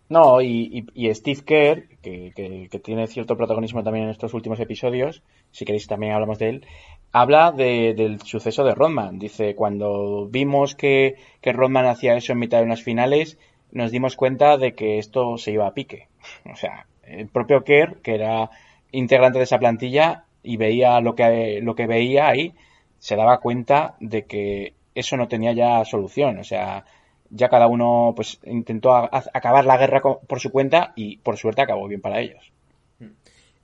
No, 0.09 0.41
y, 0.41 0.85
y- 0.95 1.07
y 1.09 1.15
Steve 1.15 1.43
Kerr, 1.45 1.89
que, 2.03 2.33
que- 2.35 2.69
que 2.71 2.79
tiene 2.81 3.07
cierto 3.07 3.37
protagonismo 3.37 3.85
también 3.85 4.07
en 4.07 4.11
estos 4.11 4.35
últimos 4.35 4.59
episodios, 4.59 5.23
si 5.53 5.65
queréis 5.65 5.87
también 5.87 6.13
hablamos 6.13 6.39
de 6.41 6.49
él, 6.49 6.67
habla 7.13 7.53
de- 7.53 7.95
del 7.95 8.21
suceso 8.23 8.65
de 8.65 8.75
Rodman. 8.75 9.19
Dice, 9.19 9.55
cuando 9.55 10.27
vimos 10.31 10.75
que, 10.75 11.17
que 11.41 11.53
Rodman 11.53 11.87
hacía 11.87 12.17
eso 12.17 12.33
en 12.33 12.39
mitad 12.41 12.59
de 12.59 12.65
unas 12.65 12.83
finales, 12.83 13.39
nos 13.73 13.91
dimos 13.91 14.17
cuenta 14.17 14.57
de 14.59 14.75
que 14.75 14.99
esto 14.99 15.39
se 15.39 15.53
iba 15.53 15.67
a 15.67 15.75
pique. 15.75 16.09
O 16.53 16.57
sea, 16.57 16.87
el 17.05 17.29
propio 17.29 17.65
Kerr, 17.65 18.01
que 18.03 18.15
era 18.15 18.51
integrante 18.93 19.39
de 19.39 19.45
esa 19.45 19.59
plantilla 19.59 20.25
y 20.43 20.57
veía 20.57 21.01
lo 21.01 21.15
que, 21.15 21.61
lo 21.63 21.75
que 21.75 21.87
veía 21.87 22.29
ahí, 22.29 22.55
se 22.99 23.17
daba 23.17 23.39
cuenta 23.41 23.97
de 24.01 24.25
que 24.27 24.75
eso 24.95 25.17
no 25.17 25.29
tenía 25.29 25.53
ya 25.53 25.85
solución. 25.85 26.39
O 26.39 26.45
sea, 26.45 26.85
ya 27.31 27.49
cada 27.49 27.67
uno 27.69 28.13
pues 28.17 28.41
intentó 28.45 28.93
acabar 28.95 29.65
la 29.65 29.77
guerra 29.79 30.01
por 30.03 30.41
su 30.41 30.51
cuenta 30.51 30.93
y 30.97 31.19
por 31.19 31.37
suerte 31.37 31.63
acabó 31.63 31.87
bien 31.89 32.01
para 32.01 32.21
ellos. 32.21 32.53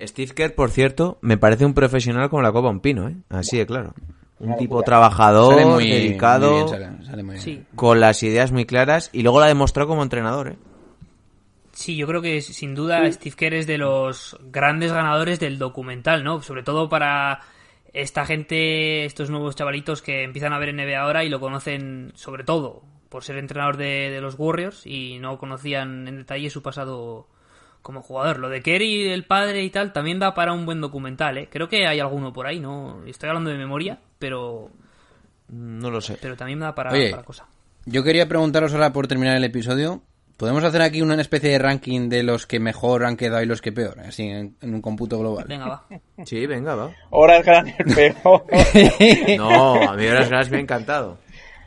Steve 0.01 0.35
Kerr, 0.35 0.55
por 0.55 0.71
cierto, 0.71 1.19
me 1.23 1.39
parece 1.39 1.65
un 1.65 1.75
profesional 1.75 2.29
como 2.29 2.43
la 2.43 2.53
copa 2.53 2.69
un 2.69 2.81
pino, 2.81 3.09
¿eh? 3.09 3.17
Así 3.31 3.57
de 3.57 3.67
claro. 3.67 3.95
Un 4.39 4.49
Una 4.49 4.57
tipo 4.57 4.75
locura. 4.77 4.85
trabajador, 4.85 5.55
Sale 5.55 5.67
muy, 5.67 5.89
dedicado, 5.89 6.51
muy 6.51 6.57
bien, 6.57 6.69
sale, 6.69 7.05
sale 7.07 7.23
muy 7.23 7.33
bien. 7.35 7.43
Sí, 7.43 7.63
con 7.75 8.01
las 8.01 8.23
ideas 8.23 8.53
muy 8.53 8.67
claras 8.67 9.09
y 9.13 9.23
luego 9.23 9.41
la 9.41 9.47
demostró 9.47 9.87
como 9.87 10.03
entrenador, 10.03 10.49
¿eh? 10.49 10.57
Sí, 11.73 11.97
yo 11.97 12.07
creo 12.07 12.23
que 12.23 12.41
sin 12.41 12.75
duda 12.75 13.11
Steve 13.13 13.37
Kerr 13.37 13.55
es 13.55 13.67
de 13.67 13.77
los 13.79 14.39
grandes 14.51 14.93
ganadores 14.93 15.41
del 15.41 15.59
documental, 15.59 16.25
¿no? 16.25 16.41
Sobre 16.43 16.63
todo 16.63 16.89
para 16.89 17.41
esta 17.93 18.25
gente, 18.27 19.05
estos 19.05 19.31
nuevos 19.31 19.57
chavalitos 19.57 20.03
que 20.03 20.23
empiezan 20.23 20.53
a 20.53 20.59
ver 20.59 20.75
NBA 20.75 20.99
ahora 20.99 21.25
y 21.25 21.29
lo 21.29 21.41
conocen 21.41 22.13
sobre 22.15 22.45
todo 22.45 22.83
por 23.09 23.25
ser 23.25 23.37
entrenador 23.39 23.77
de, 23.77 24.11
de 24.11 24.21
los 24.21 24.35
Warriors 24.39 24.87
y 24.87 25.19
no 25.19 25.39
conocían 25.39 26.09
en 26.09 26.17
detalle 26.17 26.51
su 26.51 26.63
pasado 26.63 27.29
como 27.87 28.03
jugador. 28.03 28.41
Lo 28.41 28.49
de 28.49 28.63
Kerry, 28.63 29.09
el 29.13 29.25
padre 29.25 29.63
y 29.63 29.71
tal, 29.71 29.93
también 29.93 30.19
da 30.19 30.35
para 30.35 30.53
un 30.53 30.67
buen 30.67 30.81
documental, 30.81 31.39
¿eh? 31.39 31.49
Creo 31.49 31.69
que 31.69 31.87
hay 31.87 32.01
alguno 32.01 32.33
por 32.33 32.49
ahí, 32.49 32.59
¿no? 32.59 33.05
Estoy 33.07 33.29
hablando 33.29 33.51
de 33.51 33.57
memoria, 33.57 34.01
pero, 34.19 34.71
No 35.49 35.89
lo 35.91 36.01
sé. 36.01 36.19
pero 36.21 36.37
también 36.37 36.59
da 36.59 36.75
para, 36.75 36.91
Oye. 36.91 37.11
para 37.13 37.23
cosa. 37.23 37.47
Yo 37.85 38.03
quería 38.03 38.27
preguntaros 38.27 38.75
ahora 38.75 38.93
por 38.93 39.07
terminar 39.07 39.37
el 39.37 39.45
episodio. 39.45 40.03
¿Podemos 40.37 40.65
hacer 40.65 40.83
aquí 40.83 41.01
una 41.01 41.15
especie 41.21 41.49
de 41.51 41.59
ranking 41.61 42.09
de 42.09 42.25
los 42.25 42.47
que 42.47 42.59
mejor 42.59 43.07
han 43.07 43.17
quedado 43.17 43.43
y 43.43 43.47
los 43.47 43.63
que 43.63 43.71
peor? 43.71 44.01
Así 44.01 44.25
en, 44.25 44.57
en 44.61 44.75
un 44.75 44.83
cómputo 44.83 45.19
global. 45.21 45.47
Venga, 45.49 45.69
va. 45.69 45.85
Sí, 46.27 46.45
venga, 46.47 46.75
va. 46.75 46.91
Horas 47.11 47.45
gran 47.47 47.69
el 47.69 47.95
peor. 47.95 48.45
No, 49.39 49.89
a 49.91 49.95
mí 49.95 50.07
Horas 50.07 50.29
Grant 50.29 50.51
me 50.51 50.57
ha 50.57 50.61
encantado. 50.61 51.19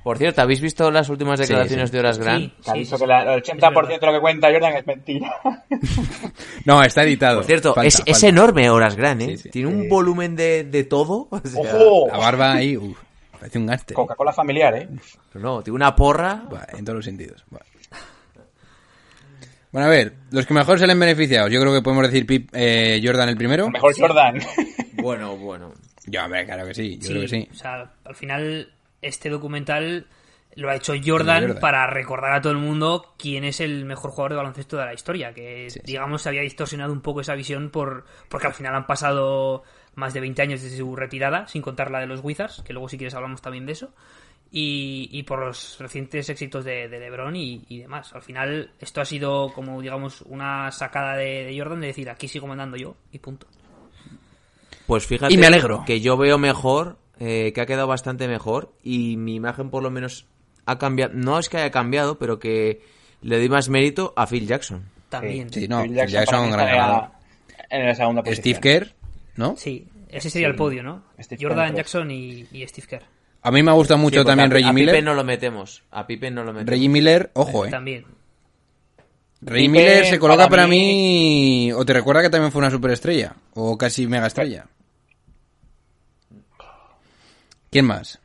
Por 0.04 0.18
cierto, 0.18 0.42
¿habéis 0.42 0.62
visto 0.62 0.90
las 0.92 1.10
últimas 1.10 1.40
declaraciones 1.40 1.90
sí. 1.90 1.94
de 1.94 2.00
Horas 2.00 2.18
Grant? 2.18 2.54
Sí, 2.62 2.72
sí, 2.72 2.80
dicho 2.80 2.98
sí, 2.98 3.04
que 3.04 3.08
la- 3.08 3.22
sí. 3.44 3.52
el 3.52 3.60
80% 3.60 4.00
de 4.00 4.06
lo 4.08 4.14
que 4.14 4.20
cuenta 4.22 4.52
Jordan 4.52 4.74
es 4.78 4.88
mentira. 4.88 5.36
No, 6.66 6.82
está 6.84 7.04
editado. 7.04 7.38
Por 7.38 7.46
cierto, 7.46 7.74
Falta, 7.74 7.88
es, 7.88 8.02
es 8.06 8.24
enorme 8.24 8.70
Horas 8.70 8.96
Grant, 8.96 9.22
¿eh? 9.22 9.28
Sí, 9.30 9.38
sí. 9.44 9.50
Tiene 9.50 9.70
un 9.70 9.88
volumen 9.90 10.36
de, 10.36 10.64
de 10.66 10.84
todo. 10.84 11.28
o 11.30 11.42
sea, 11.44 11.62
¡Ojo! 11.62 12.08
La 12.12 12.18
barba 12.18 12.54
ahí, 12.54 12.76
uf, 12.78 12.98
parece 13.40 13.58
un 13.58 13.66
gaste. 13.66 13.94
Coca-Cola 13.94 14.32
familiar, 14.34 14.76
¿eh? 14.76 14.90
No, 15.36 15.62
tiene 15.64 15.76
una 15.76 15.96
porra. 15.96 16.44
En 16.78 16.84
todos 16.86 16.98
los 16.98 17.06
sentidos. 17.06 17.44
Bueno, 19.72 19.88
a 19.88 19.90
ver, 19.90 20.14
los 20.32 20.46
que 20.46 20.54
mejor 20.54 20.80
salen 20.80 21.00
beneficiados. 21.00 21.52
Yo 21.52 21.60
creo 21.62 21.74
que 21.74 21.82
podemos 21.82 22.06
decir 22.08 22.26
Pip, 22.26 22.50
eh, 22.54 23.00
Jordan 23.04 23.30
el 23.30 23.38
primero. 23.38 23.70
Mejor 23.70 23.94
Jordan. 23.98 24.40
Bueno, 24.94 25.38
bueno. 25.38 25.74
Yo, 26.08 26.24
hombre, 26.26 26.44
claro 26.46 26.66
que 26.66 26.74
sí, 26.74 26.98
yo 26.98 27.04
Sí, 27.04 27.10
creo 27.10 27.22
que 27.22 27.28
sí. 27.28 27.48
O 27.52 27.56
sea, 27.56 27.92
al 28.04 28.16
final 28.16 28.74
este 29.02 29.30
documental 29.30 30.08
lo 30.56 30.70
ha 30.70 30.76
hecho 30.76 30.94
Jordan, 31.04 31.42
Jordan. 31.44 31.60
para 31.60 31.88
recordar 31.88 32.34
a 32.34 32.42
todo 32.42 32.52
el 32.54 32.58
mundo 32.60 33.14
quién 33.18 33.44
es 33.44 33.60
el 33.60 33.86
mejor 33.86 34.12
jugador 34.12 34.32
de 34.32 34.38
baloncesto 34.38 34.78
de 34.78 34.86
la 34.86 34.94
historia, 34.94 35.34
que 35.34 35.70
Sí, 35.70 35.80
digamos 35.84 36.24
se 36.24 36.30
había 36.30 36.42
distorsionado 36.42 36.92
un 36.92 37.02
poco 37.02 37.22
esa 37.22 37.36
visión 37.36 37.70
por 37.70 38.06
porque 38.30 38.48
al 38.48 38.54
final 38.54 38.76
han 38.76 38.88
pasado 38.88 39.64
más 39.96 40.14
de 40.14 40.22
20 40.22 40.42
años 40.42 40.62
desde 40.62 40.78
su 40.78 40.96
retirada, 40.96 41.48
sin 41.48 41.62
contar 41.62 41.92
la 41.92 42.00
de 42.00 42.08
los 42.08 42.22
Wizards, 42.24 42.62
que 42.66 42.74
luego 42.74 42.90
si 42.90 42.98
quieres 42.98 43.14
hablamos 43.16 43.42
también 43.42 43.66
de 43.66 43.74
eso. 43.74 43.94
Y, 44.52 45.10
y 45.12 45.24
por 45.24 45.46
los 45.46 45.78
recientes 45.80 46.28
éxitos 46.30 46.66
de, 46.66 46.88
de 46.90 47.00
LeBron 47.00 47.36
y, 47.36 47.66
y 47.70 47.78
demás. 47.82 48.14
Al 48.16 48.24
final, 48.24 48.72
esto 48.80 49.00
ha 49.00 49.06
sido 49.06 49.54
como, 49.54 49.80
digamos, 49.80 50.24
una 50.24 50.72
sacada 50.72 51.16
de, 51.16 51.44
de 51.46 51.56
Jordan 51.60 51.82
de 51.82 51.88
decir 51.88 52.10
aquí 52.10 52.28
sigo 52.28 52.48
mandando 52.48 52.76
yo 52.76 52.96
y 53.12 53.20
punto. 53.20 53.46
Pues 54.88 55.06
fíjate 55.06 55.32
Y 55.34 55.38
me 55.38 55.46
alegro. 55.46 55.84
que 55.86 56.02
yo 56.02 56.18
veo 56.18 56.40
mejor, 56.40 56.98
eh, 57.20 57.52
que 57.54 57.62
ha 57.62 57.66
quedado 57.66 57.88
bastante 57.88 58.28
mejor 58.28 58.74
y 58.84 59.18
mi 59.18 59.36
imagen 59.36 59.70
por 59.70 59.84
lo 59.84 59.92
menos 59.92 60.26
ha 60.66 60.78
cambiado. 60.78 61.14
No 61.16 61.38
es 61.40 61.50
que 61.50 61.58
haya 61.58 61.72
cambiado, 61.72 62.18
pero 62.18 62.40
que 62.40 62.82
le 63.22 63.38
doy 63.38 63.50
más 63.50 63.70
mérito 63.70 64.14
a 64.16 64.26
Phil 64.28 64.48
Jackson. 64.48 64.84
También. 65.10 65.52
Sí, 65.52 65.68
no, 65.68 65.84
Phil 65.84 65.96
Jackson, 65.96 66.52
gran 66.52 66.66
ganador. 66.68 67.10
En 67.70 67.86
la 67.86 67.96
segunda 67.96 68.24
posición. 68.24 68.42
Steve 68.44 68.60
Kerr, 68.60 68.94
¿no? 69.36 69.56
Sí, 69.58 69.88
ese 70.10 70.30
sería 70.30 70.48
el 70.48 70.56
podio, 70.56 70.82
¿no? 70.84 71.04
Steve 71.20 71.44
Jordan 71.44 71.68
Kerr. 71.68 71.76
Jackson 71.78 72.12
y, 72.12 72.46
y 72.52 72.68
Steve 72.68 72.88
Kerr. 72.88 73.04
A 73.42 73.52
mí 73.52 73.64
me 73.64 73.72
gusta 73.72 73.96
mucho 73.96 74.16
Sí, 74.16 74.18
porque 74.26 74.32
también 74.32 74.52
a- 74.52 74.54
Reggie 74.54 74.70
a 74.70 74.74
Miller. 74.74 74.96
Pippen 74.96 75.06
no 75.06 75.14
lo 75.14 75.24
metemos. 75.24 75.84
A 75.92 76.06
Pippen 76.08 76.36
no 76.36 76.44
lo 76.44 76.52
metemos. 76.54 76.70
Reggie 76.70 76.90
Miller, 76.90 77.32
ojo, 77.34 77.66
eh. 77.66 77.70
También. 77.70 78.06
Reggie 79.42 79.68
Pippen, 79.70 79.72
Miller 79.72 80.06
se 80.06 80.20
coloca 80.20 80.44
para, 80.50 80.64
para 80.64 80.68
mí... 80.68 81.72
O 81.74 81.86
te 81.86 81.94
recuerda 81.94 82.22
que 82.22 82.30
también 82.30 82.52
fue 82.52 82.60
una 82.60 82.70
superestrella. 82.72 83.36
O 83.54 83.78
casi 83.78 84.08
mega 84.08 84.28
estrella. 84.28 84.66
¿Quién 87.72 87.86
más? 87.86 88.20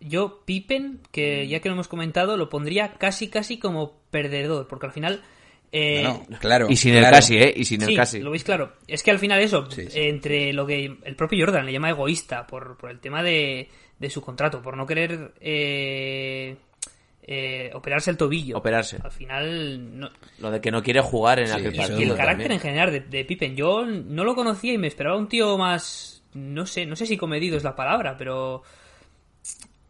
Yo, 0.00 0.42
Pippen, 0.44 1.00
que 1.10 1.46
ya 1.48 1.60
que 1.60 1.68
lo 1.68 1.74
hemos 1.74 1.88
comentado, 1.88 2.36
lo 2.36 2.48
pondría 2.48 2.92
casi, 2.94 3.28
casi 3.28 3.58
como 3.58 3.94
perdedor, 4.10 4.68
porque 4.68 4.86
al 4.86 4.92
final... 4.92 5.22
eh, 5.72 6.02
No, 6.02 6.38
claro. 6.38 6.66
Y 6.70 6.76
sin 6.76 6.94
el 6.94 7.00
claro. 7.00 7.16
casi, 7.16 7.36
¿eh? 7.38 7.52
Y 7.56 7.64
sin 7.64 7.80
el 7.82 7.88
sí, 7.88 7.96
casi. 7.96 8.20
lo 8.20 8.30
veis 8.30 8.44
claro. 8.44 8.74
Es 8.86 9.02
que 9.02 9.10
al 9.10 9.18
final 9.18 9.40
eso, 9.40 9.70
Sí, 9.70 9.86
sí. 9.88 9.98
entre 10.00 10.52
lo 10.52 10.66
que 10.66 10.96
el 11.02 11.16
propio 11.16 11.44
Jordan 11.44 11.64
le 11.66 11.72
llama 11.72 11.90
egoísta 11.90 12.46
por, 12.46 12.76
por 12.76 12.90
el 12.90 13.00
tema 13.00 13.22
de, 13.22 13.68
de 13.98 14.10
su 14.10 14.20
contrato, 14.20 14.60
por 14.62 14.76
no 14.76 14.86
querer 14.86 15.32
eh, 15.40 16.56
eh, 17.22 17.70
operarse 17.74 18.10
el 18.10 18.16
tobillo. 18.18 18.58
Operarse. 18.58 18.98
Al 19.02 19.10
final, 19.10 19.98
no, 19.98 20.10
Lo 20.38 20.50
de 20.50 20.60
que 20.60 20.70
no 20.70 20.82
quiere 20.82 21.00
jugar 21.00 21.40
en 21.40 21.46
Sí, 21.48 21.52
aquel 21.54 21.72
eso 21.72 21.74
y 21.74 21.78
partido. 21.88 22.12
el 22.12 22.16
carácter 22.18 22.48
también. 22.48 22.52
en 22.52 22.60
general 22.60 22.92
de, 22.92 23.00
de 23.00 23.24
Pippen, 23.24 23.56
yo 23.56 23.84
no 23.86 24.24
lo 24.24 24.34
conocía 24.34 24.74
y 24.74 24.78
me 24.78 24.86
esperaba 24.88 25.16
un 25.16 25.28
tío 25.28 25.56
más, 25.58 26.15
no 26.36 26.66
sé, 26.66 26.86
no 26.86 26.96
sé 26.96 27.06
si 27.06 27.16
comedido 27.16 27.56
es 27.56 27.64
la 27.64 27.74
palabra, 27.74 28.16
pero 28.16 28.62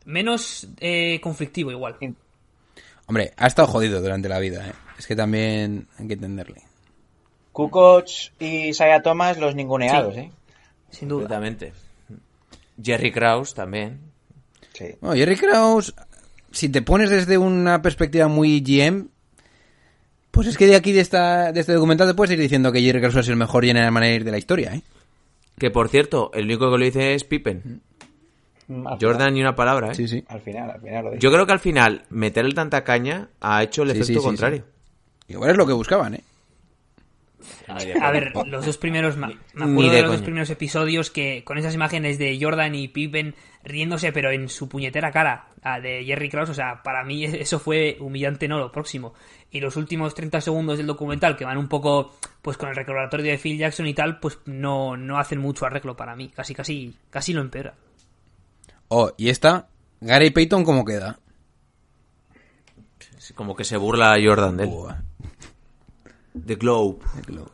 menos 0.05 0.69
eh, 0.81 1.21
conflictivo 1.21 1.71
igual. 1.71 1.97
Hombre, 3.07 3.33
ha 3.37 3.47
estado 3.47 3.69
jodido 3.69 4.01
durante 4.01 4.29
la 4.29 4.39
vida, 4.39 4.67
eh. 4.69 4.73
Es 4.99 5.07
que 5.07 5.17
también 5.17 5.89
hay 5.99 6.07
que 6.07 6.15
entenderle. 6.15 6.63
Kukoc 7.53 8.09
y 8.39 8.73
Saya 8.73 9.03
Thomas 9.03 9.39
los 9.39 9.55
ninguneados, 9.55 10.15
Sí. 10.15 10.21
¿eh? 10.21 10.33
Sin 10.91 11.09
duda. 11.09 11.41
Jerry 12.83 13.13
Krause 13.13 13.55
también. 13.55 14.01
Sí. 14.73 14.95
Bueno, 15.01 15.17
Jerry 15.17 15.37
Krause, 15.37 15.95
si 16.53 16.69
te 16.69 16.83
pones 16.83 17.11
desde 17.11 17.39
una 17.39 17.83
perspectiva 17.83 18.29
muy 18.29 18.61
GM, 18.61 19.09
pues 20.31 20.47
es 20.49 20.57
que 20.57 20.67
de 20.67 20.77
aquí, 20.77 20.93
de, 20.93 21.01
esta, 21.01 21.53
de 21.53 21.61
este 21.61 21.73
documental, 21.73 22.09
te 22.09 22.15
puedes 22.15 22.33
ir 22.33 22.39
diciendo 22.39 22.71
que 22.71 22.83
Jerry 22.83 23.01
Krause 23.01 23.17
es 23.17 23.29
el 23.29 23.37
mejor 23.37 23.65
general 23.65 23.91
manager 23.91 24.25
de 24.25 24.31
la 24.31 24.39
historia, 24.39 24.75
¿eh? 24.75 24.83
Que 25.59 25.71
por 25.71 25.89
cierto, 25.89 26.31
el 26.35 26.45
único 26.47 26.71
que 26.71 26.79
lo 26.79 26.85
dice 26.85 27.15
es 27.15 27.25
Pippen. 27.25 27.81
Mm, 28.69 28.87
al 28.87 28.95
Jordan 29.01 29.17
final- 29.19 29.35
ni 29.35 29.41
una 29.41 29.55
palabra, 29.55 29.93
¿eh? 29.93 29.95
Sí, 29.95 30.09
sí. 30.09 30.25
Al 30.29 30.41
final, 30.41 30.71
al 30.71 30.81
final 30.81 31.05
lo 31.05 31.11
dice. 31.13 31.21
Yo 31.21 31.31
creo 31.33 31.47
que 31.47 31.53
al 31.53 31.61
final, 31.61 32.03
meterle 32.11 32.53
tanta 32.55 32.85
caña 32.85 33.29
ha 33.41 33.63
hecho 33.63 33.83
el 33.83 33.91
Sí, 33.91 33.99
efecto 33.99 34.07
sí, 34.15 34.19
sí, 34.21 34.25
contrario. 34.25 34.65
Igual 35.29 35.51
es 35.51 35.57
lo 35.57 35.67
que 35.67 35.73
buscaban, 35.73 36.15
¿eh? 36.15 36.21
A 37.69 38.11
ver, 38.11 38.33
los 38.47 38.65
dos 38.65 38.79
primeros, 38.79 39.17
me 39.17 39.39
acuerdo 39.55 39.91
de 39.91 40.03
los 40.03 40.13
dos 40.13 40.23
primeros 40.23 40.51
episodios 40.51 41.11
que 41.11 41.43
con 41.45 41.59
esas 41.59 41.75
imágenes 41.75 42.19
de 42.19 42.39
Jordan 42.41 42.75
y 42.75 42.89
Pippen 42.89 43.35
riéndose, 43.65 44.13
pero 44.13 44.31
en 44.31 44.49
su 44.49 44.69
puñetera 44.69 45.11
cara, 45.11 45.49
a 45.63 45.81
de 45.81 46.05
Jerry 46.05 46.29
Krause, 46.31 46.51
o 46.51 46.55
sea, 46.55 46.83
para 46.83 47.05
mí 47.05 47.25
eso 47.25 47.59
fue 47.59 47.97
humillante, 48.01 48.49
no 48.49 48.59
lo 48.59 48.71
próximo. 48.71 49.15
Y 49.51 49.61
los 49.61 49.77
últimos 49.77 50.15
30 50.15 50.41
segundos 50.41 50.79
del 50.79 50.87
documental, 50.87 51.37
que 51.37 51.45
van 51.45 51.59
un 51.59 51.69
poco 51.69 52.17
pues 52.43 52.57
con 52.57 52.69
el 52.69 52.77
recordatorio 52.77 53.33
de 53.33 53.39
Phil 53.39 53.59
Jackson 53.59 53.87
y 53.87 53.95
tal, 53.95 54.21
pues 54.21 54.39
no, 54.47 54.97
no 54.97 55.19
hacen 55.19 55.41
mucho 55.41 55.67
arreglo 55.67 55.97
para 55.97 56.15
mí, 56.15 56.29
casi, 56.29 56.55
casi, 56.55 56.95
casi 57.11 57.33
lo 57.33 57.41
empeora. 57.41 57.75
Oh, 58.89 59.13
y 59.17 59.31
esta, 59.31 59.69
Gary 60.01 60.31
Payton, 60.31 60.65
¿cómo 60.65 60.85
queda? 60.85 61.19
Como 63.35 63.57
que 63.57 63.65
se 63.65 63.77
burla 63.77 64.13
a 64.13 64.23
Jordan 64.23 64.57
de 64.57 64.65
él. 64.65 64.71
The 66.47 66.55
Globe. 66.57 66.99
Globe. 67.27 67.51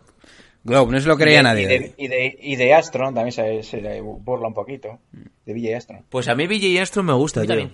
Globe, 0.64 0.92
no 0.92 1.00
se 1.00 1.08
lo 1.08 1.16
creía 1.16 1.34
y 1.34 1.36
de, 1.38 1.42
nadie. 1.42 1.62
Y 1.64 1.66
de, 1.68 1.94
y 1.98 2.08
de, 2.08 2.38
y 2.40 2.56
de 2.56 2.74
Astron 2.74 3.14
también 3.14 3.32
se, 3.32 3.62
se 3.64 3.80
le 3.80 4.00
burla 4.00 4.46
un 4.48 4.54
poquito. 4.54 4.98
De 5.44 5.52
Villa 5.52 5.76
Astron. 5.76 6.04
Pues 6.08 6.28
a 6.28 6.34
mí 6.36 6.46
BJ 6.46 6.78
Armstrong 6.78 7.06
me 7.06 7.12
gusta, 7.14 7.40
tío. 7.40 7.48
también. 7.48 7.72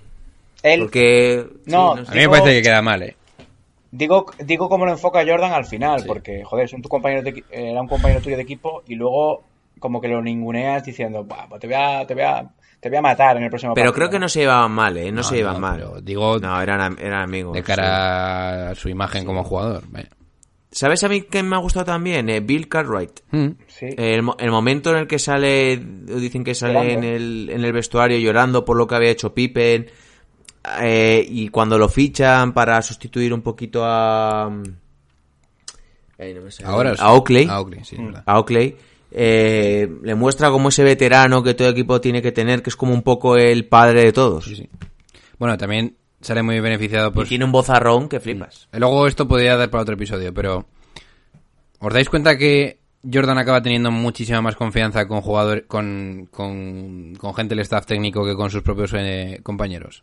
Él, 0.63 0.81
Porque... 0.81 1.47
sí, 1.67 1.71
No. 1.71 1.93
A 1.93 1.97
mí 1.97 2.07
me 2.15 2.29
parece 2.29 2.51
que 2.55 2.63
queda 2.63 2.81
mal, 2.83 3.03
¿eh? 3.03 3.17
Digo, 3.91 4.27
digo 4.45 4.69
cómo 4.69 4.85
lo 4.87 4.93
enfoca 4.93 5.25
Jordan 5.27 5.53
al 5.53 5.65
final, 5.65 6.01
Sí. 6.01 6.07
porque, 6.09 6.45
joder, 6.45 6.69
son 6.69 6.83
tu 6.83 6.89
compañero 6.89 7.23
de 7.23 7.35
equi- 7.35 7.45
era 7.51 7.81
un 7.81 7.89
compañero 7.89 8.21
tuyo 8.21 8.37
de 8.37 8.43
equipo 8.43 8.83
y 8.87 8.95
luego 8.97 9.45
como 9.79 10.01
que 10.01 10.09
lo 10.09 10.21
ninguneas 10.21 10.85
diciendo, 10.85 11.25
"Buah, 11.25 11.47
pues 11.49 11.61
te 11.61 11.67
voy 11.69 11.77
a, 11.77 12.07
te 12.07 12.13
voy 12.15 12.23
a, 12.25 12.51
te 12.81 12.89
voy 12.91 12.99
a 12.99 13.03
matar 13.03 13.37
en 13.39 13.45
el 13.45 13.49
próximo 13.51 13.73
Pero 13.75 13.91
partido". 13.93 13.95
creo 14.09 14.11
que 14.11 14.19
no 14.19 14.29
se 14.29 14.41
llevaban 14.41 14.73
mal, 14.73 14.97
¿eh? 14.99 15.11
No, 15.11 15.19
No, 15.19 15.23
se 15.23 15.37
llevan 15.37 15.55
no, 15.55 15.61
mal. 15.61 16.05
digo- 16.05 16.39
No, 16.39 16.61
eran, 16.61 16.81
am- 16.81 16.97
eran 17.01 17.23
amigos. 17.23 17.55
De 17.55 17.61
sí. 17.61 17.67
cara 17.67 18.71
a 18.71 18.75
su 18.75 18.89
imagen 18.89 19.25
como 19.25 19.43
jugador. 19.45 19.85
vaya. 19.89 20.09
¿Sabes 20.71 21.03
a 21.03 21.09
mí 21.09 21.23
quién 21.23 21.49
me 21.49 21.57
ha 21.57 21.61
gustado 21.61 21.87
también? 21.87 22.29
Eh, 22.29 22.41
Bill 22.41 22.69
Cartwright. 22.69 23.21
Mm. 23.31 23.49
Sí. 23.69 23.87
El, 23.97 24.23
mo- 24.23 24.37
el 24.39 24.51
momento 24.51 24.91
en 24.91 24.97
el 24.99 25.07
que 25.07 25.19
sale, 25.19 25.77
dicen 25.79 26.45
que 26.45 26.55
sale 26.55 26.75
Llorando. 26.75 26.93
en 26.93 27.05
el, 27.05 27.51
en 27.51 27.65
el 27.65 27.73
vestuario 27.73 28.19
llorando 28.19 28.65
por 28.65 28.77
lo 28.77 28.87
que 28.87 28.95
había 28.95 29.11
hecho 29.11 29.33
Pippen. 29.33 29.87
eh, 30.83 31.27
y 31.29 31.49
cuando 31.49 31.79
lo 31.79 31.89
fichan 31.89 32.53
para 32.53 32.83
sustituir 32.83 33.33
un 33.33 33.41
poquito 33.43 33.83
a... 33.85 34.51
Ay, 36.19 36.35
no 36.35 36.43
me 36.43 36.51
sale. 36.51 36.69
Ahora 36.69 36.95
a 36.99 37.13
Oakley. 37.15 37.47
A 37.49 37.61
Oakley, 37.61 37.85
sí, 37.85 37.97
a 38.27 38.39
Oakley, 38.39 38.77
eh, 39.13 39.89
le 40.03 40.15
muestra 40.17 40.51
como 40.51 40.69
ese 40.69 40.83
veterano 40.85 41.43
que 41.43 41.55
todo 41.55 41.69
equipo 41.69 42.01
tiene 42.01 42.21
que 42.21 42.33
tener, 42.33 42.63
que 42.63 42.71
es 42.71 42.77
como 42.77 42.93
un 42.93 43.03
poco 43.03 43.37
el 43.37 43.67
padre 43.67 44.03
de 44.05 44.13
todos. 44.13 44.45
Sí, 44.45 44.57
sí. 44.57 44.69
Bueno, 45.39 45.57
también 45.57 45.97
sale 46.21 46.43
muy 46.43 46.61
beneficiado 46.61 47.09
Y 47.09 47.13
pues 47.13 47.29
tiene 47.29 47.45
un 47.45 47.53
bozarrón 47.53 48.09
que 48.09 48.21
flipas. 48.21 48.69
Luego 48.73 49.07
esto 49.07 49.29
podría 49.29 49.57
dar 49.57 49.71
para 49.71 49.83
otro 49.83 49.95
episodio, 49.95 50.33
pero 50.35 50.67
¿os 51.79 51.93
dais 51.93 52.09
cuenta 52.09 52.37
que 52.37 52.79
Jordan 53.11 53.39
acaba 53.39 53.63
teniendo 53.63 53.91
muchísima 53.91 54.43
más 54.43 54.57
confianza 54.57 55.07
con 55.07 55.21
jugadores, 55.21 55.65
con, 55.67 56.29
con, 56.31 57.15
con 57.15 57.35
gente 57.35 57.55
del 57.55 57.63
staff 57.63 57.87
técnico 57.87 58.25
que 58.25 58.35
con 58.35 58.51
sus 58.51 58.63
propios 58.63 58.93
eh, 58.97 59.41
compañeros? 59.43 60.03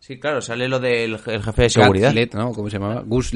Sí, 0.00 0.18
claro, 0.18 0.40
sale 0.40 0.68
lo 0.68 0.80
del 0.80 1.12
el 1.26 1.42
jefe 1.44 1.62
de 1.62 1.70
seguridad. 1.70 2.12
Let, 2.12 2.30
¿no? 2.34 2.52
¿Cómo 2.52 2.68
se 2.68 2.78
llamaba? 2.78 3.04
Gus. 3.06 3.32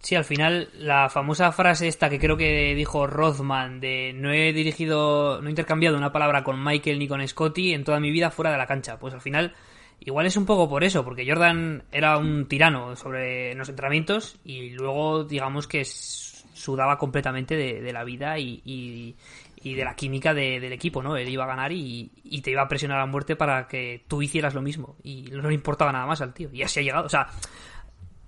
Sí, 0.00 0.16
al 0.16 0.24
final 0.24 0.68
la 0.78 1.08
famosa 1.08 1.52
frase 1.52 1.86
esta 1.86 2.10
que 2.10 2.18
creo 2.18 2.36
que 2.36 2.74
dijo 2.74 3.06
Rothman 3.06 3.78
de 3.80 4.12
no 4.14 4.32
he 4.32 4.52
dirigido, 4.52 5.40
no 5.40 5.46
he 5.46 5.50
intercambiado 5.50 5.96
una 5.96 6.10
palabra 6.12 6.42
con 6.42 6.62
Michael 6.64 6.98
ni 6.98 7.06
con 7.06 7.26
Scotty 7.26 7.72
en 7.74 7.84
toda 7.84 8.00
mi 8.00 8.10
vida 8.10 8.30
fuera 8.30 8.50
de 8.50 8.58
la 8.58 8.66
cancha. 8.66 8.98
Pues 8.98 9.14
al 9.14 9.20
final 9.20 9.54
igual 10.00 10.26
es 10.26 10.36
un 10.36 10.46
poco 10.46 10.68
por 10.68 10.82
eso, 10.82 11.04
porque 11.04 11.24
Jordan 11.28 11.84
era 11.92 12.18
un 12.18 12.46
tirano 12.46 12.96
sobre 12.96 13.54
los 13.54 13.68
entrenamientos 13.68 14.38
y 14.44 14.70
luego 14.70 15.22
digamos 15.24 15.68
que 15.68 15.84
sudaba 15.84 16.98
completamente 16.98 17.56
de, 17.56 17.92
la 17.92 18.02
vida 18.04 18.38
y, 18.38 19.14
de 19.62 19.84
la 19.84 19.94
química 19.94 20.34
de- 20.34 20.58
del 20.60 20.72
equipo, 20.72 21.02
¿no? 21.02 21.16
Él 21.16 21.28
iba 21.28 21.44
a 21.44 21.48
ganar 21.48 21.70
y, 21.72 22.10
y 22.24 22.40
te 22.42 22.50
iba 22.50 22.62
a 22.62 22.68
presionar 22.68 22.98
a 23.00 23.06
muerte 23.06 23.36
para 23.36 23.68
que 23.68 24.02
tú 24.08 24.20
hicieras 24.20 24.54
lo 24.54 24.62
mismo 24.62 24.96
y 25.04 25.22
no 25.30 25.48
le 25.48 25.54
importaba 25.54 25.92
nada 25.92 26.06
más 26.06 26.20
al 26.22 26.34
tío. 26.34 26.48
Y 26.52 26.62
así 26.62 26.80
ha 26.80 26.82
llegado, 26.82 27.06
o 27.06 27.08
sea, 27.08 27.28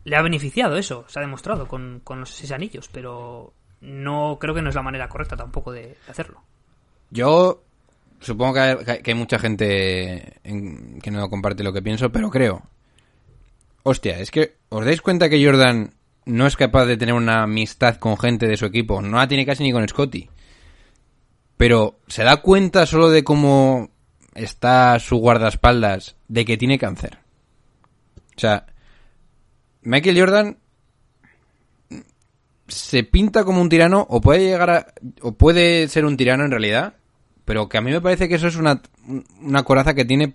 le 0.04 0.16
ha 0.16 0.22
beneficiado 0.22 0.76
eso, 0.76 1.04
se 1.08 1.18
ha 1.18 1.22
demostrado 1.22 1.68
con, 1.68 2.00
con 2.04 2.20
los 2.20 2.30
seis 2.30 2.52
anillos, 2.52 2.88
pero 2.92 3.52
no 3.80 4.38
creo 4.40 4.54
que 4.54 4.62
no 4.62 4.68
es 4.68 4.74
la 4.74 4.82
manera 4.82 5.08
correcta 5.08 5.36
tampoco 5.36 5.72
de, 5.72 5.96
hacerlo. 6.08 6.42
Yo 7.10 7.62
supongo 8.20 8.54
que 8.54 9.00
hay, 9.04 9.14
mucha 9.14 9.38
gente 9.38 10.40
en- 10.44 11.00
que 11.00 11.10
no 11.10 11.28
comparte 11.28 11.64
lo 11.64 11.72
que 11.72 11.82
pienso, 11.82 12.10
pero 12.10 12.30
creo. 12.30 12.62
Hostia, 13.82 14.18
es 14.18 14.30
que 14.30 14.56
¿os 14.68 14.84
dais 14.84 15.02
cuenta 15.02 15.28
que 15.28 15.44
Jordan 15.44 15.92
no 16.24 16.46
es 16.46 16.56
capaz 16.56 16.86
de 16.86 16.96
tener 16.96 17.14
una 17.14 17.42
amistad 17.42 17.96
con 17.96 18.16
gente 18.16 18.46
de 18.46 18.56
su 18.56 18.64
equipo? 18.66 19.02
No 19.02 19.16
la 19.18 19.28
tiene 19.28 19.44
casi 19.44 19.64
ni 19.64 19.72
con 19.72 19.86
Scotty. 19.86 20.30
Pero 21.56 21.98
se 22.06 22.24
da 22.24 22.38
cuenta 22.38 22.86
solo 22.86 23.10
de 23.10 23.24
cómo 23.24 23.90
está 24.34 24.98
su 24.98 25.16
guardaespaldas 25.16 26.16
de 26.28 26.44
que 26.44 26.56
tiene 26.56 26.78
cáncer. 26.78 27.18
O 28.36 28.40
sea, 28.40 28.66
Michael 29.82 30.18
Jordan 30.18 30.56
se 32.68 33.04
pinta 33.04 33.44
como 33.44 33.60
un 33.60 33.68
tirano 33.68 34.06
o 34.08 34.20
puede 34.20 34.44
llegar 34.44 34.70
a 34.70 34.86
o 35.20 35.32
puede 35.32 35.88
ser 35.88 36.04
un 36.04 36.16
tirano 36.16 36.44
en 36.44 36.50
realidad, 36.50 36.94
pero 37.44 37.68
que 37.68 37.78
a 37.78 37.80
mí 37.80 37.90
me 37.90 38.00
parece 38.00 38.28
que 38.28 38.36
eso 38.36 38.48
es 38.48 38.56
una 38.56 38.80
una 39.40 39.62
coraza 39.62 39.94
que 39.94 40.04
tiene 40.04 40.32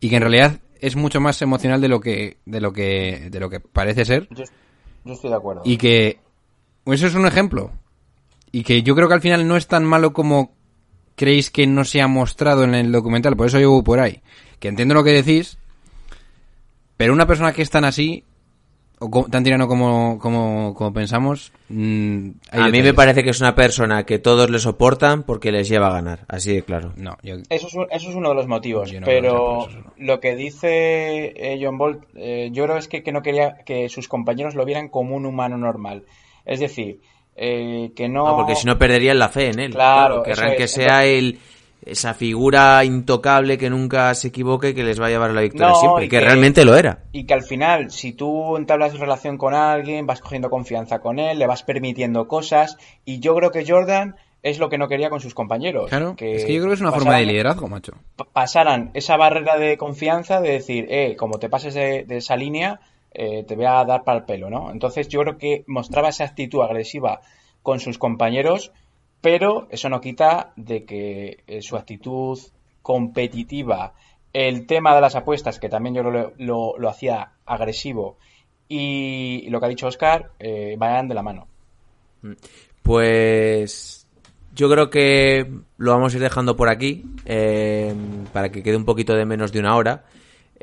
y 0.00 0.08
que 0.08 0.16
en 0.16 0.22
realidad 0.22 0.60
es 0.80 0.96
mucho 0.96 1.20
más 1.20 1.40
emocional 1.42 1.80
de 1.80 1.88
lo 1.88 2.00
que 2.00 2.38
de 2.44 2.60
lo 2.60 2.72
que 2.72 3.28
de 3.30 3.40
lo 3.40 3.50
que 3.50 3.60
parece 3.60 4.04
ser. 4.04 4.28
Yo, 4.30 4.44
yo 5.04 5.12
estoy 5.14 5.30
de 5.30 5.36
acuerdo. 5.36 5.62
y 5.64 5.76
que 5.76 6.18
eso 6.86 7.06
es 7.06 7.14
un 7.14 7.26
ejemplo. 7.26 7.72
Y 8.50 8.64
que 8.64 8.82
yo 8.82 8.94
creo 8.94 9.08
que 9.08 9.14
al 9.14 9.22
final 9.22 9.48
no 9.48 9.56
es 9.56 9.66
tan 9.66 9.84
malo 9.84 10.12
como 10.12 10.54
creéis 11.16 11.50
que 11.50 11.66
no 11.66 11.84
se 11.84 12.02
ha 12.02 12.06
mostrado 12.06 12.64
en 12.64 12.74
el 12.74 12.92
documental, 12.92 13.36
por 13.36 13.46
eso 13.46 13.58
yo 13.58 13.70
voy 13.70 13.82
por 13.82 14.00
ahí, 14.00 14.22
que 14.58 14.68
entiendo 14.68 14.94
lo 14.94 15.04
que 15.04 15.12
decís, 15.12 15.58
pero 16.96 17.12
una 17.12 17.26
persona 17.26 17.52
que 17.52 17.62
es 17.62 17.70
tan 17.70 17.84
así 17.84 18.24
tan 19.30 19.42
tirano 19.44 19.66
como, 19.68 20.18
como, 20.18 20.74
como 20.74 20.92
pensamos, 20.92 21.52
mm, 21.68 22.28
A 22.52 22.68
mí 22.68 22.82
me 22.82 22.94
parece 22.94 23.22
que 23.22 23.30
es 23.30 23.40
una 23.40 23.54
persona 23.54 24.04
que 24.04 24.18
todos 24.18 24.50
le 24.50 24.58
soportan 24.58 25.22
porque 25.22 25.50
les 25.52 25.68
lleva 25.68 25.88
a 25.88 25.92
ganar, 25.92 26.20
así 26.28 26.54
de 26.54 26.62
claro. 26.62 26.92
No, 26.96 27.16
yo, 27.22 27.36
Eso 27.48 27.66
es, 27.66 27.74
un- 27.74 27.86
eso 27.90 28.08
es 28.10 28.14
uno 28.14 28.30
de 28.30 28.34
los 28.34 28.46
motivos, 28.46 28.92
no 28.92 29.00
pero 29.04 29.58
por 29.60 29.70
eso, 29.70 29.80
no. 29.80 29.92
lo 29.98 30.20
que 30.20 30.36
dice 30.36 31.32
eh, 31.36 31.58
John 31.62 31.78
Bolt, 31.78 32.04
eh, 32.14 32.50
yo 32.52 32.64
creo 32.64 32.76
es 32.76 32.88
que, 32.88 33.02
que 33.02 33.12
no 33.12 33.22
quería 33.22 33.58
que 33.64 33.88
sus 33.88 34.08
compañeros 34.08 34.54
lo 34.54 34.64
vieran 34.64 34.88
como 34.88 35.16
un 35.16 35.26
humano 35.26 35.56
normal. 35.58 36.04
Es 36.44 36.60
decir, 36.60 37.00
eh, 37.36 37.92
que 37.96 38.08
no... 38.08 38.24
No, 38.26 38.36
porque 38.36 38.54
si 38.56 38.66
no 38.66 38.76
perderían 38.78 39.18
la 39.18 39.28
fe 39.28 39.50
en 39.50 39.58
él. 39.60 39.72
Claro, 39.72 40.22
querrán 40.22 40.54
que 40.56 40.64
es. 40.64 40.70
sea 40.72 41.04
el 41.06 41.38
esa 41.84 42.14
figura 42.14 42.84
intocable 42.84 43.58
que 43.58 43.70
nunca 43.70 44.14
se 44.14 44.28
equivoque 44.28 44.70
y 44.70 44.74
que 44.74 44.84
les 44.84 45.00
va 45.00 45.06
a 45.06 45.10
llevar 45.10 45.30
a 45.30 45.34
la 45.34 45.40
victoria 45.42 45.68
No, 45.68 45.74
siempre, 45.74 46.04
y 46.04 46.08
que, 46.08 46.18
que- 46.18 46.24
realmente 46.24 46.64
lo 46.64 46.76
era. 46.76 47.00
Y 47.12 47.24
que 47.26 47.34
al 47.34 47.42
final, 47.42 47.90
si 47.90 48.12
tú 48.12 48.56
entablas 48.56 48.98
relación 48.98 49.36
con 49.36 49.52
alguien, 49.54 50.06
vas 50.06 50.20
cogiendo 50.22 50.48
confianza 50.48 51.00
con 51.00 51.18
él, 51.18 51.38
le 51.38 51.46
vas 51.46 51.62
permitiendo 51.62 52.26
cosas, 52.26 52.78
y 53.04 53.20
yo 53.20 53.34
creo 53.34 53.50
que 53.50 53.66
Jordan 53.66 54.16
es 54.42 54.58
lo 54.58 54.68
que 54.70 54.78
no 54.78 54.88
quería 54.88 55.10
con 55.10 55.20
sus 55.20 55.34
compañeros. 55.34 55.90
claro, 55.90 56.10
es 56.10 56.16
que 56.16 56.54
yo 56.54 56.60
creo 56.60 56.68
que 56.70 56.74
es 56.74 56.80
una 56.80 56.90
forma 56.92 57.16
de 57.16 57.26
liderazgo, 57.26 57.68
macho. 57.68 57.92
pa- 58.16 58.24
pasaran 58.32 58.90
esa 58.94 59.16
barrera 59.16 59.58
de 59.58 59.76
confianza 59.76 60.40
de 60.40 60.52
decir, 60.52 60.86
eh, 60.90 61.14
como 61.16 61.38
te 61.38 61.48
pases 61.50 61.74
de, 61.74 62.04
de 62.04 62.16
esa 62.16 62.36
línea, 62.36 62.80
eh, 63.12 63.44
te 63.46 63.56
voy 63.56 63.66
a 63.66 63.84
dar 63.84 64.04
para 64.04 64.18
el 64.20 64.24
pelo, 64.24 64.48
¿no? 64.48 64.70
Entonces 64.70 65.08
yo 65.08 65.20
creo 65.20 65.36
que 65.38 65.64
mostraba 65.66 66.08
esa 66.08 66.24
actitud 66.24 66.62
agresiva 66.62 67.20
con 67.62 67.78
sus 67.78 67.98
compañeros, 67.98 68.72
pero 69.22 69.68
eso 69.70 69.88
no 69.88 70.02
quita 70.02 70.52
de 70.56 70.84
que 70.84 71.42
eh, 71.46 71.62
su 71.62 71.76
actitud 71.76 72.38
competitiva, 72.82 73.94
el 74.34 74.66
tema 74.66 74.94
de 74.94 75.00
las 75.00 75.14
apuestas, 75.16 75.58
que 75.58 75.70
también 75.70 75.94
yo 75.94 76.02
lo, 76.02 76.34
lo- 76.36 76.88
hacía 76.90 77.32
agresivo, 77.46 78.18
y 78.68 79.48
lo 79.48 79.60
que 79.60 79.66
ha 79.66 79.68
dicho 79.70 79.86
Oscar, 79.86 80.32
eh, 80.38 80.74
vayan 80.78 81.08
de 81.08 81.14
la 81.14 81.22
mano. 81.22 81.46
Pues 82.82 84.06
yo 84.54 84.68
creo 84.70 84.90
que 84.90 85.50
lo 85.78 85.92
vamos 85.92 86.12
a 86.12 86.16
ir 86.16 86.22
dejando 86.22 86.56
por 86.56 86.68
aquí 86.68 87.04
eh, 87.24 87.94
para 88.32 88.50
que 88.50 88.62
quede 88.62 88.76
un 88.76 88.84
poquito 88.84 89.14
de 89.14 89.24
menos 89.24 89.52
de 89.52 89.60
una 89.60 89.76
hora. 89.76 90.04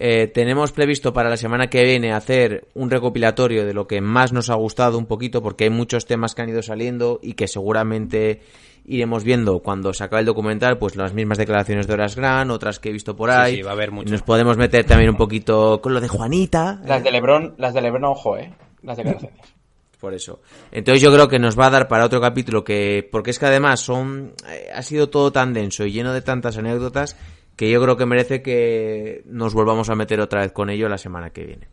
Eh, 0.02 0.28
tenemos 0.28 0.72
previsto 0.72 1.12
para 1.12 1.30
la 1.30 1.36
semana 1.36 1.70
que 1.70 1.84
viene 1.84 2.14
hacer 2.14 2.70
un 2.74 2.90
recopilatorio 2.90 3.66
de 3.66 3.74
lo 3.74 3.86
que 3.86 4.00
más 4.00 4.32
nos 4.32 4.50
ha 4.50 4.56
gustado 4.56 4.98
un 4.98 5.06
poquito 5.08 5.44
porque 5.44 5.66
hay 5.66 5.72
muchos 5.72 6.06
temas 6.06 6.34
que 6.34 6.42
han 6.42 6.48
ido 6.48 6.62
saliendo 6.62 7.20
y 7.22 7.34
que 7.34 7.50
seguramente 7.50 8.40
iremos 8.86 9.26
viendo 9.26 9.60
cuando 9.60 9.92
se 9.94 10.06
acabe 10.06 10.22
el 10.22 10.26
documental, 10.26 10.78
pues 10.78 10.96
las 10.96 11.14
mismas 11.14 11.38
declaraciones 11.38 11.86
de 11.86 11.96
Horas 11.96 12.16
Gran, 12.16 12.50
otras 12.50 12.80
que 12.80 12.90
he 12.90 12.94
visto 12.94 13.14
por 13.18 13.30
ahí. 13.30 13.58
sí, 13.58 13.62
va 13.62 13.72
a 13.72 13.74
haber 13.74 13.92
mucho. 13.92 14.10
Nos 14.10 14.22
podemos 14.22 14.56
meter 14.56 14.86
también 14.86 15.10
un 15.10 15.18
poquito 15.18 15.82
con 15.82 15.94
lo 15.94 16.00
de 16.00 16.08
Juanita. 16.08 16.80
Las 16.86 17.04
de 17.04 17.12
Lebron, 17.12 17.56
las 17.58 17.74
de 17.74 17.82
Lebron, 17.82 18.06
ojo, 18.06 18.38
eh, 18.38 18.54
las 18.82 18.96
declaraciones. 18.96 19.38
Por 20.00 20.14
eso. 20.14 20.40
Entonces 20.72 21.02
yo 21.02 21.12
creo 21.12 21.28
que 21.28 21.40
nos 21.40 21.60
va 21.60 21.68
a 21.68 21.72
dar 21.72 21.90
para 21.90 22.06
otro 22.06 22.22
capítulo 22.22 22.64
que, 22.64 23.06
porque 23.12 23.32
es 23.32 23.38
que 23.38 23.48
además 23.48 23.82
son, 23.82 24.32
eh, 24.50 24.70
ha 24.74 24.82
sido 24.82 25.10
todo 25.10 25.34
tan 25.34 25.54
denso 25.54 25.86
y 25.86 25.92
lleno 25.92 26.14
de 26.14 26.22
tantas 26.22 26.58
anécdotas 26.58 27.18
que 27.60 27.70
yo 27.70 27.82
creo 27.82 27.98
que 27.98 28.06
merece 28.06 28.42
que 28.42 29.22
nos 29.26 29.54
volvamos 29.54 29.90
a 29.90 29.96
meter 29.96 30.22
otra 30.22 30.40
vez 30.40 30.54
con 30.54 30.70
ello 30.70 30.88
la 30.88 30.98
semana 30.98 31.32
que 31.32 31.44
viene. 31.44 31.68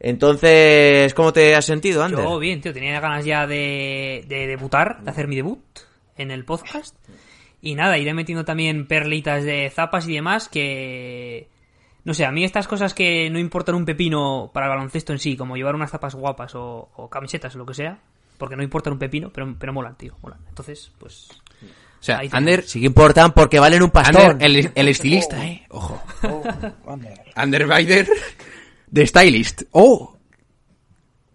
Entonces, 0.00 1.14
¿cómo 1.14 1.32
te 1.32 1.54
has 1.54 1.64
sentido, 1.64 2.02
Ander? 2.02 2.24
Yo 2.24 2.40
bien, 2.40 2.60
tío, 2.60 2.72
tenía 2.72 2.98
ganas 2.98 3.24
ya 3.24 3.46
de, 3.46 4.24
de 4.26 4.48
debutar, 4.48 5.04
de 5.04 5.08
hacer 5.08 5.28
mi 5.28 5.36
debut 5.36 5.62
en 6.16 6.32
el 6.32 6.44
podcast. 6.44 6.96
Y 7.62 7.76
nada, 7.76 7.98
iré 7.98 8.14
metiendo 8.14 8.44
también 8.44 8.88
perlitas 8.88 9.44
de 9.44 9.70
zapas 9.70 10.08
y 10.08 10.14
demás 10.14 10.48
que... 10.48 11.50
No 12.02 12.12
sé, 12.12 12.24
a 12.24 12.32
mí 12.32 12.42
estas 12.42 12.66
cosas 12.66 12.92
que 12.92 13.30
no 13.30 13.38
importan 13.38 13.76
un 13.76 13.84
pepino 13.84 14.50
para 14.52 14.66
el 14.66 14.70
baloncesto 14.70 15.12
en 15.12 15.20
sí, 15.20 15.36
como 15.36 15.56
llevar 15.56 15.76
unas 15.76 15.92
zapas 15.92 16.16
guapas 16.16 16.56
o, 16.56 16.90
o 16.96 17.08
camisetas 17.08 17.54
o 17.54 17.58
lo 17.58 17.66
que 17.66 17.74
sea, 17.74 18.00
porque 18.38 18.56
no 18.56 18.64
importan 18.64 18.94
un 18.94 18.98
pepino, 18.98 19.30
pero, 19.32 19.54
pero 19.56 19.72
molan, 19.72 19.96
tío, 19.96 20.16
molan. 20.20 20.40
Entonces, 20.48 20.90
pues... 20.98 21.28
O 22.06 22.18
sea, 22.18 22.20
Ander, 22.30 22.62
Sí 22.62 22.78
que 22.80 22.86
importan 22.86 23.32
porque 23.32 23.58
valen 23.58 23.82
un 23.82 23.90
pastón. 23.90 24.22
Ander, 24.30 24.46
el, 24.48 24.70
el 24.76 24.88
estilista, 24.88 25.44
eh. 25.44 25.64
Ojo. 25.70 26.00
Ander 27.34 27.66
Bider 27.66 28.06
de 28.86 29.06
Stylist. 29.06 29.62
¡Oh! 29.72 30.16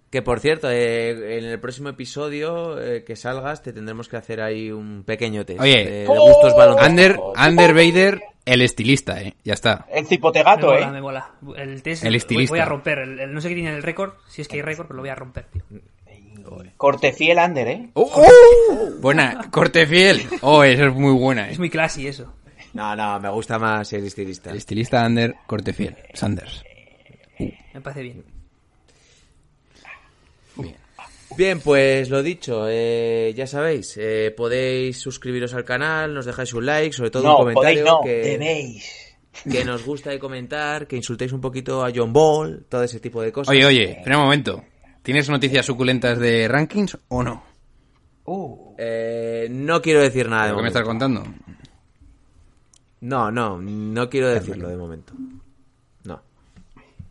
Que 0.10 0.22
por 0.22 0.40
cierto, 0.42 0.70
eh, 0.70 1.38
en 1.40 1.46
el 1.46 1.60
próximo 1.60 1.88
episodio 1.90 2.82
eh, 2.82 3.04
que 3.06 3.16
salgas 3.16 3.62
te 3.64 3.72
tendremos 3.72 4.10
que 4.10 4.18
hacer 4.18 4.42
ahí 4.42 4.70
un 4.72 5.04
pequeño 5.06 5.46
test 5.46 5.60
Oye. 5.62 5.86
de, 5.86 5.92
de 6.02 6.06
gustos 6.08 6.54
baloncesto. 6.56 6.86
Ander, 6.86 7.20
Ander 7.36 7.74
Vader, 7.74 8.22
el 8.46 8.62
estilista, 8.62 9.22
eh. 9.22 9.36
Ya 9.46 9.54
está. 9.54 9.86
El 9.90 10.04
Me 10.04 10.10
cipotegato, 10.10 10.68
mola, 10.68 10.88
eh. 10.88 10.92
me 10.92 11.02
mola. 11.02 11.32
El 11.58 11.82
test... 11.82 12.04
El 12.04 12.12
voy- 12.12 12.18
estilista. 12.18 12.52
Voy 12.54 12.60
a 12.60 12.66
romper. 12.66 13.00
El, 13.00 13.20
el- 13.22 13.34
no 13.34 13.40
sé 13.40 13.48
qué 13.50 13.56
tiene 13.56 13.74
el 13.74 13.84
récord, 13.84 14.14
si 14.28 14.42
es 14.42 14.48
que 14.50 14.58
hay 14.58 14.62
récord, 14.64 14.88
pero 14.88 14.98
lo 14.98 15.02
voy 15.04 15.10
a 15.12 15.16
romper, 15.16 15.46
tío. 15.46 15.64
Cortefiel 16.78 17.40
Ander, 17.40 17.68
eh. 17.68 17.90
¡Oh! 17.94 18.10
oh! 18.14 18.90
Buena, 19.00 19.50
corte 19.52 19.86
fiel. 19.86 20.22
Oh, 20.42 20.64
eso 20.64 20.88
es 20.88 20.94
muy 20.94 21.14
buena, 21.14 21.50
eh. 21.50 21.54
Es 21.54 21.60
muy 21.60 21.70
classy 21.70 22.08
eso. 22.08 22.34
No, 22.74 22.96
no, 22.96 23.20
me 23.20 23.30
gusta 23.30 23.60
más 23.60 23.92
el 23.94 24.06
estilista. 24.06 24.52
El 24.52 24.58
estilista 24.58 25.04
Ander, 25.04 25.36
corte 25.46 25.74
fiel. 25.74 25.96
Sanders. 26.14 26.64
Me 27.40 27.82
parece 27.82 28.04
bien. 28.04 28.24
Bien, 31.38 31.62
pues 31.62 32.10
lo 32.10 32.22
dicho, 32.22 32.66
eh, 32.68 33.34
ya 33.36 33.48
sabéis, 33.48 33.96
eh, 33.98 34.34
podéis 34.36 35.00
suscribiros 35.00 35.54
al 35.54 35.64
canal, 35.64 36.14
nos 36.14 36.26
dejáis 36.26 36.54
un 36.54 36.66
like, 36.66 36.94
sobre 36.94 37.10
todo 37.10 37.32
un 37.32 37.38
comentario 37.38 37.86
podéis 37.86 37.86
no, 37.86 38.02
que... 38.04 38.30
debéis. 38.30 39.18
que 39.50 39.64
nos 39.64 39.86
gusta 39.86 40.10
de 40.10 40.20
comentar, 40.20 40.88
que 40.88 40.98
insultéis 40.98 41.32
un 41.32 41.40
poquito 41.40 41.86
a 41.86 41.92
John 41.96 42.12
Ball, 42.12 42.66
todo 42.68 42.84
ese 42.84 43.00
tipo 43.00 43.22
de 43.22 43.32
cosas. 43.32 43.56
Oye, 43.56 43.66
oye, 43.66 43.92
espera 43.92 44.18
un 44.18 44.26
momento. 44.26 44.62
¿Tienes 45.04 45.30
noticias 45.30 45.66
suculentas 45.66 46.20
de 46.20 46.48
rankings 46.48 46.98
o 47.08 47.24
no? 47.24 47.44
Uh, 48.26 48.76
Eh, 48.78 49.48
no 49.50 49.82
quiero 49.82 50.02
decir 50.02 50.30
nada 50.30 50.44
de 50.44 50.50
¿Qué 50.50 50.54
me 50.54 50.58
momento. 50.58 50.80
estás 50.80 50.88
contando? 50.88 51.24
No, 53.02 53.32
no, 53.32 53.60
no 53.60 54.10
quiero 54.10 54.30
decirlo 54.30 54.70
de 54.70 54.78
momento. 54.78 55.14
No. 56.04 56.22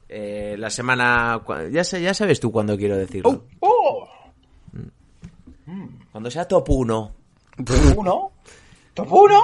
Eh, 0.08 0.54
la 0.58 0.70
semana... 0.70 1.40
Ya, 1.72 1.82
sé- 1.82 2.00
ya 2.00 2.14
sabes 2.14 2.38
tú 2.38 2.52
cuándo 2.52 2.76
quiero 2.76 2.96
decirlo. 2.96 3.44
oh, 3.60 4.08
Cuando 6.12 6.30
sea 6.30 6.46
top 6.46 6.68
1. 6.70 7.12
top 7.64 7.98
uno, 7.98 8.32
top 9.00 9.12
uno. 9.12 9.40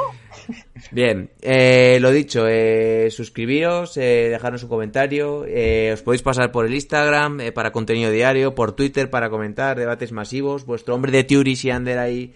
Bien, 0.91 1.31
eh, 1.41 1.99
lo 2.01 2.11
dicho, 2.11 2.47
eh, 2.47 3.09
suscribiros, 3.11 3.97
eh, 3.97 4.29
dejarnos 4.31 4.63
un 4.63 4.69
comentario, 4.69 5.45
eh, 5.47 5.91
os 5.93 6.03
podéis 6.03 6.23
pasar 6.23 6.53
por 6.53 6.67
el 6.67 6.75
Instagram 6.75 7.41
eh, 7.41 7.53
para 7.53 7.73
contenido 7.73 8.11
diario, 8.11 8.55
por 8.55 8.73
Twitter 8.73 9.11
para 9.11 9.31
comentar, 9.31 9.79
debates 9.79 10.13
masivos, 10.13 10.65
vuestro 10.67 10.95
hombre 10.95 11.11
de 11.11 11.25
Turis 11.25 11.65
y 11.65 11.71
Ander 11.71 11.99
ahí 11.99 12.35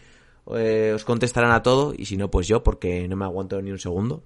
eh, 0.57 0.93
os 0.95 1.05
contestarán 1.05 1.53
a 1.53 1.63
todo, 1.63 1.95
y 1.97 2.07
si 2.07 2.17
no, 2.17 2.31
pues 2.31 2.49
yo, 2.49 2.63
porque 2.63 3.07
no 3.07 3.17
me 3.17 3.25
aguanto 3.25 3.61
ni 3.63 3.71
un 3.71 3.79
segundo. 3.79 4.25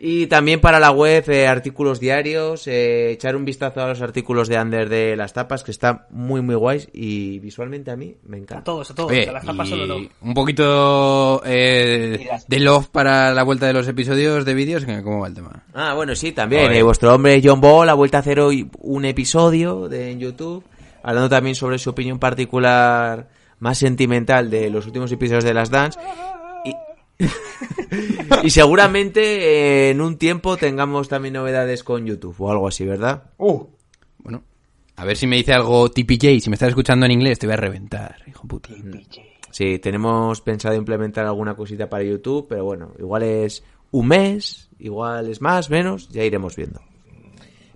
Y 0.00 0.26
también 0.28 0.60
para 0.60 0.78
la 0.78 0.90
web, 0.92 1.28
eh, 1.28 1.46
artículos 1.48 1.98
diarios, 1.98 2.66
eh, 2.68 3.10
echar 3.10 3.34
un 3.34 3.44
vistazo 3.44 3.80
a 3.82 3.88
los 3.88 4.00
artículos 4.00 4.46
de 4.48 4.56
Ander 4.56 4.88
de 4.88 5.16
las 5.16 5.32
tapas, 5.32 5.64
que 5.64 5.70
están 5.72 6.02
muy, 6.10 6.40
muy 6.40 6.54
guays, 6.54 6.88
y 6.92 7.38
visualmente 7.40 7.90
a 7.90 7.96
mí 7.96 8.16
me 8.24 8.36
A 8.36 8.40
encanta. 8.40 8.64
todos, 8.64 8.90
a 8.90 8.94
todos. 8.94 9.10
Oye, 9.10 9.28
a 9.28 9.32
las 9.32 9.44
tapas 9.44 9.68
solo 9.68 9.86
no. 9.86 10.08
un 10.20 10.34
poquito 10.34 11.42
eh, 11.44 12.28
de 12.46 12.60
love 12.60 12.88
para 12.88 13.32
la 13.34 13.42
vuelta 13.42 13.66
de 13.66 13.72
los 13.72 13.88
episodios 13.88 14.44
de 14.44 14.54
vídeos. 14.54 14.84
¿Cómo 15.02 15.20
va 15.20 15.26
el 15.28 15.34
tema? 15.34 15.64
Ah, 15.74 15.94
bueno, 15.94 16.14
sí, 16.14 16.32
también. 16.32 16.72
Eh, 16.72 16.82
vuestro 16.82 17.14
hombre 17.14 17.40
John 17.42 17.60
Ball 17.60 17.88
ha 17.88 17.94
vuelto 17.94 18.16
a 18.18 18.20
hacer 18.20 18.38
hoy 18.40 18.70
un 18.80 19.04
episodio 19.04 19.88
de, 19.88 20.12
en 20.12 20.20
YouTube, 20.20 20.62
hablando 21.02 21.28
también 21.28 21.56
sobre 21.56 21.78
su 21.78 21.90
opinión 21.90 22.18
particular 22.20 23.28
más 23.60 23.78
sentimental 23.78 24.50
de 24.50 24.70
los 24.70 24.86
últimos 24.86 25.10
episodios 25.10 25.42
de 25.42 25.54
Las 25.54 25.70
Dance. 25.70 25.98
Y, 28.42 28.50
seguramente 28.50 29.20
eh, 29.20 29.90
en 29.90 30.00
un 30.00 30.18
tiempo 30.18 30.56
tengamos 30.56 31.08
también 31.08 31.34
novedades 31.34 31.82
con 31.82 32.06
YouTube 32.06 32.36
o 32.38 32.50
algo 32.50 32.68
así, 32.68 32.84
¿verdad? 32.84 33.30
Uh, 33.38 33.64
Bueno, 34.18 34.42
a 34.96 35.04
ver 35.04 35.16
si 35.16 35.26
me 35.26 35.36
dice 35.36 35.52
algo 35.52 35.90
TPJ. 35.90 36.40
Si 36.40 36.50
me 36.50 36.54
estás 36.54 36.68
escuchando 36.68 37.06
en 37.06 37.12
inglés, 37.12 37.38
te 37.38 37.46
voy 37.46 37.54
a 37.54 37.56
reventar, 37.56 38.16
hijo 38.26 38.46
puta. 38.46 38.70
Sí, 39.50 39.78
tenemos 39.78 40.40
pensado 40.42 40.74
implementar 40.74 41.26
alguna 41.26 41.54
cosita 41.54 41.88
para 41.88 42.04
YouTube, 42.04 42.46
pero 42.48 42.64
bueno, 42.64 42.92
igual 42.98 43.22
es 43.22 43.64
un 43.90 44.08
mes, 44.08 44.68
igual 44.78 45.30
es 45.30 45.40
más, 45.40 45.70
menos, 45.70 46.08
ya 46.10 46.22
iremos 46.22 46.54
viendo. 46.54 46.80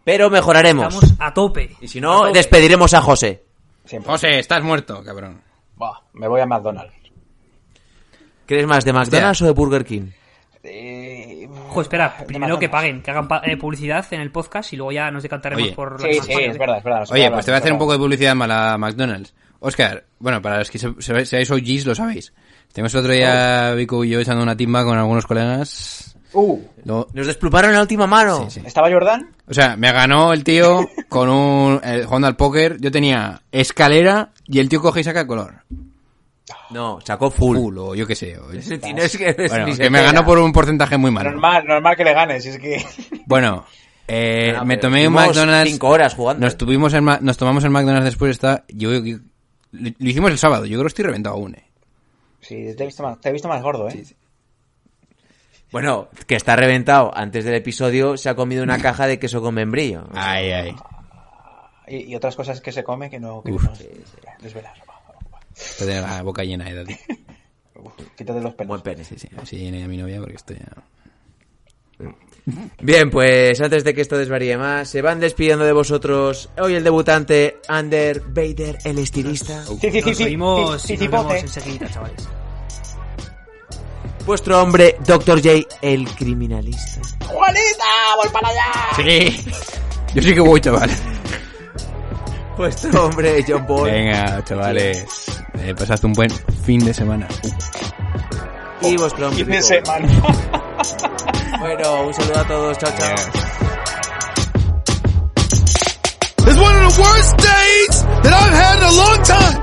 Pero 0.05 0.31
mejoraremos. 0.31 0.95
Estamos 0.95 1.15
a 1.19 1.33
tope. 1.33 1.77
Y 1.81 1.89
si 1.89 2.01
no, 2.01 2.33
despediremos 2.33 2.93
a 2.95 3.01
José. 3.01 3.45
siempre. 3.85 4.11
José, 4.13 4.39
estás 4.39 4.63
muerto, 4.63 5.03
cabrón. 5.05 5.41
Buah, 5.77 6.01
me 6.13 6.29
voy 6.29 6.41
a 6.41 6.47
McDonald's. 6.47 7.02
¿Quieres 8.53 8.67
más 8.69 8.85
de 8.85 8.93
McDonald's 8.93 9.41
o 9.41 9.47
de 9.47 9.51
Burger 9.53 9.85
King? 9.85 10.09
Eh, 10.63 11.49
Ojo, 11.69 11.81
espera, 11.81 12.15
primero 12.27 12.59
que 12.59 12.69
paguen, 12.69 13.03
que 13.03 13.11
hagan 13.11 13.27
pa- 13.27 13.41
eh, 13.45 13.57
publicidad 13.57 14.05
en 14.11 14.21
el 14.21 14.31
podcast 14.31 14.73
y 14.73 14.77
luego 14.77 14.93
ya 14.93 15.11
nos 15.11 15.23
decantaremos 15.23 15.65
Oye. 15.65 15.75
por 15.75 16.01
Sí, 16.01 16.17
las 16.19 16.27
sí, 16.27 16.33
es 16.39 16.59
verdad, 16.59 16.79
es 16.79 16.85
verdad. 16.85 17.05
Oye, 17.11 17.31
pues 17.31 17.45
te 17.47 17.51
voy 17.51 17.57
a 17.57 17.59
hacer 17.61 17.73
un 17.73 17.79
poco 17.79 17.93
de 17.93 17.99
publicidad 17.99 18.35
mala 18.35 18.75
a 18.75 18.79
McDonald's. 18.79 19.33
Oscar, 19.61 20.05
bueno, 20.19 20.43
para 20.43 20.59
los 20.59 20.71
que 20.71 20.79
se- 20.79 20.93
se- 20.99 21.25
seáis 21.25 21.51
OGs 21.51 21.87
lo 21.87 21.95
sabéis. 21.95 22.33
Tenemos 22.73 22.93
el 22.95 23.01
otro 23.01 23.13
día 23.13 23.73
Vico 23.75 24.05
y 24.05 24.11
yo 24.11 24.21
echando 24.21 24.43
una 24.43 24.57
timba 24.57 24.85
con 24.85 24.99
algunos 24.99 25.25
colegas. 25.27 26.15
Uh, 26.35 26.59
Nos 26.85 27.27
desplumaron 27.27 27.71
en 27.71 27.77
la 27.77 27.83
última 27.83 28.07
mano. 28.07 28.49
Sí, 28.51 28.61
sí. 28.61 28.67
¿estaba 28.67 28.91
Jordan? 28.91 29.31
O 29.49 29.55
sea, 29.55 29.77
me 29.77 29.93
ganó 29.93 30.33
el 30.33 30.45
tío 30.45 30.89
con 31.09 31.29
un... 31.29 31.81
eh, 31.85 32.05
jugando 32.07 32.27
al 32.29 32.37
póker. 32.37 32.77
Yo 32.81 32.91
tenía 32.91 33.43
escalera 33.51 34.31
y 34.47 34.59
el 34.59 34.69
tío 34.69 34.81
coge 34.81 35.01
y 35.01 35.05
saca 35.05 35.27
color. 35.27 35.57
No, 36.71 36.99
sacó 37.05 37.31
full. 37.31 37.57
Full 37.57 37.79
o 37.79 37.95
yo 37.95 38.07
qué 38.07 38.15
sé. 38.15 38.39
o- 38.39 38.51
Ese 38.53 38.79
tío 38.79 38.97
es 38.97 39.17
que, 39.17 39.29
es 39.29 39.37
Bueno, 39.51 39.67
ni 39.67 39.71
que 39.73 39.77
se 39.85 39.91
me 39.91 40.03
ganó 40.03 40.25
por 40.25 40.39
un 40.39 40.53
porcentaje 40.53 40.97
muy 40.99 41.11
malo. 41.11 41.31
Normal, 41.31 41.65
normal 41.67 41.97
que 41.97 42.05
le 42.05 42.13
ganes, 42.15 42.45
es 42.47 42.59
que... 42.59 42.85
Bueno, 43.27 43.65
eh, 44.09 44.55
me 44.65 44.77
tomé 44.77 45.07
un 45.07 45.15
McDonald's... 45.15 45.71
cinco 45.71 45.89
horas 45.89 46.15
jugando. 46.15 46.45
Nos, 46.45 46.57
tuvimos 46.59 46.93
el 46.95 47.03
Ma- 47.03 47.19
nos 47.23 47.37
tomamos 47.37 47.63
el 47.65 47.71
McDonald's 47.71 48.05
después. 48.07 48.33
Está, 48.33 48.65
yo, 48.69 48.93
yo- 49.05 49.19
lo 49.71 50.09
hicimos 50.09 50.31
el 50.31 50.39
sábado. 50.39 50.65
Yo 50.67 50.73
creo 50.73 50.83
que 50.83 50.89
estoy 50.89 51.05
reventado 51.05 51.37
aún. 51.37 51.55
eh. 51.55 51.65
Sí, 52.41 52.75
te 52.77 52.83
he 52.83 52.87
visto 52.87 53.03
más, 53.05 53.21
te 53.21 53.29
he 53.29 53.33
visto 53.33 53.49
más 53.49 53.63
gordo, 53.63 53.89
¿eh? 53.89 54.05
Bueno, 55.71 56.09
que 56.27 56.35
está 56.35 56.57
reventado. 56.57 57.11
Antes 57.17 57.45
del 57.45 57.55
episodio 57.55 58.17
se 58.17 58.29
ha 58.29 58.35
comido 58.35 58.63
una 58.63 58.79
caja 58.79 59.07
de 59.07 59.19
queso 59.19 59.41
con 59.41 59.55
membrillo. 59.55 60.07
Ay, 60.15 60.51
ay. 60.51 60.77
Y, 61.87 62.13
y 62.13 62.15
otras 62.17 62.37
cosas 62.37 62.61
que 62.61 62.73
se 62.73 62.85
come 62.85 63.09
que 63.09 63.19
no... 63.21 63.43
Que 63.43 63.53
desvelar. 64.43 64.75
De 65.81 66.01
la 66.01 66.23
boca 66.23 66.43
llena 66.45 66.65
de 66.65 66.85
tío. 66.85 66.97
Uf, 67.77 67.93
Quítate 68.17 68.41
los 68.41 68.55
pelos. 68.55 68.69
Buen 68.69 68.81
pene. 68.83 69.05
Sí, 69.05 69.17
sí. 69.19 69.29
Así 69.41 69.57
llené 69.57 69.85
a 69.85 69.89
mi 69.89 69.97
novia 69.97 70.19
porque 70.19 70.37
estoy 70.37 70.57
ya... 70.57 70.83
Bien, 72.81 73.11
pues 73.11 73.61
antes 73.61 73.85
de 73.85 73.95
que 73.95 74.01
esto 74.01 74.19
desvaríe 74.19 74.57
más, 74.57 74.89
se 74.89 75.01
van 75.01 75.21
despidiendo 75.21 75.65
de 75.65 75.73
vosotros 75.73 76.51
hoy 76.59 76.75
el 76.75 76.83
debutante 76.83 77.59
Ander 77.69 78.21
Bader, 78.21 78.79
el 78.85 78.99
estilista. 78.99 79.65
Sí, 79.65 79.79
sí, 79.81 79.91
sí, 79.93 80.01
Nos 80.03 80.17
sí, 80.17 80.25
oímos 80.25 80.83
sí, 80.83 80.95
y 80.95 80.97
sí, 80.97 81.09
nos 81.09 81.27
vemos 81.29 81.35
enseguida, 81.37 81.89
chavales. 81.89 82.29
Vuestro 84.27 84.61
hombre 84.63 84.97
Dr. 85.07 85.41
J, 85.41 85.69
el 85.83 86.09
criminalista. 86.17 87.01
¡Juanita! 87.27 87.85
¡Voy 88.17 88.29
para 88.33 88.49
allá! 88.49 88.73
Sí. 88.97 89.45
Yo 90.15 90.23
sí 90.23 90.35
que 90.35 90.41
voy, 90.41 90.61
chaval. 90.61 90.91
Vuestro 92.57 93.07
hombre 93.07 93.45
John 93.47 93.67
Paul. 93.67 93.91
Venga, 93.91 94.45
chavales. 94.45 95.22
Eh, 95.65 95.75
pasaste 95.77 96.07
un 96.07 96.13
buen 96.13 96.31
fin 96.65 96.85
de 96.85 96.93
semana. 96.93 97.29
Y 98.83 98.97
vuestro 98.97 99.31
Fin 99.31 99.47
de 99.47 99.63
semana. 99.63 100.09
Bueno, 101.61 102.07
un 102.07 102.15
saludo 102.15 102.41
a 102.41 102.45
todos. 102.49 102.79
Chao, 102.79 102.91
chao. 102.99 103.15
It's 106.45 106.59
one 106.59 106.75
of 106.75 106.93
the 106.93 107.01
worst 107.01 107.37
days 107.37 108.03
that 108.25 108.33
I've 108.35 108.53
had 108.53 108.79
in 108.79 108.83
a 108.83 108.91
long 108.91 109.23
time. 109.23 109.63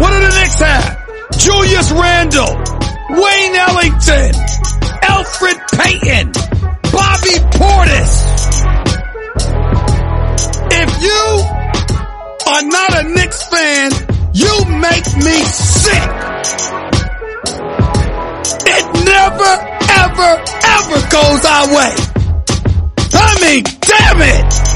What 0.00 0.10
do 0.10 0.20
the 0.20 0.30
Knicks 0.40 0.60
have? 0.60 0.96
Julius 1.36 1.92
Randle, 1.92 2.56
Wayne 3.10 3.56
Ellington, 3.56 4.32
Alfred 5.02 5.58
Payton, 5.72 6.32
Bobby 6.92 7.36
Portis. 7.58 8.75
If 10.86 11.02
you 11.02 12.52
are 12.52 12.62
not 12.62 13.04
a 13.04 13.08
Knicks 13.08 13.42
fan, 13.48 13.90
you 14.32 14.52
make 14.78 15.06
me 15.16 15.36
sick. 15.42 16.10
It 18.68 18.84
never, 19.04 19.52
ever, 20.02 20.30
ever 20.78 20.98
goes 21.10 21.44
our 21.44 21.66
way. 21.74 21.94
I 23.12 23.38
mean, 23.42 23.64
damn 23.80 24.20
it! 24.20 24.75